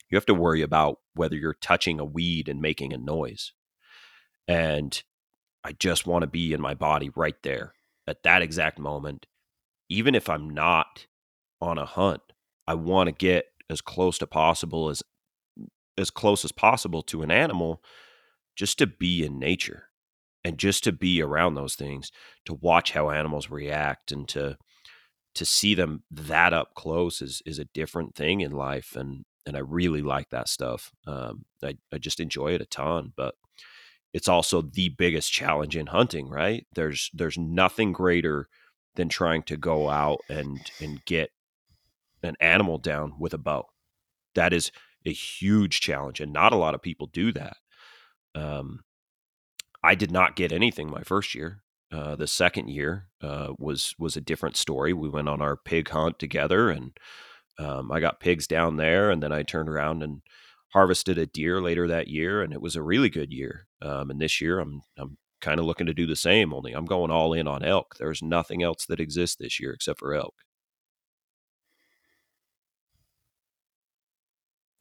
You 0.09 0.17
have 0.17 0.25
to 0.27 0.33
worry 0.33 0.61
about 0.61 0.99
whether 1.15 1.35
you're 1.35 1.55
touching 1.55 1.99
a 1.99 2.05
weed 2.05 2.47
and 2.47 2.61
making 2.61 2.93
a 2.93 2.97
noise. 2.97 3.53
And 4.47 5.01
I 5.63 5.71
just 5.71 6.05
want 6.05 6.21
to 6.21 6.27
be 6.27 6.53
in 6.53 6.61
my 6.61 6.75
body 6.75 7.09
right 7.15 7.35
there 7.41 7.73
at 8.07 8.23
that 8.23 8.41
exact 8.41 8.79
moment. 8.79 9.25
Even 9.89 10.15
if 10.15 10.29
I'm 10.29 10.49
not 10.49 11.07
on 11.61 11.77
a 11.77 11.85
hunt, 11.85 12.21
I 12.67 12.73
want 12.73 13.07
to 13.07 13.11
get 13.11 13.45
as 13.69 13.81
close 13.81 14.17
to 14.19 14.27
possible 14.27 14.89
as 14.89 15.03
as 15.97 16.09
close 16.09 16.43
as 16.43 16.51
possible 16.51 17.01
to 17.01 17.21
an 17.21 17.31
animal 17.31 17.81
just 18.55 18.77
to 18.77 18.85
be 18.85 19.25
in 19.25 19.39
nature 19.39 19.85
and 20.43 20.57
just 20.57 20.83
to 20.83 20.91
be 20.91 21.21
around 21.21 21.55
those 21.55 21.75
things 21.75 22.11
to 22.45 22.53
watch 22.53 22.91
how 22.91 23.09
animals 23.09 23.49
react 23.49 24.11
and 24.11 24.27
to 24.27 24.57
to 25.33 25.45
see 25.45 25.73
them 25.73 26.03
that 26.11 26.53
up 26.53 26.73
close 26.75 27.21
is 27.21 27.41
is 27.45 27.59
a 27.59 27.65
different 27.73 28.15
thing 28.15 28.41
in 28.41 28.51
life 28.51 28.95
and 28.95 29.25
and 29.45 29.55
I 29.55 29.59
really 29.59 30.01
like 30.01 30.29
that 30.31 30.49
stuff. 30.49 30.91
Um, 31.05 31.45
I, 31.63 31.77
I 31.93 31.97
just 31.99 32.19
enjoy 32.19 32.53
it 32.53 32.61
a 32.61 32.65
ton, 32.65 33.13
but 33.15 33.35
it's 34.15 34.29
also 34.29 34.61
the 34.61 34.87
biggest 34.87 35.29
challenge 35.33 35.75
in 35.75 35.87
hunting, 35.87 36.29
right? 36.29 36.65
There's 36.73 37.11
there's 37.13 37.37
nothing 37.37 37.91
greater 37.91 38.47
than 38.95 39.09
trying 39.09 39.43
to 39.43 39.57
go 39.57 39.89
out 39.89 40.21
and 40.29 40.57
and 40.79 41.03
get 41.03 41.31
an 42.23 42.37
animal 42.39 42.77
down 42.77 43.15
with 43.19 43.33
a 43.33 43.37
bow. 43.37 43.65
That 44.33 44.53
is 44.53 44.71
a 45.05 45.11
huge 45.11 45.81
challenge, 45.81 46.21
and 46.21 46.31
not 46.31 46.53
a 46.53 46.55
lot 46.55 46.73
of 46.73 46.81
people 46.81 47.07
do 47.07 47.33
that. 47.33 47.57
Um, 48.33 48.85
I 49.83 49.95
did 49.95 50.11
not 50.11 50.37
get 50.37 50.53
anything 50.53 50.89
my 50.89 51.03
first 51.03 51.35
year. 51.35 51.63
Uh, 51.91 52.15
the 52.15 52.25
second 52.25 52.69
year 52.69 53.07
uh, 53.21 53.49
was 53.59 53.95
was 53.99 54.15
a 54.15 54.21
different 54.21 54.55
story. 54.55 54.93
We 54.93 55.09
went 55.09 55.27
on 55.27 55.41
our 55.41 55.57
pig 55.57 55.89
hunt 55.89 56.19
together, 56.19 56.69
and 56.69 56.97
um, 57.59 57.91
I 57.91 57.99
got 57.99 58.21
pigs 58.21 58.47
down 58.47 58.77
there, 58.77 59.11
and 59.11 59.21
then 59.21 59.33
I 59.33 59.43
turned 59.43 59.67
around 59.67 60.03
and 60.03 60.21
harvested 60.71 61.17
a 61.17 61.25
deer 61.25 61.61
later 61.61 61.85
that 61.89 62.07
year, 62.07 62.41
and 62.41 62.53
it 62.53 62.61
was 62.61 62.77
a 62.77 62.81
really 62.81 63.09
good 63.09 63.33
year. 63.33 63.67
Um, 63.85 64.09
and 64.09 64.19
this 64.19 64.41
year, 64.41 64.59
I'm 64.59 64.81
I'm 64.97 65.17
kind 65.41 65.59
of 65.59 65.65
looking 65.65 65.85
to 65.87 65.93
do 65.93 66.07
the 66.07 66.15
same. 66.15 66.53
Only 66.53 66.73
I'm 66.73 66.85
going 66.85 67.11
all 67.11 67.33
in 67.33 67.47
on 67.47 67.63
elk. 67.63 67.95
There's 67.99 68.23
nothing 68.23 68.63
else 68.63 68.85
that 68.87 68.99
exists 68.99 69.35
this 69.35 69.59
year 69.59 69.71
except 69.73 69.99
for 69.99 70.13
elk. 70.13 70.33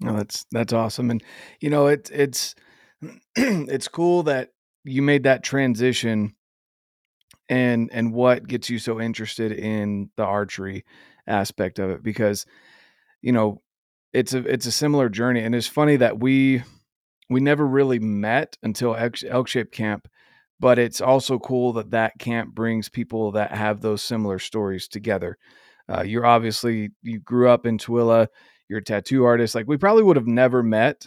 No, 0.01 0.17
that's 0.17 0.47
that's 0.51 0.73
awesome, 0.73 1.11
and 1.11 1.23
you 1.61 1.71
know 1.71 1.87
it's 1.87 2.11
it's 2.11 2.55
it's 3.37 3.89
cool 3.89 4.25
that 4.25 4.51
you 4.85 5.03
made 5.03 5.25
that 5.25 5.45
transition, 5.45 6.35
and 7.49 7.91
and 7.93 8.13
what 8.13 8.47
gets 8.47 8.71
you 8.71 8.79
so 8.79 9.01
interested 9.01 9.53
in 9.53 10.11
the 10.17 10.25
archery 10.25 10.85
aspect 11.27 11.79
of 11.79 11.91
it 11.91 12.03
because 12.03 12.45
you 13.23 13.33
know 13.33 13.63
it's 14.13 14.35
a 14.35 14.39
it's 14.39 14.67
a 14.67 14.73
similar 14.73 15.09
journey, 15.09 15.41
and 15.41 15.55
it's 15.55 15.67
funny 15.67 15.97
that 15.97 16.21
we 16.21 16.63
we 17.31 17.41
never 17.41 17.67
really 17.67 17.99
met 17.99 18.57
until 18.63 18.97
Elk 18.97 19.49
Shape 19.49 19.73
Camp, 19.73 20.09
but 20.61 20.79
it's 20.79 21.01
also 21.01 21.39
cool 21.39 21.73
that 21.75 21.91
that 21.91 22.19
camp 22.19 22.55
brings 22.55 22.89
people 22.89 23.33
that 23.33 23.53
have 23.53 23.81
those 23.81 24.03
similar 24.03 24.39
stories 24.39 24.89
together. 24.89 25.39
Uh, 25.89 26.03
you're 26.03 26.27
obviously 26.27 26.91
you 27.03 27.21
grew 27.21 27.49
up 27.49 27.67
in 27.67 27.79
Tooele 27.79 28.29
you're 28.69 28.79
a 28.79 28.85
tattoo 28.85 29.25
artist. 29.25 29.55
Like 29.55 29.67
we 29.67 29.77
probably 29.77 30.03
would 30.03 30.17
have 30.17 30.27
never 30.27 30.63
met, 30.63 31.07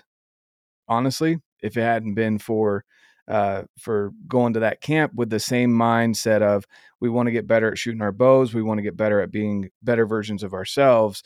honestly, 0.87 1.39
if 1.61 1.77
it 1.77 1.81
hadn't 1.81 2.13
been 2.13 2.37
for 2.37 2.85
uh, 3.27 3.63
for 3.77 4.11
going 4.27 4.53
to 4.53 4.61
that 4.61 4.79
camp 4.79 5.13
with 5.13 5.29
the 5.29 5.39
same 5.39 5.69
mindset 5.71 6.41
of 6.41 6.65
we 7.01 7.09
want 7.09 7.27
to 7.27 7.31
get 7.31 7.45
better 7.45 7.69
at 7.69 7.77
shooting 7.77 8.01
our 8.01 8.13
bows, 8.13 8.53
we 8.53 8.63
want 8.63 8.77
to 8.77 8.83
get 8.83 8.95
better 8.95 9.19
at 9.19 9.31
being 9.31 9.69
better 9.83 10.05
versions 10.05 10.43
of 10.43 10.53
ourselves, 10.53 11.23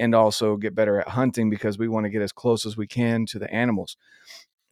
and 0.00 0.14
also 0.14 0.56
get 0.56 0.74
better 0.74 1.00
at 1.00 1.08
hunting 1.08 1.50
because 1.50 1.78
we 1.78 1.88
want 1.88 2.04
to 2.04 2.10
get 2.10 2.22
as 2.22 2.32
close 2.32 2.66
as 2.66 2.76
we 2.76 2.86
can 2.86 3.26
to 3.26 3.38
the 3.38 3.52
animals. 3.52 3.96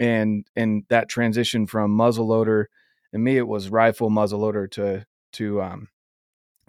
And 0.00 0.46
and 0.56 0.84
that 0.88 1.08
transition 1.08 1.66
from 1.66 1.96
muzzleloader, 1.96 2.66
and 3.12 3.22
me 3.22 3.36
it 3.36 3.46
was 3.46 3.70
rifle 3.70 4.10
muzzleloader 4.10 4.70
to 4.72 5.06
to 5.34 5.62
um 5.62 5.88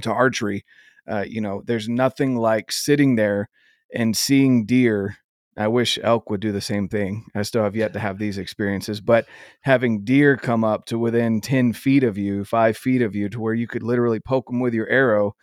to 0.02 0.12
archery. 0.12 0.66
Uh, 1.10 1.26
you 1.28 1.42
know, 1.42 1.64
there's 1.66 1.90
nothing 1.90 2.36
like 2.36 2.72
sitting 2.72 3.16
there 3.16 3.50
and 3.94 4.16
seeing 4.16 4.66
deer 4.66 5.18
I 5.60 5.68
wish 5.68 6.00
elk 6.02 6.30
would 6.30 6.40
do 6.40 6.54
the 6.54 6.62
same 6.62 6.88
thing. 6.88 7.26
I 7.36 7.42
still 7.42 7.64
have 7.64 7.76
yet 7.76 7.92
to 7.94 8.00
have 8.00 8.18
these 8.18 8.38
experiences, 8.38 9.02
but 9.02 9.26
having 9.62 10.06
deer 10.06 10.38
come 10.38 10.64
up 10.64 10.86
to 10.86 10.98
within 10.98 11.42
10 11.42 11.74
feet 11.74 12.06
of 12.06 12.18
you, 12.18 12.46
five 12.46 12.78
feet 12.78 13.02
of 13.02 13.14
you, 13.14 13.28
to 13.28 13.42
where 13.42 13.54
you 13.54 13.68
could 13.68 13.84
literally 13.84 14.22
poke 14.22 14.48
them 14.48 14.62
with 14.62 14.74
your 14.74 14.88
arrow, 14.88 15.36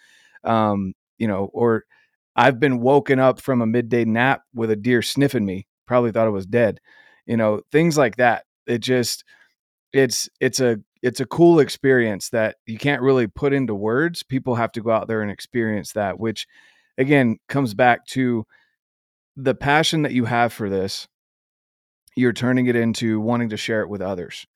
um, 0.42 0.94
you 1.18 1.28
know, 1.28 1.50
or 1.52 1.84
I've 2.37 2.61
been 2.61 2.80
woken 2.80 3.18
up 3.18 3.41
from 3.41 3.62
a 3.62 3.66
midday 3.66 4.05
nap 4.05 4.43
with 4.55 4.70
a 4.70 4.76
deer 4.76 5.03
sniffing 5.03 5.47
me, 5.47 5.66
probably 5.87 6.12
thought 6.12 6.26
I 6.26 6.30
was 6.30 6.47
dead, 6.47 6.80
you 7.26 7.37
know, 7.37 7.62
things 7.72 7.99
like 7.99 8.16
that. 8.16 8.45
It 8.66 8.78
just, 8.78 9.24
it's, 9.93 10.28
it's 10.41 10.61
a, 10.61 10.78
it's 11.03 11.20
a 11.20 11.26
cool 11.26 11.61
experience 11.61 12.30
that 12.30 12.57
you 12.66 12.78
can't 12.78 13.03
really 13.03 13.26
put 13.26 13.53
into 13.53 13.74
words. 13.74 14.22
People 14.22 14.57
have 14.57 14.72
to 14.72 14.82
go 14.82 14.91
out 14.91 15.09
there 15.09 15.22
and 15.22 15.30
experience 15.30 15.93
that, 15.93 16.18
which 16.20 16.47
again 16.99 17.39
comes 17.49 17.74
back 17.74 18.07
to 18.07 18.45
the 19.37 19.55
passion 19.55 20.03
that 20.03 20.12
you 20.12 20.24
have 20.24 20.53
for 20.53 20.68
this 20.70 21.07
you're 22.16 22.32
turning 22.32 22.66
it 22.66 22.76
into 22.76 23.20
wanting 23.20 23.51
to 23.51 23.57
share 23.57 23.82
it 23.82 23.89
with 23.89 24.01
others 24.01 24.47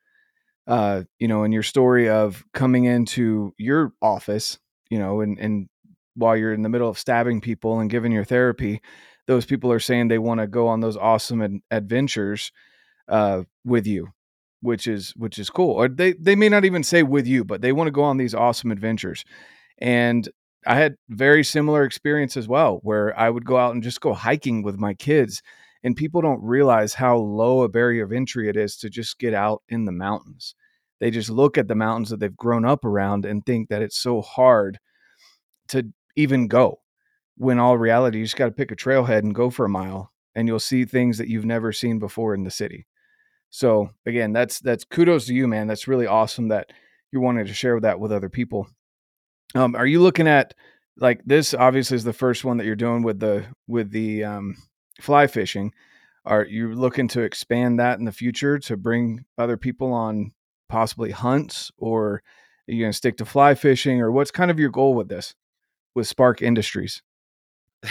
uh 0.66 1.02
you 1.18 1.28
know 1.28 1.44
in 1.44 1.52
your 1.52 1.62
story 1.62 2.08
of 2.08 2.44
coming 2.54 2.84
into 2.84 3.52
your 3.58 3.92
office 4.02 4.58
you 4.90 4.98
know 4.98 5.20
and 5.20 5.38
and 5.38 5.68
while 6.14 6.36
you're 6.36 6.52
in 6.52 6.62
the 6.62 6.68
middle 6.68 6.88
of 6.88 6.98
stabbing 6.98 7.40
people 7.40 7.80
and 7.80 7.90
giving 7.90 8.12
your 8.12 8.24
therapy 8.24 8.80
those 9.26 9.46
people 9.46 9.70
are 9.70 9.80
saying 9.80 10.08
they 10.08 10.18
want 10.18 10.40
to 10.40 10.46
go 10.46 10.66
on 10.66 10.80
those 10.80 10.96
awesome 10.96 11.42
ad- 11.42 11.60
adventures 11.70 12.52
uh 13.08 13.42
with 13.64 13.86
you 13.86 14.08
which 14.62 14.86
is 14.86 15.10
which 15.16 15.38
is 15.38 15.50
cool 15.50 15.72
or 15.72 15.88
they 15.88 16.12
they 16.14 16.34
may 16.34 16.48
not 16.48 16.64
even 16.64 16.82
say 16.82 17.02
with 17.02 17.26
you 17.26 17.44
but 17.44 17.62
they 17.62 17.72
want 17.72 17.86
to 17.86 17.92
go 17.92 18.02
on 18.02 18.16
these 18.16 18.34
awesome 18.34 18.70
adventures 18.70 19.24
and 19.78 20.28
I 20.66 20.76
had 20.76 20.96
very 21.08 21.42
similar 21.42 21.84
experience 21.84 22.36
as 22.36 22.46
well, 22.46 22.80
where 22.82 23.18
I 23.18 23.30
would 23.30 23.44
go 23.44 23.56
out 23.56 23.74
and 23.74 23.82
just 23.82 24.00
go 24.00 24.12
hiking 24.12 24.62
with 24.62 24.78
my 24.78 24.94
kids. 24.94 25.42
And 25.82 25.96
people 25.96 26.20
don't 26.20 26.42
realize 26.42 26.92
how 26.94 27.16
low 27.16 27.62
a 27.62 27.68
barrier 27.68 28.04
of 28.04 28.12
entry 28.12 28.48
it 28.50 28.56
is 28.56 28.76
to 28.78 28.90
just 28.90 29.18
get 29.18 29.32
out 29.32 29.62
in 29.68 29.86
the 29.86 29.92
mountains. 29.92 30.54
They 31.00 31.10
just 31.10 31.30
look 31.30 31.56
at 31.56 31.68
the 31.68 31.74
mountains 31.74 32.10
that 32.10 32.20
they've 32.20 32.36
grown 32.36 32.66
up 32.66 32.84
around 32.84 33.24
and 33.24 33.44
think 33.44 33.70
that 33.70 33.80
it's 33.80 33.98
so 33.98 34.20
hard 34.20 34.78
to 35.68 35.86
even 36.16 36.48
go. 36.48 36.80
When 37.36 37.58
all 37.58 37.78
reality, 37.78 38.18
you 38.18 38.24
just 38.24 38.36
got 38.36 38.46
to 38.46 38.50
pick 38.52 38.70
a 38.70 38.76
trailhead 38.76 39.20
and 39.20 39.34
go 39.34 39.50
for 39.50 39.64
a 39.64 39.70
mile, 39.70 40.12
and 40.34 40.46
you'll 40.46 40.60
see 40.60 40.84
things 40.84 41.18
that 41.18 41.28
you've 41.28 41.46
never 41.46 41.72
seen 41.72 41.98
before 41.98 42.34
in 42.34 42.44
the 42.44 42.50
city. 42.50 42.86
So 43.50 43.90
again, 44.06 44.32
that's 44.32 44.60
that's 44.60 44.84
kudos 44.84 45.26
to 45.26 45.34
you, 45.34 45.48
man. 45.48 45.66
That's 45.66 45.88
really 45.88 46.06
awesome 46.06 46.48
that 46.48 46.72
you're 47.10 47.22
wanting 47.22 47.46
to 47.46 47.54
share 47.54 47.80
that 47.80 47.98
with 47.98 48.12
other 48.12 48.28
people. 48.28 48.68
Um, 49.54 49.74
are 49.74 49.86
you 49.86 50.00
looking 50.00 50.28
at 50.28 50.54
like 50.96 51.22
this? 51.24 51.54
Obviously, 51.54 51.96
is 51.96 52.04
the 52.04 52.12
first 52.12 52.44
one 52.44 52.58
that 52.58 52.66
you're 52.66 52.76
doing 52.76 53.02
with 53.02 53.18
the 53.18 53.46
with 53.66 53.90
the 53.90 54.24
um, 54.24 54.56
fly 55.00 55.26
fishing. 55.26 55.72
Are 56.24 56.44
you 56.44 56.74
looking 56.74 57.08
to 57.08 57.22
expand 57.22 57.80
that 57.80 57.98
in 57.98 58.04
the 58.04 58.12
future 58.12 58.58
to 58.60 58.76
bring 58.76 59.24
other 59.38 59.56
people 59.56 59.92
on 59.92 60.32
possibly 60.68 61.10
hunts, 61.10 61.72
or 61.78 62.22
are 62.68 62.72
you 62.72 62.82
going 62.82 62.92
to 62.92 62.96
stick 62.96 63.16
to 63.16 63.24
fly 63.24 63.54
fishing, 63.54 64.00
or 64.00 64.12
what's 64.12 64.30
kind 64.30 64.50
of 64.50 64.60
your 64.60 64.70
goal 64.70 64.94
with 64.94 65.08
this 65.08 65.34
with 65.94 66.06
Spark 66.06 66.42
Industries? 66.42 67.02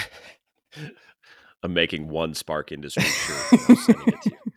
I'm 1.63 1.73
making 1.73 2.07
one 2.07 2.33
Spark 2.33 2.71
Industries 2.71 3.13
shirt. 3.13 3.59
I'm 3.69 3.75
sending 3.75 4.07
it 4.07 4.21
to 4.23 4.29
you. 4.31 4.37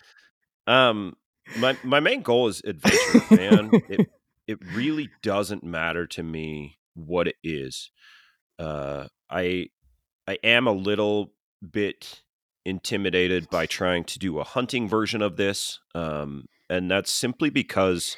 Um, 0.65 1.17
my 1.59 1.77
my 1.83 1.99
main 1.99 2.23
goal 2.23 2.47
is 2.47 2.63
adventure, 2.65 3.35
man. 3.35 3.71
it 3.89 4.09
it 4.47 4.59
really 4.75 5.11
doesn't 5.23 5.65
matter 5.65 6.07
to 6.07 6.23
me 6.23 6.79
what 6.95 7.27
it 7.27 7.37
is. 7.43 7.91
Uh, 8.61 9.07
I 9.29 9.67
I 10.27 10.39
am 10.45 10.67
a 10.67 10.73
little 10.73 11.33
bit 11.69 12.23
intimidated 12.65 13.51
by 13.51 13.67
trying 13.67 14.05
to 14.05 14.21
do 14.21 14.39
a 14.39 14.45
hunting 14.45 14.89
version 14.89 15.21
of 15.21 15.37
this, 15.37 15.81
um, 15.95 16.47
and 16.71 16.91
that's 16.91 17.11
simply 17.11 17.51
because 17.51 18.17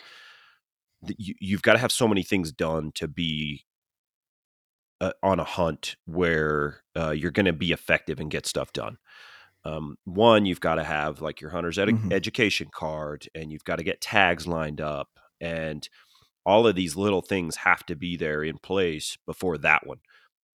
you, 1.16 1.34
you've 1.40 1.62
got 1.62 1.74
to 1.74 1.78
have 1.78 1.92
so 1.92 2.06
many 2.06 2.22
things 2.22 2.52
done 2.52 2.92
to 2.94 3.08
be 3.08 3.64
uh, 5.04 5.12
on 5.22 5.38
a 5.38 5.44
hunt 5.44 5.96
where 6.06 6.80
uh, 6.96 7.10
you're 7.10 7.30
going 7.30 7.46
to 7.46 7.52
be 7.52 7.72
effective 7.72 8.20
and 8.20 8.30
get 8.30 8.46
stuff 8.46 8.72
done. 8.72 8.96
Um, 9.64 9.96
one, 10.04 10.46
you've 10.46 10.60
got 10.60 10.76
to 10.76 10.84
have 10.84 11.20
like 11.20 11.40
your 11.40 11.50
hunter's 11.50 11.78
ed- 11.78 11.88
mm-hmm. 11.88 12.12
education 12.12 12.68
card, 12.72 13.28
and 13.34 13.52
you've 13.52 13.64
got 13.64 13.76
to 13.76 13.84
get 13.84 14.00
tags 14.00 14.46
lined 14.46 14.80
up, 14.80 15.08
and 15.40 15.88
all 16.46 16.66
of 16.66 16.74
these 16.74 16.96
little 16.96 17.22
things 17.22 17.56
have 17.56 17.84
to 17.86 17.96
be 17.96 18.16
there 18.16 18.42
in 18.42 18.58
place 18.58 19.16
before 19.26 19.58
that 19.58 19.86
one. 19.86 19.98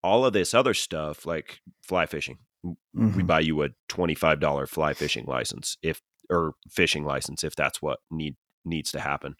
All 0.03 0.25
of 0.25 0.33
this 0.33 0.53
other 0.53 0.73
stuff, 0.73 1.25
like 1.25 1.59
fly 1.81 2.05
fishing, 2.05 2.37
mm-hmm. 2.65 3.15
we 3.15 3.23
buy 3.23 3.41
you 3.41 3.63
a 3.63 3.69
twenty-five 3.87 4.39
dollar 4.39 4.67
fly 4.67 4.93
fishing 4.93 5.25
license 5.25 5.77
if 5.81 6.01
or 6.29 6.53
fishing 6.69 7.03
license 7.05 7.43
if 7.43 7.55
that's 7.55 7.81
what 7.81 7.99
need 8.11 8.35
needs 8.65 8.91
to 8.91 8.99
happen. 8.99 9.35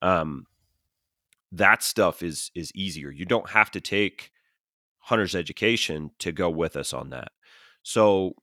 Um, 0.00 0.46
that 1.52 1.82
stuff 1.82 2.22
is 2.22 2.50
is 2.54 2.70
easier. 2.74 3.10
You 3.10 3.24
don't 3.24 3.50
have 3.50 3.70
to 3.72 3.80
take 3.80 4.30
hunter's 5.00 5.34
education 5.34 6.10
to 6.18 6.32
go 6.32 6.50
with 6.50 6.76
us 6.76 6.92
on 6.92 7.10
that. 7.10 7.32
So 7.82 8.34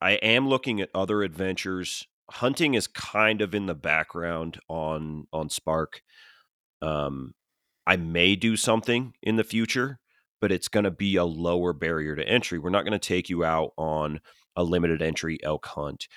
I 0.00 0.12
am 0.12 0.48
looking 0.48 0.80
at 0.80 0.90
other 0.94 1.22
adventures. 1.22 2.06
Hunting 2.30 2.74
is 2.74 2.86
kind 2.86 3.42
of 3.42 3.54
in 3.54 3.66
the 3.66 3.74
background 3.74 4.58
on 4.68 5.26
on 5.32 5.48
Spark. 5.50 6.02
Um, 6.80 7.34
I 7.86 7.96
may 7.96 8.36
do 8.36 8.56
something 8.56 9.14
in 9.22 9.36
the 9.36 9.44
future, 9.44 9.98
but 10.40 10.52
it's 10.52 10.68
going 10.68 10.84
to 10.84 10.90
be 10.90 11.16
a 11.16 11.24
lower 11.24 11.72
barrier 11.72 12.16
to 12.16 12.26
entry. 12.26 12.58
We're 12.58 12.70
not 12.70 12.84
going 12.84 12.98
to 12.98 12.98
take 12.98 13.28
you 13.28 13.44
out 13.44 13.72
on 13.76 14.20
a 14.56 14.64
limited 14.64 15.02
entry 15.02 15.38
elk 15.42 15.66
hunt. 15.66 16.08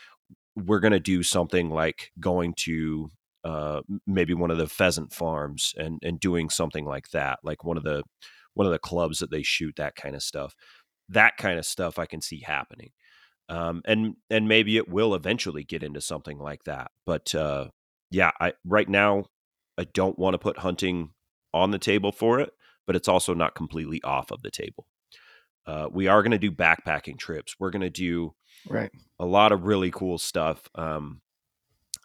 We're 0.55 0.79
going 0.79 0.93
to 0.93 0.99
do 0.99 1.23
something 1.23 1.69
like 1.69 2.11
going 2.19 2.53
to 2.59 3.11
uh, 3.43 3.81
maybe 4.05 4.33
one 4.33 4.51
of 4.51 4.57
the 4.57 4.67
pheasant 4.67 5.13
farms 5.13 5.73
and 5.77 5.99
and 6.03 6.19
doing 6.19 6.49
something 6.49 6.85
like 6.85 7.09
that, 7.11 7.39
like 7.43 7.63
one 7.63 7.77
of 7.77 7.83
the 7.83 8.03
one 8.58 8.66
of 8.66 8.74
the 8.74 8.80
clubs 8.80 9.20
that 9.20 9.30
they 9.30 9.43
shoot 9.43 9.76
that 9.78 9.95
kind 9.95 10.16
of 10.16 10.24
stuff. 10.24 10.55
That 11.10 11.38
kind 11.38 11.60
of 11.60 11.66
stuff 11.66 11.99
I 11.99 12.05
can 12.05 12.22
see 12.22 12.41
happening, 12.41 12.91
um, 13.47 13.82
and 13.86 14.16
and 14.30 14.47
maybe 14.47 14.76
it 14.76 14.89
will 14.89 15.16
eventually 15.16 15.64
get 15.64 15.84
into 15.84 16.01
something 16.01 16.38
like 16.38 16.64
that. 16.66 16.91
But 17.05 17.34
uh, 17.34 17.68
yeah, 18.12 18.32
I 18.41 18.53
right 18.66 18.89
now 18.89 19.28
I 19.78 19.86
don't 19.86 20.20
want 20.20 20.34
to 20.34 20.39
put 20.39 20.58
hunting 20.58 21.12
on 21.53 21.72
the 21.72 21.80
table 21.80 22.12
for 22.12 22.39
it, 22.41 22.51
but 22.86 22.95
it's 22.95 23.08
also 23.08 23.34
not 23.34 23.55
completely 23.55 24.01
off 24.03 24.32
of 24.32 24.41
the 24.41 24.51
table. 24.51 24.88
Uh, 25.66 25.88
we 25.91 26.08
are 26.08 26.22
going 26.24 26.32
to 26.32 26.38
do 26.38 26.51
backpacking 26.51 27.18
trips. 27.18 27.55
We're 27.60 27.72
going 27.72 27.82
to 27.82 27.89
do 27.89 28.34
right 28.68 28.91
a 29.20 29.26
lot 29.26 29.51
of 29.51 29.64
really 29.64 29.91
cool 29.91 30.18
stuff. 30.18 30.68
Um, 30.76 31.22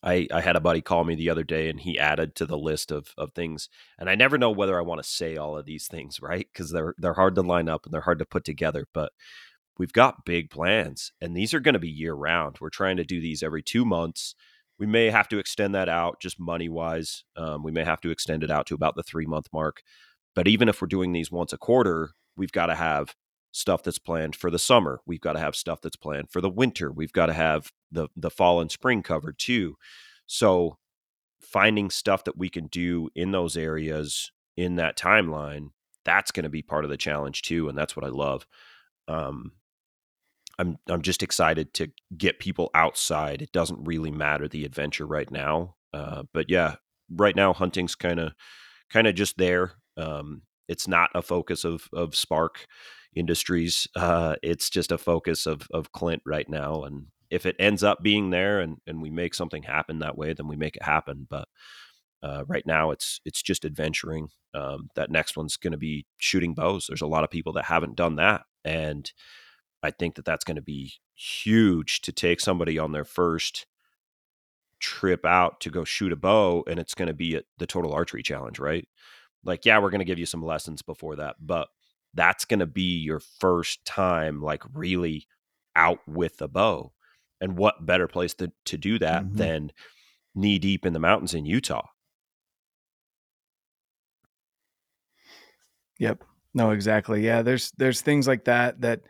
I, 0.03 0.27
I 0.33 0.41
had 0.41 0.57
a 0.57 0.61
buddy 0.61 0.81
call 0.81 1.05
me 1.05 1.15
the 1.15 1.31
other 1.31 1.45
day 1.45 1.69
and 1.69 1.81
he 1.81 1.99
added 1.99 2.35
to 2.37 2.47
the 2.47 2.59
list 2.59 2.91
of, 2.91 3.15
of 3.17 3.33
things 3.33 3.69
and 3.99 4.11
I 4.11 4.15
never 4.15 4.37
know 4.37 4.51
whether 4.51 4.77
I 4.79 4.83
want 4.83 5.03
to 5.03 5.09
say 5.09 5.37
all 5.37 5.57
of 5.57 5.65
these 5.67 5.87
things, 5.87 6.19
right? 6.23 6.47
Because 6.53 6.71
they're 6.71 6.95
they're 6.99 7.15
hard 7.15 7.35
to 7.37 7.43
line 7.43 7.69
up 7.69 7.85
and 7.85 7.95
they're 7.95 8.01
hard 8.03 8.19
to 8.19 8.25
put 8.27 8.45
together. 8.45 8.87
But 8.93 9.13
we've 9.79 9.93
got 9.93 10.25
big 10.25 10.51
plans 10.51 11.13
and 11.21 11.37
these 11.37 11.55
are 11.55 11.61
going 11.61 11.75
to 11.75 11.79
be 11.79 11.91
year 11.91 12.15
round. 12.15 12.57
We're 12.61 12.71
trying 12.71 12.97
to 12.99 13.05
do 13.05 13.21
these 13.21 13.43
every 13.43 13.63
two 13.63 13.85
months. 13.85 14.35
We 14.79 14.87
may 14.87 15.11
have 15.11 15.29
to 15.29 15.39
extend 15.39 15.75
that 15.75 15.89
out 15.89 16.21
just 16.21 16.41
money 16.41 16.69
wise. 16.69 17.25
Um, 17.37 17.63
we 17.63 17.71
may 17.71 17.85
have 17.85 18.01
to 18.01 18.11
extend 18.11 18.43
it 18.43 18.51
out 18.51 18.67
to 18.67 18.75
about 18.75 18.97
the 18.97 19.03
three 19.03 19.27
month 19.27 19.47
mark. 19.53 19.83
But 20.35 20.49
even 20.49 20.69
if 20.69 20.81
we're 20.81 20.89
doing 20.89 21.13
these 21.13 21.31
once 21.31 21.53
a 21.53 21.59
quarter, 21.59 22.11
we've 22.37 22.53
got 22.53 22.67
to 22.67 22.75
have 22.75 23.15
stuff 23.53 23.83
that's 23.83 23.99
planned 23.99 24.35
for 24.35 24.51
the 24.51 24.59
summer. 24.59 25.01
We've 25.07 25.21
got 25.21 25.35
to 25.35 25.39
have 25.39 25.55
stuff 25.55 25.83
that's 25.83 25.97
planned 25.97 26.31
for 26.31 26.41
the 26.41 26.49
winter. 26.49 26.91
We've 26.91 27.13
got 27.13 27.27
to 27.27 27.35
have 27.35 27.71
the 27.93 28.09
the 28.17 28.31
fall 28.31 28.61
and 28.61 28.71
spring 28.71 29.03
cover 29.03 29.33
too. 29.33 29.77
So 30.27 30.79
finding 31.41 31.91
stuff 31.91 32.25
that 32.25 32.39
we 32.39 32.49
can 32.49 32.67
do 32.67 33.11
in 33.15 33.33
those 33.33 33.57
areas 33.57 34.33
in 34.57 34.77
that 34.77 34.97
timeline, 34.97 35.69
that's 36.05 36.31
going 36.31 36.45
to 36.45 36.51
be 36.51 36.63
part 36.63 36.85
of 36.85 36.91
the 36.91 36.97
challenge 36.97 37.43
too, 37.43 37.69
and 37.69 37.77
that's 37.77 37.97
what 37.97 38.05
I 38.05 38.09
love. 38.09 38.47
Um, 39.09 39.53
I'm 40.59 40.79
I'm 40.89 41.03
just 41.03 41.23
excited 41.23 41.75
to 41.75 41.91
get 42.17 42.39
people 42.39 42.71
outside. 42.75 43.43
It 43.43 43.53
doesn't 43.53 43.85
really 43.85 44.11
matter 44.11 44.49
the 44.49 44.65
adventure 44.65 45.07
right 45.07 45.31
now, 45.31 45.77
uh, 45.93 46.25
but 46.33 46.51
yeah, 46.51 46.77
right 47.11 47.37
now 47.37 47.53
hunting's 47.53 47.95
kind 47.95 48.21
of 48.21 48.33
kind 48.91 49.07
of 49.07 49.15
just 49.15 49.39
there. 49.39 49.73
Um, 49.97 50.43
it's 50.69 50.87
not 50.89 51.11
a 51.15 51.23
focus 51.23 51.65
of 51.65 51.89
of 51.93 52.15
Spark 52.15 52.67
Industries. 53.15 53.89
Uh, 53.97 54.37
it's 54.43 54.71
just 54.71 54.93
a 54.93 54.99
focus 54.99 55.47
of 55.47 55.69
of 55.73 55.93
Clint 55.93 56.23
right 56.27 56.49
now, 56.49 56.85
and 56.85 57.07
if 57.33 57.47
it 57.47 57.57
ends 57.59 57.83
up 57.83 58.03
being 58.03 58.31
there 58.31 58.61
and 58.61 58.77
and 58.87 59.03
we 59.03 59.11
make 59.11 59.35
something 59.35 59.63
happen 59.65 59.99
that 60.01 60.17
way, 60.19 60.35
then 60.35 60.47
we 60.49 60.57
make 60.57 60.77
it 60.77 60.83
happen. 60.83 61.27
But 61.29 61.49
uh, 62.23 62.45
right 62.47 62.67
now, 62.67 62.91
it's 62.91 63.21
it's 63.25 63.43
just 63.43 63.65
adventuring. 63.65 64.29
Um, 64.55 64.91
that 64.97 65.11
next 65.11 65.37
one's 65.37 65.57
going 65.57 65.73
to 65.73 65.79
be 65.79 66.07
shooting 66.19 66.55
bows. 66.55 66.87
There's 66.87 67.01
a 67.03 67.07
lot 67.07 67.25
of 67.25 67.31
people 67.31 67.55
that 67.55 67.65
haven't 67.65 67.97
done 67.97 68.17
that, 68.17 68.43
and 68.65 69.11
I 69.83 69.91
think 69.91 70.17
that 70.17 70.25
that's 70.27 70.45
going 70.45 70.57
to 70.57 70.63
be 70.63 70.93
huge 71.15 72.03
to 72.03 72.13
take 72.13 72.41
somebody 72.41 72.79
on 72.79 72.93
their 72.93 73.05
first 73.05 73.67
trip 74.79 75.25
out 75.25 75.61
to 75.61 75.71
go 75.71 75.85
shoot 75.85 76.13
a 76.13 76.17
bow, 76.17 76.65
and 76.69 76.79
it's 76.79 76.95
going 76.95 77.09
to 77.09 77.15
be 77.15 77.41
the 77.59 77.67
total 77.67 77.93
archery 77.93 78.23
challenge, 78.23 78.59
right? 78.59 78.87
Like, 79.45 79.65
yeah, 79.65 79.79
we're 79.79 79.91
going 79.91 80.01
to 80.01 80.05
give 80.05 80.19
you 80.19 80.27
some 80.27 80.45
lessons 80.45 80.83
before 80.83 81.17
that, 81.17 81.37
but 81.41 81.69
that's 82.15 82.45
going 82.45 82.61
to 82.61 82.67
be 82.67 82.99
your 82.99 83.21
first 83.41 83.85
time, 83.85 84.43
like 84.43 84.63
really 84.75 85.27
out 85.75 86.01
with 86.07 86.43
a 86.43 86.49
bow. 86.49 86.93
And 87.43 87.59
what 87.59 87.85
better 87.85 88.07
place 88.07 88.35
to, 88.35 88.53
to 88.67 88.79
do 88.79 88.99
that 89.01 89.25
mm-hmm. 89.25 89.37
than 89.37 89.73
knee 90.35 90.59
deep 90.59 90.87
in 90.87 90.93
the 90.93 91.01
mountains 91.01 91.35
in 91.35 91.45
Utah? 91.45 91.89
Yep. 95.99 96.25
No, 96.55 96.71
exactly. 96.71 97.25
Yeah, 97.25 97.43
there's 97.43 97.73
there's 97.79 98.01
things 98.01 98.29
like 98.29 98.45
that 98.45 98.81
that 98.83 99.01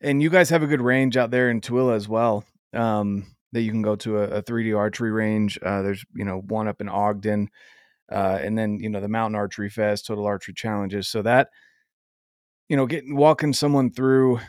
and 0.00 0.22
you 0.22 0.30
guys 0.30 0.50
have 0.50 0.62
a 0.62 0.66
good 0.66 0.80
range 0.80 1.16
out 1.16 1.30
there 1.30 1.48
in 1.50 1.60
Tooele 1.60 1.94
as 1.94 2.08
well. 2.08 2.44
Um, 2.74 3.26
that 3.52 3.62
you 3.62 3.70
can 3.70 3.82
go 3.82 3.96
to 3.96 4.18
a, 4.18 4.38
a 4.38 4.42
3D 4.42 4.76
archery 4.76 5.10
range. 5.10 5.58
Uh, 5.62 5.82
there's 5.82 6.04
you 6.14 6.24
know 6.24 6.40
one 6.40 6.68
up 6.68 6.80
in 6.80 6.88
Ogden, 6.88 7.48
uh, 8.10 8.38
and 8.40 8.58
then 8.58 8.80
you 8.80 8.88
know 8.88 9.00
the 9.00 9.08
Mountain 9.08 9.36
Archery 9.36 9.68
Fest, 9.68 10.06
Total 10.06 10.26
Archery 10.26 10.54
Challenges. 10.54 11.08
So 11.08 11.22
that 11.22 11.48
you 12.68 12.76
know, 12.76 12.86
getting 12.86 13.16
walking 13.16 13.52
someone 13.52 13.90
through 13.90 14.40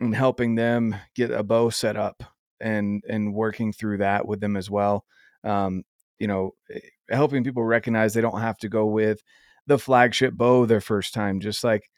and 0.00 0.14
helping 0.14 0.54
them 0.54 0.94
get 1.14 1.30
a 1.30 1.42
bow 1.42 1.68
set 1.70 1.96
up 1.96 2.22
and 2.62 3.02
and 3.08 3.34
working 3.34 3.72
through 3.72 3.98
that 3.98 4.26
with 4.26 4.40
them 4.40 4.56
as 4.56 4.70
well. 4.70 5.04
Um, 5.44 5.84
you 6.18 6.26
know, 6.28 6.52
eh, 6.72 6.80
helping 7.10 7.44
people 7.44 7.64
recognize 7.64 8.14
they 8.14 8.20
don't 8.20 8.40
have 8.40 8.58
to 8.58 8.68
go 8.68 8.86
with 8.86 9.22
the 9.66 9.78
flagship 9.78 10.34
bow 10.34 10.66
their 10.66 10.80
first 10.80 11.14
time. 11.14 11.40
Just 11.40 11.64
like 11.64 11.90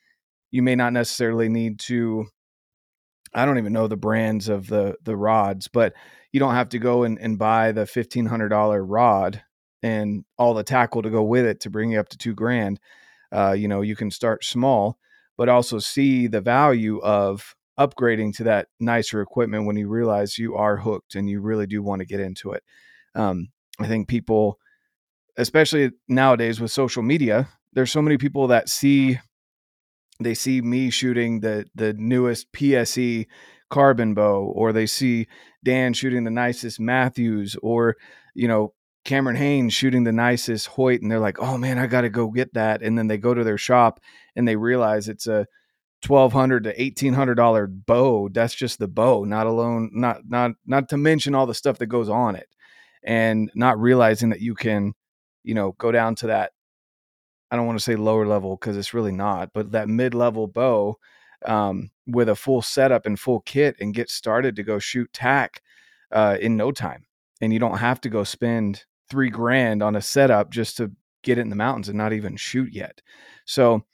you 0.51 0.63
may 0.63 0.77
not 0.77 0.93
necessarily 0.93 1.49
need 1.49 1.79
to 1.81 2.27
I 3.35 3.45
don't 3.45 3.59
even 3.59 3.73
know 3.73 3.89
the 3.89 3.97
brands 3.97 4.49
of 4.49 4.69
the 4.69 4.97
the 5.03 5.17
rods, 5.17 5.69
but 5.69 5.95
you 6.33 6.41
don't 6.41 6.55
have 6.55 6.69
to 6.71 6.79
go 6.79 7.03
and, 7.05 7.19
and 7.21 7.39
buy 7.39 7.73
the 7.73 7.87
fifteen 7.87 8.27
hundred 8.27 8.49
dollar 8.51 8.85
rod 8.85 9.43
and 9.83 10.25
all 10.39 10.55
the 10.55 10.63
tackle 10.63 11.03
to 11.03 11.11
go 11.11 11.23
with 11.23 11.45
it 11.45 11.61
to 11.61 11.71
bring 11.71 11.93
you 11.93 12.01
up 12.01 12.09
to 12.11 12.19
two 12.19 12.35
grand. 12.35 12.81
Uh, 13.33 13.53
you 13.53 13.69
know, 13.69 13.83
you 13.83 13.97
can 13.97 14.11
start 14.11 14.45
small, 14.45 14.99
but 15.37 15.49
also 15.49 15.79
see 15.79 16.27
the 16.27 16.41
value 16.41 17.01
of 17.01 17.55
upgrading 17.79 18.37
to 18.37 18.45
that 18.45 18.69
nicer 18.81 19.21
equipment 19.21 19.67
when 19.67 19.77
you 19.77 19.89
realize 19.89 20.39
you 20.39 20.55
are 20.55 20.77
hooked 20.77 21.15
and 21.15 21.29
you 21.29 21.41
really 21.41 21.67
do 21.67 21.83
want 21.83 22.01
to 22.01 22.07
get 22.07 22.21
into 22.21 22.53
it. 22.53 22.63
Um, 23.15 23.49
I 23.79 23.87
think 23.87 24.09
people, 24.09 24.59
especially 25.37 25.91
nowadays 26.09 26.61
with 26.61 26.71
social 26.71 27.03
media, 27.03 27.49
there's 27.73 27.93
so 27.93 28.03
many 28.03 28.19
people 28.19 28.49
that 28.49 28.69
see 28.69 29.19
they 30.21 30.35
see 30.35 30.61
me 30.61 30.91
shooting 30.91 31.41
the 31.41 31.67
the 31.75 31.93
newest 31.95 32.53
PSE 32.53 33.27
carbon 33.69 34.15
bow, 34.15 34.53
or 34.55 34.73
they 34.73 34.87
see 34.87 35.27
Dan 35.65 35.93
shooting 35.93 36.25
the 36.25 36.31
nicest 36.31 36.79
Mathews, 36.79 37.57
or 37.63 37.97
you 38.35 38.47
know 38.47 38.73
Cameron 39.05 39.37
Hanes 39.37 39.75
shooting 39.75 40.05
the 40.05 40.13
nicest 40.13 40.69
Hoyt, 40.69 41.03
and 41.03 41.11
they're 41.11 41.19
like, 41.19 41.41
"Oh 41.41 41.59
man, 41.59 41.79
I 41.79 41.87
got 41.87 42.03
to 42.03 42.11
go 42.11 42.29
get 42.29 42.55
that." 42.55 42.83
And 42.83 42.97
then 42.97 43.09
they 43.09 43.19
go 43.19 43.35
to 43.35 43.45
their 43.45 43.59
shop 43.59 44.01
and 44.37 44.47
they 44.47 44.57
realize 44.57 45.09
it's 45.09 45.27
a 45.27 45.47
twelve 46.05 46.33
hundred 46.33 46.65
to 46.65 46.81
eighteen 46.81 47.15
hundred 47.15 47.35
dollar 47.35 47.67
bow. 47.67 48.29
That's 48.29 48.55
just 48.55 48.79
the 48.79 48.89
bow, 48.89 49.25
not 49.25 49.49
alone, 49.49 49.91
not 49.93 50.21
not 50.29 50.53
not 50.67 50.89
to 50.91 50.97
mention 50.97 51.35
all 51.35 51.47
the 51.47 51.55
stuff 51.55 51.79
that 51.79 51.87
goes 51.87 52.09
on 52.09 52.37
it, 52.37 52.49
and 53.03 53.51
not 53.57 53.81
realizing 53.81 54.31
that 54.31 54.41
you 54.41 54.55
can, 54.55 54.93
you 55.43 55.55
know, 55.55 55.73
go 55.79 55.91
down 55.91 56.15
to 56.17 56.29
that 56.29 56.53
I 57.55 57.57
don't 57.57 57.67
want 57.67 57.79
to 57.79 57.85
say 57.85 57.95
lower 57.95 58.27
level 58.27 58.57
because 58.57 58.77
it's 58.77 58.95
really 58.95 59.13
not, 59.13 59.53
but 59.53 59.71
that 59.71 59.89
mid 59.89 60.13
level 60.13 60.49
bow 60.49 60.99
um, 61.47 61.91
with 62.05 62.29
a 62.29 62.35
full 62.35 62.63
setup 62.63 63.07
and 63.07 63.19
full 63.19 63.41
kit 63.41 63.77
and 63.79 63.95
get 63.95 64.11
started 64.11 64.57
to 64.57 64.65
go 64.65 64.81
shoot 64.81 65.13
tack 65.13 65.63
uh, 66.11 66.37
in 66.41 66.57
no 66.57 66.73
time. 66.73 67.07
And 67.41 67.53
you 67.53 67.61
don't 67.61 67.79
have 67.79 68.01
to 68.01 68.09
go 68.09 68.25
spend 68.25 68.85
three 69.09 69.31
grand 69.31 69.85
on 69.85 69.95
a 69.95 70.01
setup 70.01 70.51
just 70.51 70.77
to 70.79 70.91
get 71.23 71.39
it 71.39 71.43
in 71.43 71.51
the 71.51 71.55
mountains 71.55 71.89
and 71.89 71.97
not 71.97 72.13
even 72.13 72.37
shoot 72.37 72.73
yet. 72.73 73.01
So 73.45 73.85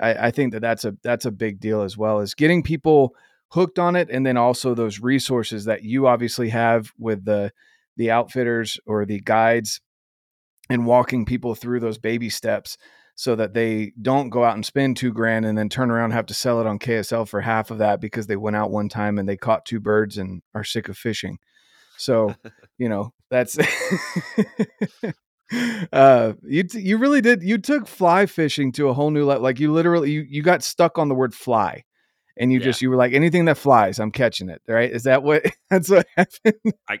I, 0.00 0.26
I 0.26 0.30
think 0.30 0.52
that 0.52 0.60
that's 0.60 0.84
a 0.84 0.96
that's 1.02 1.24
a 1.24 1.30
big 1.30 1.60
deal 1.60 1.82
as 1.82 1.96
well 1.96 2.20
as 2.20 2.34
getting 2.34 2.62
people 2.62 3.14
hooked 3.48 3.78
on 3.78 3.94
it 3.94 4.08
and 4.10 4.26
then 4.26 4.36
also 4.36 4.74
those 4.74 5.00
resources 5.00 5.64
that 5.66 5.82
you 5.82 6.06
obviously 6.06 6.48
have 6.48 6.92
with 6.98 7.24
the 7.24 7.52
the 7.96 8.10
outfitters 8.10 8.78
or 8.86 9.04
the 9.04 9.20
guides 9.20 9.80
and 10.68 10.86
walking 10.86 11.24
people 11.24 11.54
through 11.54 11.80
those 11.80 11.98
baby 11.98 12.28
steps 12.28 12.76
so 13.16 13.36
that 13.36 13.54
they 13.54 13.92
don't 14.00 14.30
go 14.30 14.44
out 14.44 14.54
and 14.54 14.66
spend 14.66 14.96
two 14.96 15.12
grand 15.12 15.44
and 15.44 15.56
then 15.56 15.68
turn 15.68 15.90
around 15.90 16.06
and 16.06 16.14
have 16.14 16.26
to 16.26 16.34
sell 16.34 16.60
it 16.60 16.66
on 16.66 16.78
KSL 16.78 17.28
for 17.28 17.40
half 17.40 17.70
of 17.70 17.78
that 17.78 18.00
because 18.00 18.26
they 18.26 18.36
went 18.36 18.56
out 18.56 18.72
one 18.72 18.88
time 18.88 19.18
and 19.18 19.28
they 19.28 19.36
caught 19.36 19.64
two 19.64 19.78
birds 19.78 20.18
and 20.18 20.42
are 20.54 20.64
sick 20.64 20.88
of 20.88 20.98
fishing. 20.98 21.38
So, 21.96 22.34
you 22.78 22.88
know, 22.88 23.12
that's 23.30 23.56
uh 25.92 26.32
you 26.42 26.62
t- 26.62 26.80
you 26.80 26.96
really 26.96 27.20
did 27.20 27.42
you 27.42 27.58
took 27.58 27.86
fly 27.86 28.24
fishing 28.24 28.72
to 28.72 28.88
a 28.88 28.94
whole 28.94 29.10
new 29.10 29.24
level 29.24 29.42
like 29.42 29.60
you 29.60 29.72
literally 29.72 30.10
you, 30.10 30.24
you 30.28 30.42
got 30.42 30.62
stuck 30.62 30.98
on 30.98 31.08
the 31.08 31.14
word 31.14 31.34
fly 31.34 31.84
and 32.36 32.52
you 32.52 32.58
yeah. 32.58 32.64
just 32.64 32.82
you 32.82 32.90
were 32.90 32.96
like 32.96 33.12
anything 33.12 33.44
that 33.44 33.58
flies 33.58 33.98
i'm 33.98 34.10
catching 34.10 34.48
it 34.48 34.62
right? 34.66 34.90
Is 34.90 35.04
that 35.04 35.22
what 35.22 35.44
that's 35.70 35.90
what 35.90 36.06
happened? 36.16 36.74
I 36.88 36.98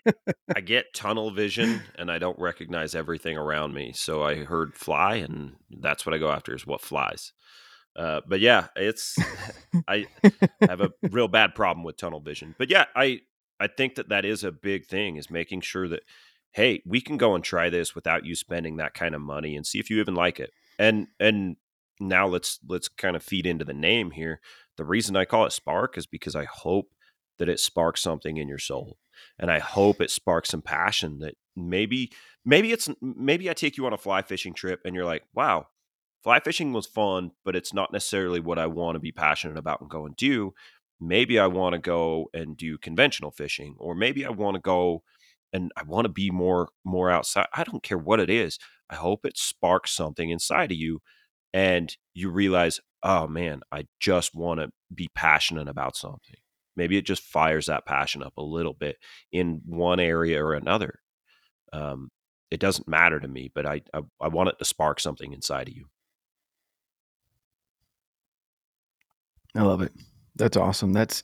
i 0.54 0.60
get 0.60 0.92
tunnel 0.94 1.30
vision 1.30 1.82
and 1.96 2.10
i 2.10 2.18
don't 2.18 2.38
recognize 2.38 2.94
everything 2.94 3.36
around 3.36 3.74
me 3.74 3.92
so 3.94 4.22
i 4.22 4.44
heard 4.44 4.74
fly 4.74 5.16
and 5.16 5.56
that's 5.80 6.04
what 6.04 6.14
i 6.14 6.18
go 6.18 6.30
after 6.30 6.54
is 6.54 6.66
what 6.66 6.80
flies. 6.80 7.32
Uh, 7.96 8.20
but 8.26 8.40
yeah 8.40 8.66
it's 8.76 9.16
i 9.88 10.06
have 10.60 10.80
a 10.80 10.90
real 11.10 11.28
bad 11.28 11.54
problem 11.54 11.84
with 11.84 11.96
tunnel 11.96 12.20
vision 12.20 12.54
but 12.58 12.68
yeah 12.68 12.86
i 12.96 13.20
i 13.60 13.68
think 13.68 13.94
that 13.94 14.08
that 14.08 14.24
is 14.24 14.42
a 14.42 14.50
big 14.50 14.84
thing 14.84 15.16
is 15.16 15.30
making 15.30 15.60
sure 15.60 15.88
that 15.88 16.02
hey 16.54 16.82
we 16.86 17.00
can 17.00 17.16
go 17.16 17.34
and 17.34 17.44
try 17.44 17.68
this 17.68 17.94
without 17.94 18.24
you 18.24 18.34
spending 18.34 18.76
that 18.76 18.94
kind 18.94 19.14
of 19.14 19.20
money 19.20 19.54
and 19.56 19.66
see 19.66 19.78
if 19.78 19.90
you 19.90 20.00
even 20.00 20.14
like 20.14 20.40
it 20.40 20.50
and 20.78 21.06
and 21.20 21.56
now 22.00 22.26
let's 22.26 22.58
let's 22.68 22.88
kind 22.88 23.14
of 23.14 23.22
feed 23.22 23.46
into 23.46 23.64
the 23.64 23.74
name 23.74 24.10
here 24.10 24.40
the 24.76 24.84
reason 24.84 25.16
I 25.16 25.24
call 25.24 25.46
it 25.46 25.52
spark 25.52 25.96
is 25.96 26.06
because 26.06 26.34
I 26.34 26.44
hope 26.44 26.90
that 27.38 27.48
it 27.48 27.60
sparks 27.60 28.02
something 28.02 28.36
in 28.36 28.48
your 28.48 28.58
soul. 28.58 28.98
And 29.38 29.50
I 29.50 29.58
hope 29.58 30.00
it 30.00 30.10
sparks 30.10 30.50
some 30.50 30.62
passion 30.62 31.18
that 31.20 31.36
maybe 31.56 32.12
maybe 32.44 32.72
it's 32.72 32.88
maybe 33.00 33.48
I 33.48 33.54
take 33.54 33.76
you 33.76 33.86
on 33.86 33.92
a 33.92 33.98
fly 33.98 34.22
fishing 34.22 34.54
trip 34.54 34.80
and 34.84 34.94
you're 34.94 35.04
like, 35.04 35.24
"Wow, 35.34 35.68
fly 36.22 36.40
fishing 36.40 36.72
was 36.72 36.86
fun, 36.86 37.32
but 37.44 37.56
it's 37.56 37.72
not 37.72 37.92
necessarily 37.92 38.40
what 38.40 38.58
I 38.58 38.66
want 38.66 38.96
to 38.96 39.00
be 39.00 39.12
passionate 39.12 39.58
about 39.58 39.80
and 39.80 39.90
go 39.90 40.06
and 40.06 40.16
do. 40.16 40.54
Maybe 41.00 41.38
I 41.38 41.46
want 41.46 41.74
to 41.74 41.78
go 41.78 42.30
and 42.34 42.56
do 42.56 42.78
conventional 42.78 43.30
fishing 43.30 43.76
or 43.78 43.94
maybe 43.94 44.24
I 44.24 44.30
want 44.30 44.54
to 44.56 44.60
go 44.60 45.02
and 45.54 45.72
I 45.76 45.84
want 45.84 46.04
to 46.04 46.10
be 46.10 46.30
more 46.30 46.68
more 46.84 47.10
outside. 47.10 47.46
I 47.54 47.64
don't 47.64 47.82
care 47.82 47.96
what 47.96 48.20
it 48.20 48.28
is. 48.28 48.58
I 48.90 48.96
hope 48.96 49.24
it 49.24 49.38
sparks 49.38 49.92
something 49.92 50.28
inside 50.28 50.72
of 50.72 50.76
you 50.76 51.00
and 51.54 51.96
you 52.12 52.30
realize, 52.30 52.80
oh 53.02 53.26
man, 53.28 53.62
I 53.72 53.86
just 54.00 54.34
want 54.34 54.60
to 54.60 54.70
be 54.94 55.08
passionate 55.14 55.68
about 55.68 55.96
something. 55.96 56.36
Maybe 56.76 56.98
it 56.98 57.06
just 57.06 57.22
fires 57.22 57.66
that 57.66 57.86
passion 57.86 58.22
up 58.22 58.34
a 58.36 58.42
little 58.42 58.74
bit 58.74 58.96
in 59.32 59.62
one 59.64 60.00
area 60.00 60.44
or 60.44 60.54
another. 60.54 60.98
Um, 61.72 62.10
it 62.50 62.60
doesn't 62.60 62.88
matter 62.88 63.20
to 63.20 63.28
me, 63.28 63.50
but 63.54 63.64
I, 63.64 63.82
I, 63.94 64.00
I 64.20 64.28
want 64.28 64.48
it 64.48 64.58
to 64.58 64.64
spark 64.64 65.00
something 65.00 65.32
inside 65.32 65.68
of 65.68 65.74
you. 65.74 65.86
I 69.56 69.62
love 69.62 69.82
it. 69.82 69.92
That's 70.34 70.56
awesome. 70.56 70.92
That's 70.92 71.22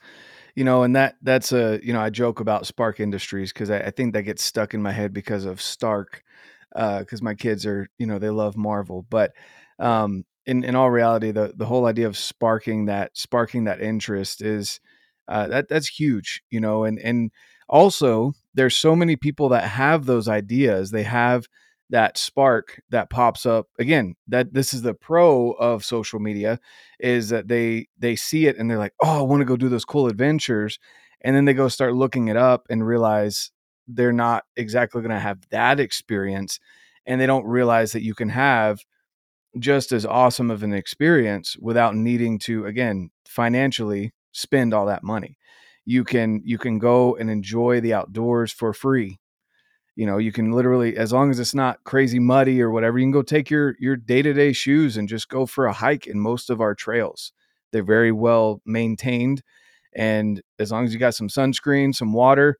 you 0.54 0.64
know, 0.64 0.82
and 0.82 0.96
that 0.96 1.16
that's 1.22 1.52
a 1.52 1.80
you 1.82 1.92
know 1.92 2.00
I 2.00 2.10
joke 2.10 2.40
about 2.40 2.66
Spark 2.66 3.00
Industries 3.00 3.52
because 3.52 3.70
I, 3.70 3.78
I, 3.78 3.90
think 3.90 4.12
that 4.12 4.22
gets 4.22 4.42
stuck 4.42 4.74
in 4.74 4.82
my 4.82 4.92
head 4.92 5.12
because 5.12 5.44
of 5.44 5.60
Stark, 5.60 6.22
because 6.72 7.20
uh, 7.20 7.24
my 7.24 7.34
kids 7.34 7.66
are 7.66 7.88
you 7.98 8.06
know 8.06 8.18
they 8.18 8.30
love 8.30 8.56
Marvel, 8.56 9.06
but 9.08 9.32
um, 9.78 10.24
in 10.46 10.64
in 10.64 10.74
all 10.74 10.90
reality, 10.90 11.30
the 11.30 11.52
the 11.56 11.66
whole 11.66 11.86
idea 11.86 12.06
of 12.06 12.16
sparking 12.16 12.86
that 12.86 13.16
sparking 13.16 13.64
that 13.64 13.80
interest 13.80 14.42
is 14.42 14.80
uh, 15.28 15.46
that 15.48 15.68
that's 15.68 15.88
huge, 15.88 16.42
you 16.50 16.60
know, 16.60 16.84
and 16.84 16.98
and 16.98 17.30
also 17.68 18.32
there's 18.54 18.74
so 18.74 18.96
many 18.96 19.16
people 19.16 19.48
that 19.50 19.64
have 19.64 20.06
those 20.06 20.28
ideas. 20.28 20.90
They 20.90 21.04
have 21.04 21.46
that 21.90 22.16
spark 22.16 22.80
that 22.90 23.10
pops 23.10 23.44
up 23.44 23.66
again 23.78 24.14
that 24.28 24.54
this 24.54 24.72
is 24.72 24.82
the 24.82 24.94
pro 24.94 25.52
of 25.52 25.84
social 25.84 26.20
media 26.20 26.58
is 27.00 27.28
that 27.28 27.48
they 27.48 27.86
they 27.98 28.16
see 28.16 28.46
it 28.46 28.56
and 28.56 28.70
they're 28.70 28.78
like 28.78 28.94
oh 29.02 29.20
i 29.20 29.22
want 29.22 29.40
to 29.40 29.44
go 29.44 29.56
do 29.56 29.68
those 29.68 29.84
cool 29.84 30.06
adventures 30.06 30.78
and 31.22 31.36
then 31.36 31.44
they 31.44 31.54
go 31.54 31.68
start 31.68 31.94
looking 31.94 32.28
it 32.28 32.36
up 32.36 32.66
and 32.70 32.86
realize 32.86 33.50
they're 33.88 34.12
not 34.12 34.44
exactly 34.56 35.02
going 35.02 35.10
to 35.10 35.18
have 35.18 35.38
that 35.50 35.80
experience 35.80 36.60
and 37.06 37.20
they 37.20 37.26
don't 37.26 37.46
realize 37.46 37.92
that 37.92 38.02
you 38.04 38.14
can 38.14 38.28
have 38.28 38.80
just 39.58 39.92
as 39.92 40.06
awesome 40.06 40.50
of 40.50 40.62
an 40.62 40.72
experience 40.72 41.56
without 41.58 41.94
needing 41.94 42.38
to 42.38 42.66
again 42.66 43.10
financially 43.26 44.12
spend 44.32 44.72
all 44.72 44.86
that 44.86 45.02
money. 45.02 45.36
You 45.84 46.04
can 46.04 46.40
you 46.44 46.58
can 46.58 46.78
go 46.78 47.16
and 47.16 47.30
enjoy 47.30 47.80
the 47.80 47.94
outdoors 47.94 48.52
for 48.52 48.72
free 48.72 49.18
you 49.96 50.06
know 50.06 50.18
you 50.18 50.32
can 50.32 50.52
literally 50.52 50.96
as 50.96 51.12
long 51.12 51.30
as 51.30 51.38
it's 51.38 51.54
not 51.54 51.82
crazy 51.84 52.18
muddy 52.18 52.62
or 52.62 52.70
whatever 52.70 52.98
you 52.98 53.04
can 53.04 53.10
go 53.10 53.22
take 53.22 53.50
your 53.50 53.74
your 53.78 53.96
day-to-day 53.96 54.52
shoes 54.52 54.96
and 54.96 55.08
just 55.08 55.28
go 55.28 55.46
for 55.46 55.66
a 55.66 55.72
hike 55.72 56.06
in 56.06 56.18
most 56.20 56.50
of 56.50 56.60
our 56.60 56.74
trails. 56.74 57.32
They're 57.72 57.82
very 57.84 58.12
well 58.12 58.60
maintained 58.66 59.42
and 59.94 60.40
as 60.58 60.70
long 60.70 60.84
as 60.84 60.92
you 60.92 60.98
got 60.98 61.14
some 61.14 61.28
sunscreen 61.28 61.94
some 61.94 62.12
water 62.12 62.56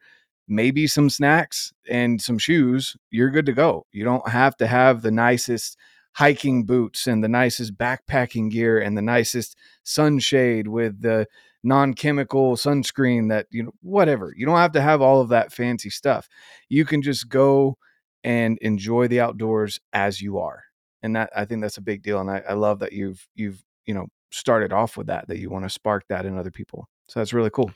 maybe 0.49 0.87
some 0.87 1.09
snacks 1.09 1.73
and 1.89 2.21
some 2.21 2.39
shoes 2.39 2.97
you're 3.11 3.31
good 3.31 3.47
to 3.47 3.53
go. 3.53 3.87
You 3.93 4.05
don't 4.05 4.29
have 4.29 4.57
to 4.59 4.67
have 4.67 5.03
the 5.03 5.13
nicest 5.13 5.77
hiking 6.13 6.65
boots 6.65 7.07
and 7.07 7.23
the 7.23 7.29
nicest 7.29 7.77
backpacking 7.79 8.51
gear 8.51 8.81
and 8.81 8.97
the 8.99 9.03
nicest 9.03 9.57
sunshade 9.85 10.67
with 10.67 11.01
the 11.03 11.27
non-chemical 11.63 12.57
sunscreen 12.57 13.29
that 13.29 13.47
you 13.51 13.63
know 13.63 13.73
whatever 13.83 14.33
you 14.37 14.47
don't 14.47 14.57
have 14.57 14.73
to 14.73 14.81
have 14.81 15.03
all 15.03 15.21
of 15.21 15.29
that 15.29 15.53
fancy 15.53 15.91
stuff 15.91 16.29
you 16.69 16.85
can 16.85 17.03
just 17.03 17.29
go 17.29 17.77
and 18.25 18.59
enjoy 18.59 19.07
the 19.09 19.21
outdoors 19.21 19.79
as 19.93 20.21
you 20.21 20.39
are 20.39 20.63
and 21.03 21.15
that 21.15 21.31
i 21.37 21.45
think 21.45 21.61
that's 21.61 21.77
a 21.77 21.83
big 21.83 22.03
deal 22.03 22.21
and 22.21 22.31
i, 22.31 22.43
I 22.49 22.55
love 22.55 22.79
that 22.79 22.93
you've 22.93 23.27
you've 23.35 23.63
you 23.87 23.95
know 23.95 24.07
started 24.33 24.73
off 24.73 24.97
with 24.97 25.09
that 25.09 25.29
that 25.29 25.39
you 25.39 25.51
want 25.51 25.65
to 25.65 25.71
spark 25.71 26.05
that 26.09 26.25
in 26.25 26.39
other 26.39 26.51
people 26.51 26.89
so 27.09 27.21
that's 27.21 27.33
really 27.33 27.51
cool 27.51 27.71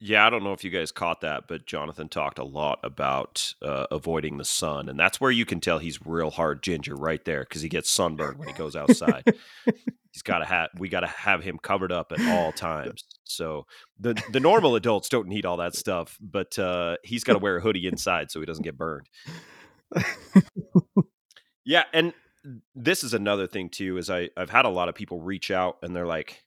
yeah, 0.00 0.26
I 0.26 0.28
don't 0.28 0.44
know 0.44 0.52
if 0.52 0.62
you 0.64 0.70
guys 0.70 0.92
caught 0.92 1.22
that, 1.22 1.44
but 1.48 1.64
Jonathan 1.64 2.10
talked 2.10 2.38
a 2.38 2.44
lot 2.44 2.78
about 2.82 3.54
uh, 3.62 3.86
avoiding 3.90 4.36
the 4.36 4.44
sun, 4.44 4.90
and 4.90 5.00
that's 5.00 5.18
where 5.18 5.30
you 5.30 5.46
can 5.46 5.60
tell 5.60 5.78
he's 5.78 6.04
real 6.04 6.30
hard 6.30 6.62
ginger 6.62 6.94
right 6.94 7.24
there 7.24 7.40
because 7.40 7.62
he 7.62 7.70
gets 7.70 7.90
sunburned 7.90 8.38
when 8.38 8.48
he 8.48 8.52
goes 8.52 8.76
outside. 8.76 9.24
he's 10.14 10.22
got 10.22 10.38
to 10.38 10.46
have 10.46 10.70
we 10.78 10.88
got 10.88 11.00
to 11.00 11.06
have 11.08 11.42
him 11.42 11.58
covered 11.58 11.92
up 11.92 12.12
at 12.12 12.20
all 12.32 12.52
times. 12.52 13.04
So 13.24 13.66
the 13.98 14.20
the 14.32 14.40
normal 14.40 14.76
adults 14.76 15.08
don't 15.08 15.28
need 15.28 15.44
all 15.44 15.58
that 15.58 15.74
stuff, 15.74 16.16
but 16.20 16.58
uh, 16.58 16.96
he's 17.02 17.24
got 17.24 17.34
to 17.34 17.38
wear 17.38 17.58
a 17.58 17.60
hoodie 17.60 17.86
inside 17.86 18.30
so 18.30 18.40
he 18.40 18.46
doesn't 18.46 18.64
get 18.64 18.78
burned. 18.78 19.08
yeah, 21.64 21.84
and 21.92 22.14
this 22.74 23.04
is 23.04 23.12
another 23.12 23.46
thing 23.46 23.68
too. 23.68 23.98
Is 23.98 24.08
I 24.08 24.30
I've 24.36 24.50
had 24.50 24.64
a 24.64 24.70
lot 24.70 24.88
of 24.88 24.94
people 24.94 25.20
reach 25.20 25.50
out 25.50 25.78
and 25.82 25.94
they're 25.94 26.06
like 26.06 26.44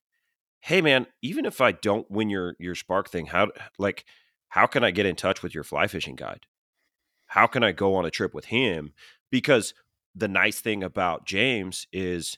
hey 0.62 0.82
man, 0.82 1.08
even 1.22 1.46
if 1.46 1.62
I 1.62 1.72
don't 1.72 2.10
win 2.12 2.30
your 2.30 2.56
your 2.60 2.76
spark 2.76 3.10
thing, 3.10 3.28
how 3.28 3.52
like 3.78 4.06
how 4.50 4.66
can 4.66 4.84
I 4.84 4.92
get 4.92 5.06
in 5.06 5.16
touch 5.16 5.44
with 5.44 5.54
your 5.54 5.64
fly 5.64 5.88
fishing 5.88 6.16
guide? 6.16 6.46
How 7.28 7.48
can 7.48 7.64
I 7.64 7.72
go 7.72 7.96
on 7.96 8.06
a 8.06 8.12
trip 8.12 8.34
with 8.34 8.46
him? 8.46 8.94
Because 9.30 9.74
the 10.16 10.28
nice 10.28 10.60
thing 10.60 10.84
about 10.84 11.26
James 11.26 11.88
is 11.92 12.38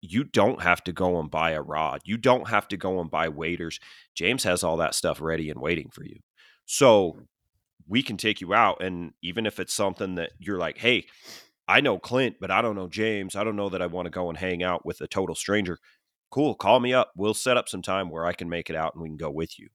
you 0.00 0.24
don't 0.24 0.62
have 0.62 0.82
to 0.84 0.92
go 0.92 1.18
and 1.20 1.30
buy 1.30 1.52
a 1.52 1.62
rod. 1.62 2.00
You 2.04 2.16
don't 2.16 2.48
have 2.48 2.68
to 2.68 2.76
go 2.76 3.00
and 3.00 3.10
buy 3.10 3.28
waders. 3.28 3.80
James 4.14 4.44
has 4.44 4.62
all 4.62 4.76
that 4.78 4.94
stuff 4.94 5.20
ready 5.20 5.50
and 5.50 5.60
waiting 5.60 5.90
for 5.90 6.04
you. 6.04 6.20
So 6.66 7.20
we 7.86 8.02
can 8.02 8.16
take 8.16 8.40
you 8.40 8.54
out 8.54 8.82
and 8.82 9.12
even 9.22 9.46
if 9.46 9.58
it's 9.58 9.74
something 9.74 10.16
that 10.16 10.32
you're 10.38 10.58
like, 10.58 10.78
"Hey, 10.78 11.06
I 11.66 11.80
know 11.80 11.98
Clint, 11.98 12.36
but 12.40 12.50
I 12.50 12.62
don't 12.62 12.76
know 12.76 12.88
James. 12.88 13.36
I 13.36 13.44
don't 13.44 13.56
know 13.56 13.68
that 13.70 13.82
I 13.82 13.86
want 13.86 14.06
to 14.06 14.10
go 14.10 14.28
and 14.28 14.38
hang 14.38 14.62
out 14.62 14.86
with 14.86 15.00
a 15.00 15.06
total 15.06 15.34
stranger." 15.34 15.78
cool, 16.30 16.54
call 16.54 16.80
me 16.80 16.92
up. 16.92 17.12
We'll 17.16 17.34
set 17.34 17.56
up 17.56 17.68
some 17.68 17.82
time 17.82 18.10
where 18.10 18.26
I 18.26 18.32
can 18.32 18.48
make 18.48 18.70
it 18.70 18.76
out 18.76 18.94
and 18.94 19.02
we 19.02 19.08
can 19.08 19.16
go 19.16 19.30
with 19.30 19.58
you. 19.58 19.68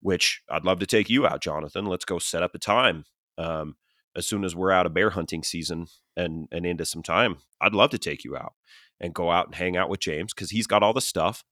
Which 0.00 0.42
I'd 0.48 0.64
love 0.64 0.78
to 0.80 0.86
take 0.86 1.10
you 1.10 1.26
out, 1.26 1.42
Jonathan. 1.42 1.86
Let's 1.86 2.04
go 2.04 2.18
set 2.18 2.42
up 2.42 2.54
a 2.54 2.58
time. 2.58 3.04
Um, 3.36 3.76
as 4.16 4.26
soon 4.26 4.44
as 4.44 4.54
we're 4.54 4.70
out 4.70 4.86
of 4.86 4.94
bear 4.94 5.10
hunting 5.10 5.42
season 5.42 5.86
and 6.16 6.48
and 6.52 6.64
into 6.64 6.84
some 6.84 7.02
time, 7.02 7.38
I'd 7.60 7.74
love 7.74 7.90
to 7.90 7.98
take 7.98 8.24
you 8.24 8.36
out 8.36 8.52
and 9.00 9.14
go 9.14 9.30
out 9.30 9.46
and 9.46 9.54
hang 9.54 9.76
out 9.76 9.88
with 9.88 10.00
James 10.00 10.32
because 10.34 10.50
he's 10.50 10.66
got 10.66 10.82
all 10.82 10.92
the 10.92 11.00
stuff. 11.00 11.44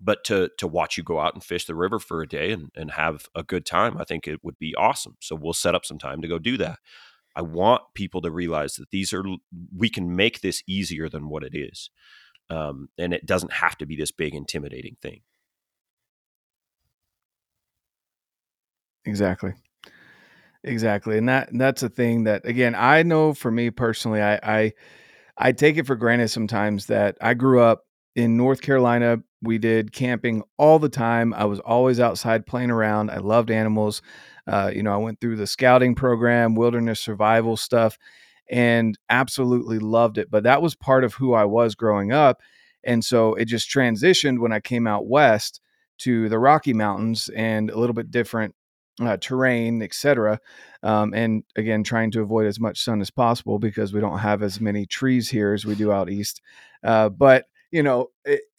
But 0.00 0.24
to 0.24 0.50
to 0.58 0.66
watch 0.66 0.98
you 0.98 1.02
go 1.02 1.20
out 1.20 1.34
and 1.34 1.42
fish 1.42 1.64
the 1.64 1.74
river 1.74 1.98
for 1.98 2.20
a 2.20 2.28
day 2.28 2.52
and, 2.52 2.70
and 2.76 2.90
have 2.92 3.26
a 3.34 3.42
good 3.42 3.64
time, 3.64 3.96
I 3.96 4.04
think 4.04 4.28
it 4.28 4.44
would 4.44 4.58
be 4.58 4.74
awesome. 4.74 5.16
So 5.20 5.34
we'll 5.34 5.54
set 5.54 5.74
up 5.74 5.86
some 5.86 5.98
time 5.98 6.20
to 6.20 6.28
go 6.28 6.38
do 6.38 6.58
that. 6.58 6.78
I 7.34 7.42
want 7.42 7.82
people 7.94 8.20
to 8.22 8.30
realize 8.30 8.74
that 8.74 8.90
these 8.90 9.12
are 9.12 9.22
we 9.74 9.88
can 9.88 10.14
make 10.14 10.40
this 10.40 10.62
easier 10.66 11.08
than 11.08 11.28
what 11.28 11.44
it 11.44 11.54
is 11.54 11.90
um, 12.50 12.88
and 12.98 13.12
it 13.12 13.26
doesn't 13.26 13.52
have 13.52 13.76
to 13.78 13.86
be 13.86 13.96
this 13.96 14.10
big 14.10 14.34
intimidating 14.34 14.96
thing 15.02 15.20
exactly 19.04 19.52
exactly 20.64 21.18
and 21.18 21.28
that 21.28 21.48
that's 21.52 21.82
a 21.82 21.88
thing 21.88 22.24
that 22.24 22.44
again 22.44 22.74
i 22.74 23.02
know 23.02 23.32
for 23.32 23.50
me 23.50 23.70
personally 23.70 24.20
i 24.20 24.34
i 24.42 24.72
i 25.38 25.52
take 25.52 25.76
it 25.76 25.86
for 25.86 25.96
granted 25.96 26.28
sometimes 26.28 26.86
that 26.86 27.16
i 27.20 27.34
grew 27.34 27.60
up 27.60 27.82
in 28.16 28.38
North 28.38 28.62
Carolina, 28.62 29.18
we 29.42 29.58
did 29.58 29.92
camping 29.92 30.42
all 30.56 30.78
the 30.78 30.88
time. 30.88 31.34
I 31.34 31.44
was 31.44 31.60
always 31.60 32.00
outside 32.00 32.46
playing 32.46 32.70
around. 32.70 33.10
I 33.10 33.18
loved 33.18 33.50
animals. 33.50 34.00
Uh, 34.46 34.72
you 34.74 34.82
know, 34.82 34.92
I 34.92 34.96
went 34.96 35.20
through 35.20 35.36
the 35.36 35.46
scouting 35.46 35.94
program, 35.94 36.54
wilderness 36.54 36.98
survival 36.98 37.58
stuff, 37.58 37.98
and 38.50 38.98
absolutely 39.10 39.78
loved 39.78 40.16
it. 40.16 40.30
But 40.30 40.44
that 40.44 40.62
was 40.62 40.74
part 40.74 41.04
of 41.04 41.14
who 41.14 41.34
I 41.34 41.44
was 41.44 41.74
growing 41.74 42.10
up. 42.10 42.40
And 42.84 43.04
so 43.04 43.34
it 43.34 43.44
just 43.44 43.68
transitioned 43.68 44.38
when 44.38 44.52
I 44.52 44.60
came 44.60 44.86
out 44.86 45.06
west 45.06 45.60
to 45.98 46.30
the 46.30 46.38
Rocky 46.38 46.72
Mountains 46.72 47.28
and 47.36 47.70
a 47.70 47.78
little 47.78 47.94
bit 47.94 48.10
different 48.10 48.54
uh, 49.00 49.16
terrain, 49.18 49.82
etc. 49.82 50.40
Um, 50.82 51.12
and 51.14 51.44
again, 51.56 51.82
trying 51.82 52.10
to 52.12 52.22
avoid 52.22 52.46
as 52.46 52.58
much 52.58 52.82
sun 52.82 53.00
as 53.00 53.10
possible 53.10 53.58
because 53.58 53.92
we 53.92 54.00
don't 54.00 54.18
have 54.18 54.42
as 54.42 54.60
many 54.60 54.86
trees 54.86 55.28
here 55.28 55.52
as 55.52 55.64
we 55.64 55.74
do 55.74 55.92
out 55.92 56.10
east. 56.10 56.40
Uh, 56.82 57.08
but 57.08 57.46
you 57.70 57.82
know, 57.82 58.10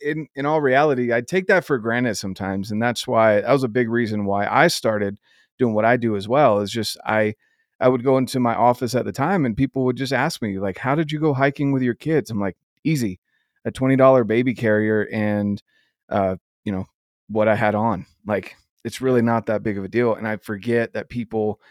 in 0.01 0.27
in 0.35 0.45
all 0.45 0.61
reality, 0.61 1.13
I 1.13 1.21
take 1.21 1.47
that 1.47 1.65
for 1.65 1.77
granted 1.77 2.15
sometimes, 2.15 2.71
and 2.71 2.81
that's 2.81 3.07
why 3.07 3.41
that 3.41 3.51
was 3.51 3.63
a 3.63 3.69
big 3.69 3.89
reason 3.89 4.25
why 4.25 4.45
I 4.47 4.67
started 4.67 5.17
doing 5.57 5.73
what 5.73 5.85
I 5.85 5.97
do 5.97 6.15
as 6.15 6.27
well. 6.27 6.59
Is 6.59 6.71
just 6.71 6.97
I 7.05 7.35
I 7.79 7.88
would 7.89 8.03
go 8.03 8.17
into 8.17 8.39
my 8.39 8.53
office 8.53 8.95
at 8.95 9.05
the 9.05 9.11
time, 9.11 9.45
and 9.45 9.55
people 9.55 9.85
would 9.85 9.95
just 9.97 10.13
ask 10.13 10.41
me 10.41 10.59
like, 10.59 10.77
"How 10.77 10.93
did 10.93 11.11
you 11.11 11.19
go 11.19 11.33
hiking 11.33 11.71
with 11.71 11.81
your 11.81 11.95
kids?" 11.95 12.29
I'm 12.29 12.39
like, 12.39 12.57
"Easy, 12.83 13.19
a 13.65 13.71
twenty 13.71 13.95
dollar 13.95 14.23
baby 14.23 14.53
carrier 14.53 15.07
and 15.11 15.61
uh, 16.09 16.35
you 16.63 16.71
know 16.71 16.85
what 17.29 17.47
I 17.47 17.55
had 17.55 17.75
on. 17.75 18.05
Like 18.25 18.55
it's 18.88 19.01
really 19.01 19.21
not 19.21 19.45
that 19.47 19.63
big 19.63 19.77
of 19.77 19.83
a 19.83 19.89
deal." 19.89 20.15
And 20.15 20.27
I 20.27 20.38
forget 20.38 20.93
that 20.93 21.09
people 21.09 21.61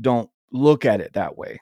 don't 0.00 0.30
look 0.52 0.84
at 0.86 1.00
it 1.00 1.14
that 1.14 1.36
way, 1.36 1.60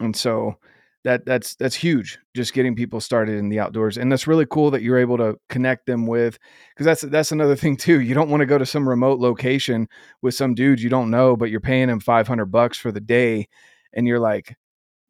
and 0.00 0.16
so 0.16 0.56
that 1.04 1.24
that's 1.24 1.54
that's 1.54 1.74
huge 1.74 2.18
just 2.34 2.52
getting 2.52 2.74
people 2.76 3.00
started 3.00 3.38
in 3.38 3.48
the 3.48 3.58
outdoors 3.58 3.96
and 3.96 4.12
that's 4.12 4.26
really 4.26 4.46
cool 4.46 4.70
that 4.70 4.82
you're 4.82 4.98
able 4.98 5.16
to 5.16 5.36
connect 5.48 5.86
them 5.86 6.06
with 6.06 6.38
because 6.74 6.84
that's 6.84 7.00
that's 7.02 7.32
another 7.32 7.56
thing 7.56 7.76
too 7.76 8.00
you 8.00 8.14
don't 8.14 8.28
want 8.28 8.40
to 8.40 8.46
go 8.46 8.58
to 8.58 8.66
some 8.66 8.88
remote 8.88 9.18
location 9.18 9.88
with 10.20 10.34
some 10.34 10.54
dude 10.54 10.80
you 10.80 10.90
don't 10.90 11.10
know 11.10 11.36
but 11.36 11.50
you're 11.50 11.60
paying 11.60 11.88
him 11.88 12.00
500 12.00 12.46
bucks 12.46 12.76
for 12.76 12.92
the 12.92 13.00
day 13.00 13.48
and 13.94 14.06
you're 14.06 14.20
like 14.20 14.56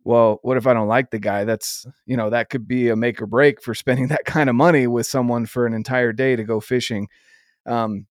well 0.04 0.38
what 0.42 0.56
if 0.56 0.66
i 0.66 0.72
don't 0.72 0.88
like 0.88 1.10
the 1.10 1.18
guy 1.18 1.44
that's 1.44 1.84
you 2.06 2.16
know 2.16 2.30
that 2.30 2.50
could 2.50 2.68
be 2.68 2.88
a 2.88 2.96
make 2.96 3.20
or 3.20 3.26
break 3.26 3.60
for 3.60 3.74
spending 3.74 4.06
that 4.08 4.24
kind 4.24 4.48
of 4.48 4.54
money 4.54 4.86
with 4.86 5.06
someone 5.06 5.44
for 5.44 5.66
an 5.66 5.74
entire 5.74 6.12
day 6.12 6.36
to 6.36 6.44
go 6.44 6.60
fishing 6.60 7.08
um 7.66 8.06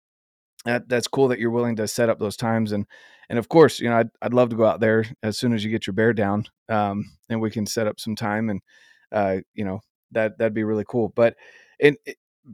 that 0.68 0.88
that's 0.90 1.08
cool 1.08 1.28
that 1.30 1.40
you're 1.40 1.52
willing 1.52 1.76
to 1.78 1.88
set 1.88 2.10
up 2.10 2.20
those 2.20 2.38
times 2.38 2.72
and 2.72 2.86
and 3.30 3.40
of 3.40 3.50
course, 3.50 3.80
you 3.80 3.90
know, 3.90 3.98
I'd, 3.98 4.10
I'd 4.22 4.34
love 4.34 4.50
to 4.50 4.56
go 4.56 4.66
out 4.66 4.80
there 4.80 5.06
as 5.22 5.38
soon 5.38 5.54
as 5.54 5.64
you 5.64 5.70
get 5.70 5.86
your 5.86 5.94
bear 5.94 6.14
down, 6.14 6.46
um, 6.70 7.06
and 7.30 7.42
we 7.42 7.52
can 7.52 7.66
set 7.66 7.88
up 7.88 8.00
some 8.00 8.16
time, 8.16 8.50
and 8.50 8.62
uh, 9.12 9.38
you 9.54 9.66
know, 9.66 9.82
that 10.12 10.38
that'd 10.38 10.54
be 10.54 10.64
really 10.64 10.86
cool. 10.88 11.12
But 11.14 11.36
it 11.80 11.98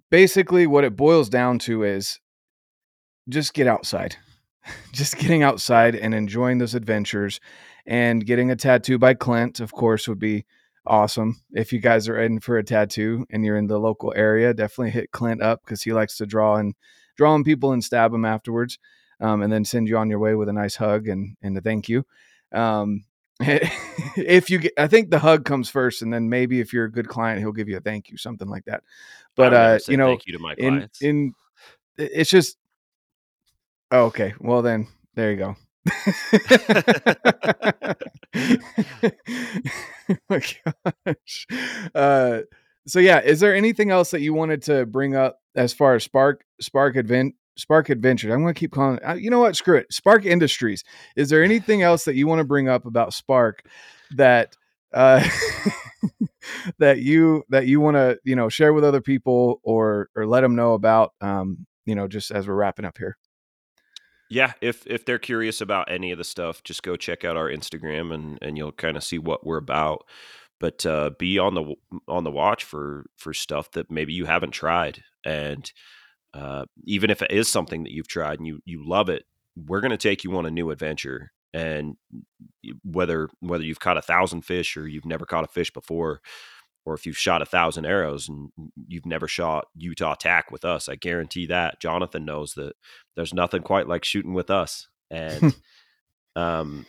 basically 0.09 0.65
what 0.65 0.83
it 0.83 0.95
boils 0.95 1.29
down 1.29 1.59
to 1.59 1.83
is 1.83 2.19
just 3.29 3.53
get 3.53 3.67
outside, 3.67 4.15
just 4.93 5.17
getting 5.17 5.43
outside 5.43 5.95
and 5.95 6.13
enjoying 6.13 6.57
those 6.57 6.75
adventures, 6.75 7.39
and 7.85 8.25
getting 8.25 8.49
a 8.49 8.55
tattoo 8.55 8.97
by 8.97 9.13
Clint, 9.13 9.59
of 9.59 9.73
course, 9.73 10.07
would 10.07 10.19
be 10.19 10.45
awesome. 10.87 11.41
If 11.51 11.71
you 11.71 11.79
guys 11.79 12.09
are 12.09 12.19
in 12.19 12.39
for 12.39 12.57
a 12.57 12.63
tattoo 12.63 13.27
and 13.29 13.45
you're 13.45 13.57
in 13.57 13.67
the 13.67 13.79
local 13.79 14.11
area, 14.15 14.55
definitely 14.55 14.91
hit 14.91 15.11
Clint 15.11 15.41
up 15.41 15.61
because 15.63 15.83
he 15.83 15.93
likes 15.93 16.17
to 16.17 16.25
draw 16.25 16.55
and 16.55 16.73
draw 17.15 17.33
on 17.33 17.43
people 17.43 17.71
and 17.71 17.83
stab 17.83 18.11
them 18.11 18.25
afterwards 18.25 18.77
um, 19.19 19.41
and 19.41 19.51
then 19.51 19.65
send 19.65 19.87
you 19.87 19.97
on 19.97 20.09
your 20.09 20.19
way 20.19 20.35
with 20.35 20.49
a 20.49 20.53
nice 20.53 20.75
hug 20.75 21.07
and 21.07 21.35
and 21.41 21.57
a 21.57 21.61
thank 21.61 21.89
you. 21.89 22.05
Um, 22.51 23.05
if 23.39 24.49
you 24.49 24.59
get, 24.59 24.73
I 24.77 24.87
think 24.87 25.09
the 25.09 25.19
hug 25.19 25.45
comes 25.45 25.69
first, 25.69 26.01
and 26.01 26.13
then 26.13 26.29
maybe 26.29 26.59
if 26.59 26.73
you're 26.73 26.85
a 26.85 26.91
good 26.91 27.07
client, 27.07 27.39
he'll 27.39 27.51
give 27.51 27.69
you 27.69 27.77
a 27.77 27.81
thank 27.81 28.09
you, 28.09 28.17
something 28.17 28.47
like 28.47 28.65
that. 28.65 28.83
But 29.35 29.53
uh, 29.53 29.79
you 29.87 29.97
know, 29.97 30.07
thank 30.07 30.27
you 30.27 30.33
to 30.33 30.39
my 30.39 30.55
clients. 30.55 31.01
In, 31.01 31.09
in 31.09 31.33
it's 31.97 32.29
just 32.29 32.57
oh, 33.91 34.05
okay. 34.05 34.33
Well, 34.39 34.61
then 34.61 34.87
there 35.15 35.31
you 35.31 35.37
go. 35.37 35.55
oh 40.09 40.17
my 40.29 40.41
gosh. 41.05 41.47
Uh, 41.93 42.39
so 42.87 42.99
yeah, 42.99 43.19
is 43.19 43.39
there 43.39 43.55
anything 43.55 43.91
else 43.91 44.11
that 44.11 44.21
you 44.21 44.33
wanted 44.33 44.61
to 44.63 44.85
bring 44.85 45.15
up 45.15 45.39
as 45.55 45.73
far 45.73 45.95
as 45.95 46.03
Spark 46.03 46.43
Spark 46.61 46.95
Advent 46.95 47.35
Spark 47.57 47.89
Adventures. 47.89 48.31
I'm 48.31 48.41
going 48.41 48.53
to 48.53 48.59
keep 48.59 48.71
calling 48.71 48.97
it. 48.97 49.03
Uh, 49.03 49.13
you 49.13 49.29
know 49.29 49.39
what? 49.39 49.55
Screw 49.55 49.77
it. 49.77 49.91
Spark 49.93 50.25
Industries. 50.25 50.83
Is 51.15 51.29
there 51.29 51.43
anything 51.43 51.81
else 51.81 52.05
that 52.05 52.15
you 52.15 52.27
want 52.27 52.39
to 52.39 52.45
bring 52.45 52.67
up 52.67 52.85
about 52.85 53.13
Spark 53.13 53.63
that 54.15 54.55
uh, 54.93 55.27
that 56.79 56.99
you 56.99 57.43
that 57.49 57.67
you 57.67 57.79
want 57.79 57.95
to 57.95 58.19
you 58.23 58.35
know 58.35 58.49
share 58.49 58.73
with 58.73 58.83
other 58.83 59.01
people 59.01 59.59
or 59.63 60.09
or 60.15 60.25
let 60.25 60.41
them 60.41 60.55
know 60.55 60.73
about? 60.73 61.13
Um, 61.21 61.65
you 61.85 61.95
know, 61.95 62.07
just 62.07 62.31
as 62.31 62.47
we're 62.47 62.55
wrapping 62.55 62.85
up 62.85 62.97
here. 62.97 63.17
Yeah, 64.29 64.53
if 64.61 64.87
if 64.87 65.05
they're 65.05 65.19
curious 65.19 65.61
about 65.61 65.91
any 65.91 66.11
of 66.11 66.17
the 66.17 66.23
stuff, 66.23 66.63
just 66.63 66.81
go 66.81 66.95
check 66.95 67.23
out 67.23 67.37
our 67.37 67.49
Instagram 67.49 68.13
and 68.13 68.39
and 68.41 68.57
you'll 68.57 68.71
kind 68.71 68.97
of 68.97 69.03
see 69.03 69.19
what 69.19 69.45
we're 69.45 69.57
about. 69.57 70.05
But 70.63 70.85
uh, 70.85 71.09
be 71.19 71.39
on 71.39 71.55
the 71.55 71.75
on 72.07 72.23
the 72.23 72.31
watch 72.31 72.63
for 72.63 73.05
for 73.17 73.33
stuff 73.33 73.71
that 73.71 73.91
maybe 73.91 74.13
you 74.13 74.23
haven't 74.23 74.51
tried 74.51 75.03
and 75.25 75.69
uh, 76.33 76.65
even 76.85 77.09
if 77.09 77.21
it 77.21 77.31
is 77.31 77.47
something 77.47 77.83
that 77.83 77.91
you've 77.91 78.07
tried 78.07 78.39
and 78.39 78.47
you 78.47 78.59
you 78.65 78.87
love 78.87 79.09
it, 79.09 79.23
we're 79.55 79.81
going 79.81 79.91
to 79.91 79.97
take 79.97 80.23
you 80.23 80.35
on 80.37 80.45
a 80.45 80.51
new 80.51 80.71
adventure. 80.71 81.31
And 81.53 81.95
whether 82.83 83.29
whether 83.39 83.63
you've 83.63 83.79
caught 83.79 83.97
a 83.97 84.01
thousand 84.01 84.41
fish 84.41 84.75
or 84.75 84.87
you've 84.87 85.05
never 85.05 85.25
caught 85.25 85.43
a 85.43 85.47
fish 85.47 85.71
before, 85.71 86.21
or 86.85 86.95
if 86.95 87.05
you've 87.05 87.17
shot 87.17 87.43
a 87.43 87.45
thousand 87.45 87.85
arrows 87.85 88.27
and 88.27 88.49
you've 88.87 89.05
never 89.05 89.27
shot 89.27 89.65
Utah 89.75 90.15
tack 90.15 90.49
with 90.49 90.65
us, 90.65 90.89
I 90.89 90.95
guarantee 90.95 91.45
that 91.47 91.79
Jonathan 91.79 92.25
knows 92.25 92.55
that 92.55 92.73
there's 93.15 93.33
nothing 93.33 93.61
quite 93.61 93.87
like 93.87 94.03
shooting 94.03 94.33
with 94.33 94.49
us. 94.49 94.87
And 95.11 95.55
um, 96.35 96.87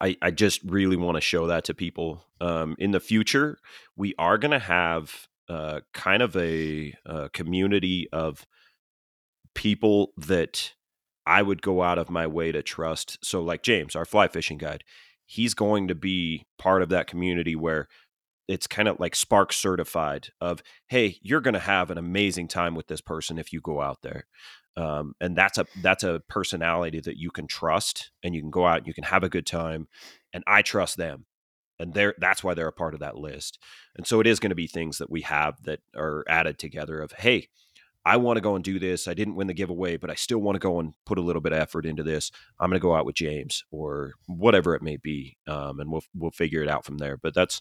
I, 0.00 0.16
I 0.22 0.30
just 0.30 0.62
really 0.64 0.96
want 0.96 1.16
to 1.16 1.20
show 1.20 1.46
that 1.46 1.64
to 1.64 1.74
people. 1.74 2.24
Um, 2.40 2.74
in 2.78 2.92
the 2.92 3.00
future, 3.00 3.58
we 3.96 4.14
are 4.18 4.38
going 4.38 4.52
to 4.52 4.58
have 4.58 5.28
uh, 5.48 5.80
kind 5.92 6.22
of 6.22 6.36
a, 6.36 6.94
a 7.04 7.28
community 7.30 8.08
of 8.12 8.46
people 9.54 10.12
that 10.16 10.72
I 11.26 11.42
would 11.42 11.60
go 11.60 11.82
out 11.82 11.98
of 11.98 12.08
my 12.08 12.26
way 12.26 12.50
to 12.52 12.62
trust. 12.62 13.18
So, 13.22 13.42
like 13.42 13.62
James, 13.62 13.94
our 13.94 14.04
fly 14.04 14.28
fishing 14.28 14.58
guide, 14.58 14.84
he's 15.26 15.54
going 15.54 15.88
to 15.88 15.94
be 15.94 16.46
part 16.58 16.82
of 16.82 16.88
that 16.88 17.06
community 17.06 17.54
where 17.54 17.88
it's 18.50 18.66
kind 18.66 18.88
of 18.88 18.98
like 18.98 19.14
spark 19.14 19.52
certified 19.52 20.28
of 20.40 20.62
hey 20.88 21.18
you're 21.22 21.40
going 21.40 21.54
to 21.54 21.60
have 21.60 21.90
an 21.90 21.98
amazing 21.98 22.48
time 22.48 22.74
with 22.74 22.88
this 22.88 23.00
person 23.00 23.38
if 23.38 23.52
you 23.52 23.60
go 23.60 23.80
out 23.80 24.02
there. 24.02 24.26
Um, 24.76 25.14
and 25.20 25.36
that's 25.36 25.58
a 25.58 25.66
that's 25.82 26.04
a 26.04 26.22
personality 26.28 27.00
that 27.00 27.16
you 27.16 27.30
can 27.30 27.46
trust 27.46 28.10
and 28.22 28.34
you 28.34 28.40
can 28.40 28.50
go 28.50 28.66
out 28.66 28.78
and 28.78 28.86
you 28.86 28.94
can 28.94 29.04
have 29.04 29.24
a 29.24 29.28
good 29.28 29.46
time 29.46 29.88
and 30.32 30.44
i 30.46 30.62
trust 30.62 30.96
them 30.96 31.26
and 31.80 31.94
they're 31.94 32.14
that's 32.18 32.44
why 32.44 32.54
they're 32.54 32.68
a 32.68 32.72
part 32.72 32.94
of 32.94 33.00
that 33.00 33.16
list. 33.16 33.58
And 33.96 34.06
so 34.06 34.20
it 34.20 34.26
is 34.26 34.38
going 34.38 34.50
to 34.50 34.56
be 34.56 34.66
things 34.66 34.98
that 34.98 35.10
we 35.10 35.22
have 35.22 35.62
that 35.64 35.80
are 35.96 36.24
added 36.28 36.58
together 36.58 37.00
of 37.00 37.12
hey 37.12 37.48
i 38.04 38.16
want 38.16 38.36
to 38.36 38.40
go 38.40 38.54
and 38.54 38.64
do 38.64 38.78
this 38.78 39.06
i 39.08 39.14
didn't 39.14 39.34
win 39.34 39.46
the 39.46 39.54
giveaway 39.54 39.96
but 39.96 40.10
i 40.10 40.14
still 40.14 40.38
want 40.38 40.54
to 40.54 40.60
go 40.60 40.80
and 40.80 40.94
put 41.04 41.18
a 41.18 41.22
little 41.22 41.42
bit 41.42 41.52
of 41.52 41.58
effort 41.58 41.84
into 41.84 42.02
this 42.02 42.30
i'm 42.58 42.70
going 42.70 42.80
to 42.80 42.82
go 42.82 42.94
out 42.94 43.04
with 43.04 43.14
james 43.14 43.64
or 43.70 44.12
whatever 44.26 44.74
it 44.74 44.82
may 44.82 44.96
be 44.96 45.36
um, 45.48 45.80
and 45.80 45.90
we'll 45.90 46.02
we'll 46.14 46.30
figure 46.30 46.62
it 46.62 46.68
out 46.68 46.84
from 46.84 46.96
there 46.98 47.16
but 47.18 47.34
that's 47.34 47.60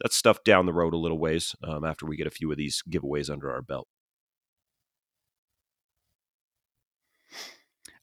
that's 0.00 0.16
stuff 0.16 0.42
down 0.44 0.66
the 0.66 0.72
road 0.72 0.94
a 0.94 0.98
little 0.98 1.18
ways 1.18 1.54
um, 1.62 1.84
after 1.84 2.06
we 2.06 2.16
get 2.16 2.26
a 2.26 2.30
few 2.30 2.50
of 2.50 2.56
these 2.56 2.82
giveaways 2.90 3.30
under 3.30 3.50
our 3.50 3.62
belt. 3.62 3.86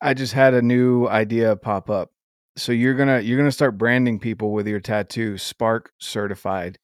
I 0.01 0.13
just 0.13 0.33
had 0.33 0.53
a 0.53 0.61
new 0.61 1.07
idea 1.07 1.55
pop 1.55 1.89
up. 1.89 2.11
So 2.55 2.71
you're 2.71 2.93
gonna 2.93 3.19
you're 3.19 3.37
gonna 3.37 3.51
start 3.51 3.77
branding 3.77 4.19
people 4.19 4.51
with 4.51 4.67
your 4.67 4.79
tattoo 4.79 5.37
spark 5.37 5.91
certified. 5.99 6.77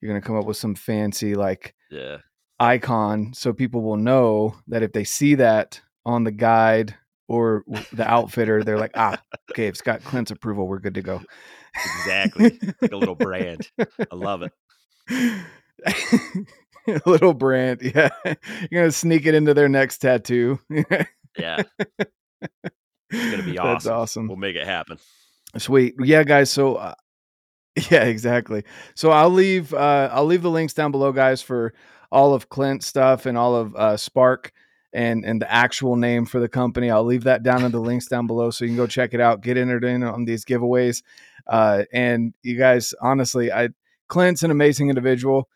You're 0.00 0.10
gonna 0.10 0.24
come 0.24 0.36
up 0.36 0.46
with 0.46 0.56
some 0.56 0.74
fancy 0.74 1.34
like 1.34 1.74
yeah. 1.90 2.18
icon 2.58 3.32
so 3.34 3.52
people 3.52 3.82
will 3.82 3.96
know 3.96 4.56
that 4.68 4.82
if 4.82 4.92
they 4.92 5.04
see 5.04 5.34
that 5.36 5.80
on 6.04 6.24
the 6.24 6.30
guide 6.30 6.96
or 7.30 7.64
the 7.92 8.08
outfitter 8.08 8.62
they're 8.64 8.78
like 8.78 8.92
ah 8.94 9.16
okay 9.50 9.66
it's 9.66 9.80
got 9.80 10.02
clint's 10.02 10.30
approval 10.30 10.66
we're 10.66 10.78
good 10.78 10.94
to 10.94 11.02
go 11.02 11.20
exactly 11.74 12.58
like 12.82 12.92
a 12.92 12.96
little 12.96 13.14
brand 13.14 13.68
i 13.78 13.86
love 14.14 14.42
it 14.42 14.52
a 16.88 17.00
little 17.06 17.34
brand 17.34 17.80
yeah 17.82 18.08
you're 18.24 18.82
gonna 18.82 18.92
sneak 18.92 19.26
it 19.26 19.34
into 19.34 19.54
their 19.54 19.68
next 19.68 19.98
tattoo 19.98 20.58
yeah 21.38 21.62
it's 23.10 23.30
gonna 23.30 23.42
be 23.42 23.58
awesome. 23.58 23.72
That's 23.72 23.86
awesome. 23.86 24.28
We'll 24.28 24.36
make 24.36 24.56
it 24.56 24.66
happen. 24.66 24.98
Sweet. 25.58 25.94
Yeah, 26.00 26.22
guys. 26.22 26.50
So 26.50 26.76
uh, 26.76 26.94
yeah, 27.90 28.04
exactly. 28.04 28.64
So 28.94 29.10
I'll 29.10 29.30
leave 29.30 29.74
uh, 29.74 30.08
I'll 30.12 30.26
leave 30.26 30.42
the 30.42 30.50
links 30.50 30.74
down 30.74 30.90
below, 30.90 31.12
guys, 31.12 31.42
for 31.42 31.74
all 32.12 32.34
of 32.34 32.48
Clint's 32.48 32.86
stuff 32.86 33.26
and 33.26 33.36
all 33.38 33.54
of 33.54 33.74
uh, 33.76 33.96
Spark 33.96 34.52
and 34.92 35.24
and 35.24 35.40
the 35.40 35.50
actual 35.50 35.96
name 35.96 36.26
for 36.26 36.40
the 36.40 36.48
company. 36.48 36.90
I'll 36.90 37.04
leave 37.04 37.24
that 37.24 37.42
down 37.42 37.64
in 37.64 37.72
the 37.72 37.80
links 37.80 38.06
down 38.06 38.26
below, 38.26 38.50
so 38.50 38.64
you 38.64 38.70
can 38.70 38.76
go 38.76 38.86
check 38.86 39.14
it 39.14 39.20
out, 39.20 39.42
get 39.42 39.56
entered 39.56 39.84
in 39.84 40.02
on 40.02 40.24
these 40.24 40.44
giveaways. 40.44 41.02
Uh, 41.46 41.84
and 41.92 42.34
you 42.42 42.56
guys, 42.56 42.94
honestly, 43.00 43.52
I 43.52 43.70
Clint's 44.08 44.42
an 44.42 44.50
amazing 44.50 44.88
individual. 44.88 45.48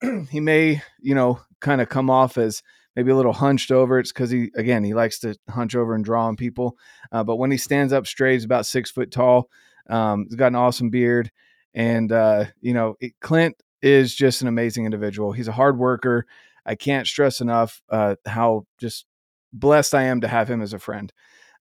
he 0.30 0.40
may, 0.40 0.82
you 1.00 1.14
know, 1.14 1.40
kind 1.60 1.80
of 1.80 1.88
come 1.88 2.08
off 2.08 2.38
as 2.38 2.62
maybe 2.94 3.10
a 3.10 3.16
little 3.16 3.32
hunched 3.32 3.70
over. 3.70 3.98
It's 3.98 4.12
because 4.12 4.30
he, 4.30 4.50
again, 4.54 4.84
he 4.84 4.94
likes 4.94 5.18
to 5.20 5.36
hunch 5.50 5.74
over 5.74 5.94
and 5.94 6.04
draw 6.04 6.26
on 6.26 6.36
people. 6.36 6.76
Uh, 7.12 7.24
but 7.24 7.36
when 7.36 7.50
he 7.50 7.56
stands 7.56 7.92
up 7.92 8.06
straight, 8.06 8.34
he's 8.34 8.44
about 8.44 8.64
six 8.64 8.90
foot 8.90 9.10
tall. 9.10 9.50
Um, 9.88 10.26
he's 10.28 10.36
got 10.36 10.48
an 10.48 10.56
awesome 10.56 10.90
beard. 10.90 11.30
And, 11.74 12.10
uh, 12.10 12.46
you 12.60 12.72
know, 12.72 12.96
it, 13.00 13.12
Clint 13.20 13.60
is 13.82 14.14
just 14.14 14.40
an 14.40 14.48
amazing 14.48 14.86
individual. 14.86 15.32
He's 15.32 15.48
a 15.48 15.52
hard 15.52 15.78
worker. 15.78 16.26
I 16.66 16.74
can't 16.74 17.06
stress 17.06 17.40
enough 17.40 17.80
uh, 17.88 18.16
how 18.26 18.66
just 18.78 19.06
blessed 19.52 19.94
I 19.94 20.02
am 20.02 20.20
to 20.20 20.28
have 20.28 20.50
him 20.50 20.60
as 20.60 20.72
a 20.72 20.78
friend. 20.78 21.12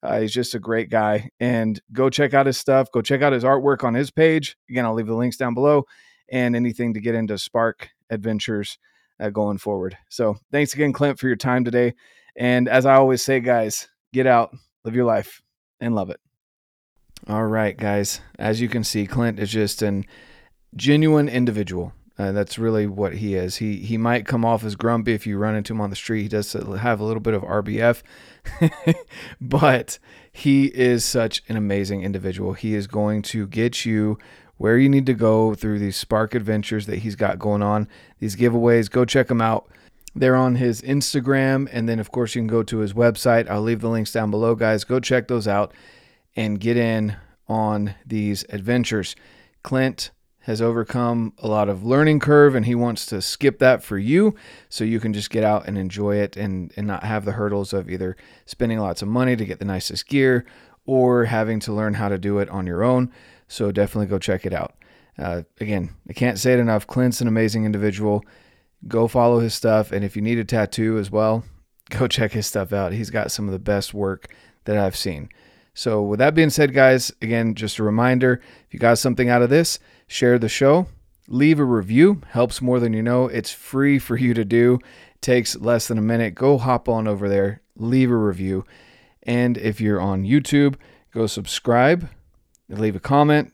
Uh, 0.03 0.19
he's 0.19 0.33
just 0.33 0.55
a 0.55 0.59
great 0.59 0.89
guy. 0.89 1.29
And 1.39 1.79
go 1.93 2.09
check 2.09 2.33
out 2.33 2.47
his 2.47 2.57
stuff. 2.57 2.91
Go 2.91 3.01
check 3.01 3.21
out 3.21 3.33
his 3.33 3.43
artwork 3.43 3.83
on 3.83 3.93
his 3.93 4.11
page. 4.11 4.57
Again, 4.69 4.85
I'll 4.85 4.93
leave 4.93 5.07
the 5.07 5.15
links 5.15 5.37
down 5.37 5.53
below 5.53 5.83
and 6.29 6.55
anything 6.55 6.93
to 6.93 6.99
get 6.99 7.15
into 7.15 7.37
Spark 7.37 7.89
adventures 8.09 8.77
uh, 9.19 9.29
going 9.29 9.57
forward. 9.57 9.97
So 10.09 10.35
thanks 10.51 10.73
again, 10.73 10.93
Clint, 10.93 11.19
for 11.19 11.27
your 11.27 11.35
time 11.35 11.63
today. 11.63 11.93
And 12.35 12.67
as 12.67 12.85
I 12.85 12.95
always 12.95 13.23
say, 13.23 13.39
guys, 13.39 13.87
get 14.13 14.27
out, 14.27 14.53
live 14.83 14.95
your 14.95 15.05
life, 15.05 15.41
and 15.79 15.95
love 15.95 16.09
it. 16.09 16.19
All 17.27 17.45
right, 17.45 17.75
guys. 17.75 18.21
As 18.37 18.59
you 18.61 18.67
can 18.67 18.83
see, 18.83 19.07
Clint 19.07 19.39
is 19.39 19.49
just 19.49 19.81
an 19.81 20.05
genuine 20.75 21.29
individual. 21.29 21.93
Uh, 22.17 22.31
that's 22.31 22.57
really 22.57 22.87
what 22.87 23.15
he 23.15 23.35
is. 23.35 23.57
He 23.57 23.77
he 23.77 23.97
might 23.97 24.25
come 24.25 24.45
off 24.45 24.63
as 24.63 24.75
grumpy 24.75 25.13
if 25.13 25.27
you 25.27 25.37
run 25.37 25.55
into 25.55 25.73
him 25.73 25.81
on 25.81 25.89
the 25.89 25.97
street. 25.97 26.21
He 26.23 26.27
does 26.29 26.53
have 26.53 26.99
a 26.99 27.03
little 27.03 27.19
bit 27.19 27.33
of 27.33 27.41
RBF, 27.41 28.03
but 29.41 29.99
he 30.31 30.65
is 30.67 31.03
such 31.03 31.43
an 31.49 31.57
amazing 31.57 32.03
individual. 32.03 32.53
He 32.53 32.73
is 32.73 32.87
going 32.87 33.21
to 33.23 33.47
get 33.47 33.85
you 33.85 34.17
where 34.57 34.77
you 34.77 34.87
need 34.87 35.05
to 35.07 35.13
go 35.13 35.53
through 35.55 35.79
these 35.79 35.97
Spark 35.97 36.33
adventures 36.33 36.85
that 36.85 36.99
he's 36.99 37.17
got 37.17 37.37
going 37.37 37.61
on, 37.61 37.89
these 38.19 38.37
giveaways. 38.37 38.89
Go 38.89 39.03
check 39.03 39.27
them 39.27 39.41
out. 39.41 39.67
They're 40.15 40.37
on 40.37 40.55
his 40.55 40.81
Instagram, 40.81 41.67
and 41.73 41.89
then 41.89 41.99
of 41.99 42.11
course 42.11 42.33
you 42.33 42.39
can 42.39 42.47
go 42.47 42.63
to 42.63 42.77
his 42.77 42.93
website. 42.93 43.49
I'll 43.49 43.61
leave 43.61 43.81
the 43.81 43.89
links 43.89 44.13
down 44.13 44.31
below, 44.31 44.55
guys. 44.55 44.85
Go 44.85 45.01
check 45.01 45.27
those 45.27 45.49
out 45.49 45.73
and 46.37 46.61
get 46.61 46.77
in 46.77 47.17
on 47.49 47.95
these 48.05 48.45
adventures. 48.49 49.17
Clint 49.63 50.11
has 50.45 50.61
overcome 50.61 51.33
a 51.39 51.47
lot 51.47 51.69
of 51.69 51.83
learning 51.83 52.19
curve 52.19 52.53
and 52.53 52.67
he 52.67 52.75
wants 52.75 53.07
to 53.07 53.19
skip 53.19 53.57
that 53.57 53.83
for 53.83 53.97
you 53.97 54.35
so 54.69 54.83
you 54.83 54.99
can 54.99 55.11
just 55.11 55.31
get 55.31 55.43
out 55.43 55.67
and 55.67 55.75
enjoy 55.75 56.17
it 56.17 56.37
and, 56.37 56.71
and 56.77 56.85
not 56.85 57.03
have 57.03 57.25
the 57.25 57.31
hurdles 57.31 57.73
of 57.73 57.89
either 57.89 58.15
spending 58.45 58.77
lots 58.77 59.01
of 59.01 59.07
money 59.07 59.35
to 59.35 59.43
get 59.43 59.57
the 59.57 59.65
nicest 59.65 60.07
gear 60.07 60.45
or 60.85 61.25
having 61.25 61.59
to 61.59 61.73
learn 61.73 61.95
how 61.95 62.09
to 62.09 62.19
do 62.19 62.37
it 62.37 62.47
on 62.49 62.67
your 62.67 62.83
own. 62.83 63.11
So 63.47 63.71
definitely 63.71 64.05
go 64.05 64.19
check 64.19 64.45
it 64.45 64.53
out. 64.53 64.75
Uh, 65.17 65.41
again, 65.59 65.95
I 66.07 66.13
can't 66.13 66.37
say 66.37 66.53
it 66.53 66.59
enough. 66.59 66.85
Clint's 66.85 67.21
an 67.21 67.27
amazing 67.27 67.65
individual. 67.65 68.23
Go 68.87 69.07
follow 69.07 69.39
his 69.39 69.55
stuff. 69.55 69.91
And 69.91 70.05
if 70.05 70.15
you 70.15 70.21
need 70.21 70.37
a 70.37 70.45
tattoo 70.45 70.99
as 70.99 71.09
well, 71.09 71.43
go 71.89 72.07
check 72.07 72.33
his 72.33 72.45
stuff 72.45 72.71
out. 72.71 72.93
He's 72.93 73.09
got 73.09 73.31
some 73.31 73.47
of 73.47 73.51
the 73.51 73.57
best 73.57 73.95
work 73.95 74.31
that 74.65 74.77
I've 74.77 74.95
seen. 74.95 75.29
So, 75.77 76.01
with 76.03 76.19
that 76.19 76.35
being 76.35 76.51
said, 76.51 76.73
guys, 76.73 77.11
again, 77.21 77.53
just 77.53 77.79
a 77.79 77.83
reminder 77.83 78.41
if 78.65 78.73
you 78.73 78.79
got 78.79 78.97
something 78.97 79.27
out 79.27 79.41
of 79.41 79.49
this, 79.49 79.77
share 80.07 80.37
the 80.37 80.49
show, 80.49 80.87
leave 81.27 81.59
a 81.59 81.65
review, 81.65 82.21
helps 82.29 82.61
more 82.61 82.79
than 82.79 82.93
you 82.93 83.01
know. 83.01 83.27
It's 83.27 83.51
free 83.51 83.99
for 83.99 84.17
you 84.17 84.33
to 84.33 84.45
do, 84.45 84.79
takes 85.21 85.55
less 85.55 85.87
than 85.87 85.97
a 85.97 86.01
minute. 86.01 86.35
Go 86.35 86.57
hop 86.57 86.87
on 86.87 87.07
over 87.07 87.27
there, 87.27 87.61
leave 87.75 88.11
a 88.11 88.15
review. 88.15 88.65
And 89.23 89.57
if 89.57 89.81
you're 89.81 90.01
on 90.01 90.23
YouTube, 90.23 90.75
go 91.13 91.27
subscribe, 91.27 92.09
leave 92.69 92.95
a 92.95 92.99
comment. 92.99 93.51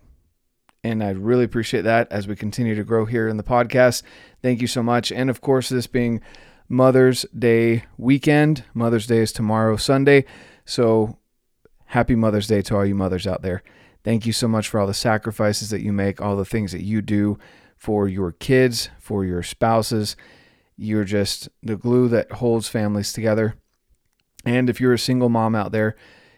And 0.83 1.03
I'd 1.03 1.17
really 1.17 1.43
appreciate 1.43 1.83
that 1.83 2.11
as 2.11 2.27
we 2.27 2.35
continue 2.35 2.75
to 2.75 2.83
grow 2.83 3.05
here 3.05 3.27
in 3.27 3.37
the 3.37 3.43
podcast. 3.43 4.03
Thank 4.41 4.61
you 4.61 4.67
so 4.67 4.81
much. 4.81 5.11
And 5.11 5.29
of 5.29 5.39
course, 5.39 5.69
this 5.69 5.87
being 5.87 6.21
Mother's 6.67 7.25
Day 7.37 7.83
weekend, 7.97 8.63
Mother's 8.73 9.05
Day 9.05 9.19
is 9.19 9.31
tomorrow, 9.31 9.77
Sunday. 9.77 10.25
So 10.65 11.17
Happy 11.91 12.15
Mother's 12.15 12.47
Day 12.47 12.61
to 12.61 12.77
all 12.77 12.85
you 12.85 12.95
mothers 12.95 13.27
out 13.27 13.41
there. 13.41 13.63
Thank 14.03 14.25
you 14.25 14.33
so 14.33 14.47
much 14.47 14.67
for 14.67 14.79
all 14.79 14.87
the 14.87 14.93
sacrifices 14.93 15.69
that 15.69 15.81
you 15.81 15.93
make, 15.93 16.21
all 16.21 16.35
the 16.35 16.45
things 16.45 16.71
that 16.71 16.83
you 16.83 17.01
do 17.01 17.37
for 17.75 18.07
your 18.07 18.31
kids, 18.31 18.89
for 18.99 19.25
your 19.25 19.43
spouses. 19.43 20.15
You're 20.77 21.03
just 21.03 21.49
the 21.61 21.75
glue 21.75 22.07
that 22.09 22.31
holds 22.33 22.67
families 22.67 23.13
together. 23.13 23.55
And 24.45 24.69
if 24.69 24.81
you're 24.81 24.93
a 24.93 24.99
single 24.99 25.29
mom 25.29 25.53
out 25.53 25.71
there, 25.71 25.95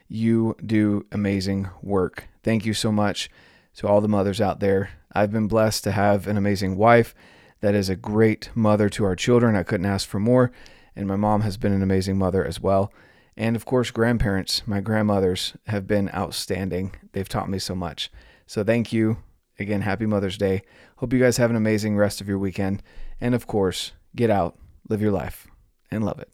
you 0.09 0.55
do 0.65 1.05
amazing 1.11 1.69
work. 1.81 2.27
Thank 2.43 2.65
you 2.65 2.73
so 2.73 2.91
much 2.91 3.29
to 3.75 3.87
all 3.87 4.01
the 4.01 4.07
mothers 4.07 4.41
out 4.41 4.59
there. 4.59 4.89
I've 5.13 5.31
been 5.31 5.47
blessed 5.47 5.83
to 5.85 5.91
have 5.91 6.27
an 6.27 6.37
amazing 6.37 6.75
wife 6.75 7.15
that 7.61 7.75
is 7.75 7.87
a 7.87 7.95
great 7.95 8.49
mother 8.53 8.89
to 8.89 9.05
our 9.05 9.15
children. 9.15 9.55
I 9.55 9.63
couldn't 9.63 9.85
ask 9.85 10.07
for 10.07 10.19
more. 10.19 10.51
And 10.95 11.07
my 11.07 11.15
mom 11.15 11.41
has 11.41 11.57
been 11.57 11.71
an 11.71 11.81
amazing 11.81 12.17
mother 12.17 12.45
as 12.45 12.59
well. 12.59 12.91
And 13.35 13.55
of 13.55 13.65
course, 13.65 13.91
grandparents, 13.91 14.63
my 14.67 14.81
grandmothers 14.81 15.53
have 15.67 15.87
been 15.87 16.09
outstanding. 16.13 16.95
They've 17.13 17.29
taught 17.29 17.49
me 17.49 17.59
so 17.59 17.75
much. 17.75 18.11
So 18.45 18.63
thank 18.63 18.93
you. 18.93 19.17
Again, 19.59 19.81
happy 19.81 20.05
Mother's 20.05 20.37
Day. 20.37 20.61
Hope 20.97 21.13
you 21.13 21.19
guys 21.19 21.37
have 21.37 21.49
an 21.49 21.55
amazing 21.55 21.95
rest 21.95 22.21
of 22.21 22.27
your 22.27 22.39
weekend. 22.39 22.83
And 23.21 23.35
of 23.35 23.47
course, 23.47 23.93
get 24.15 24.29
out, 24.29 24.57
live 24.89 25.01
your 25.01 25.11
life, 25.11 25.47
and 25.91 26.03
love 26.03 26.19
it. 26.19 26.29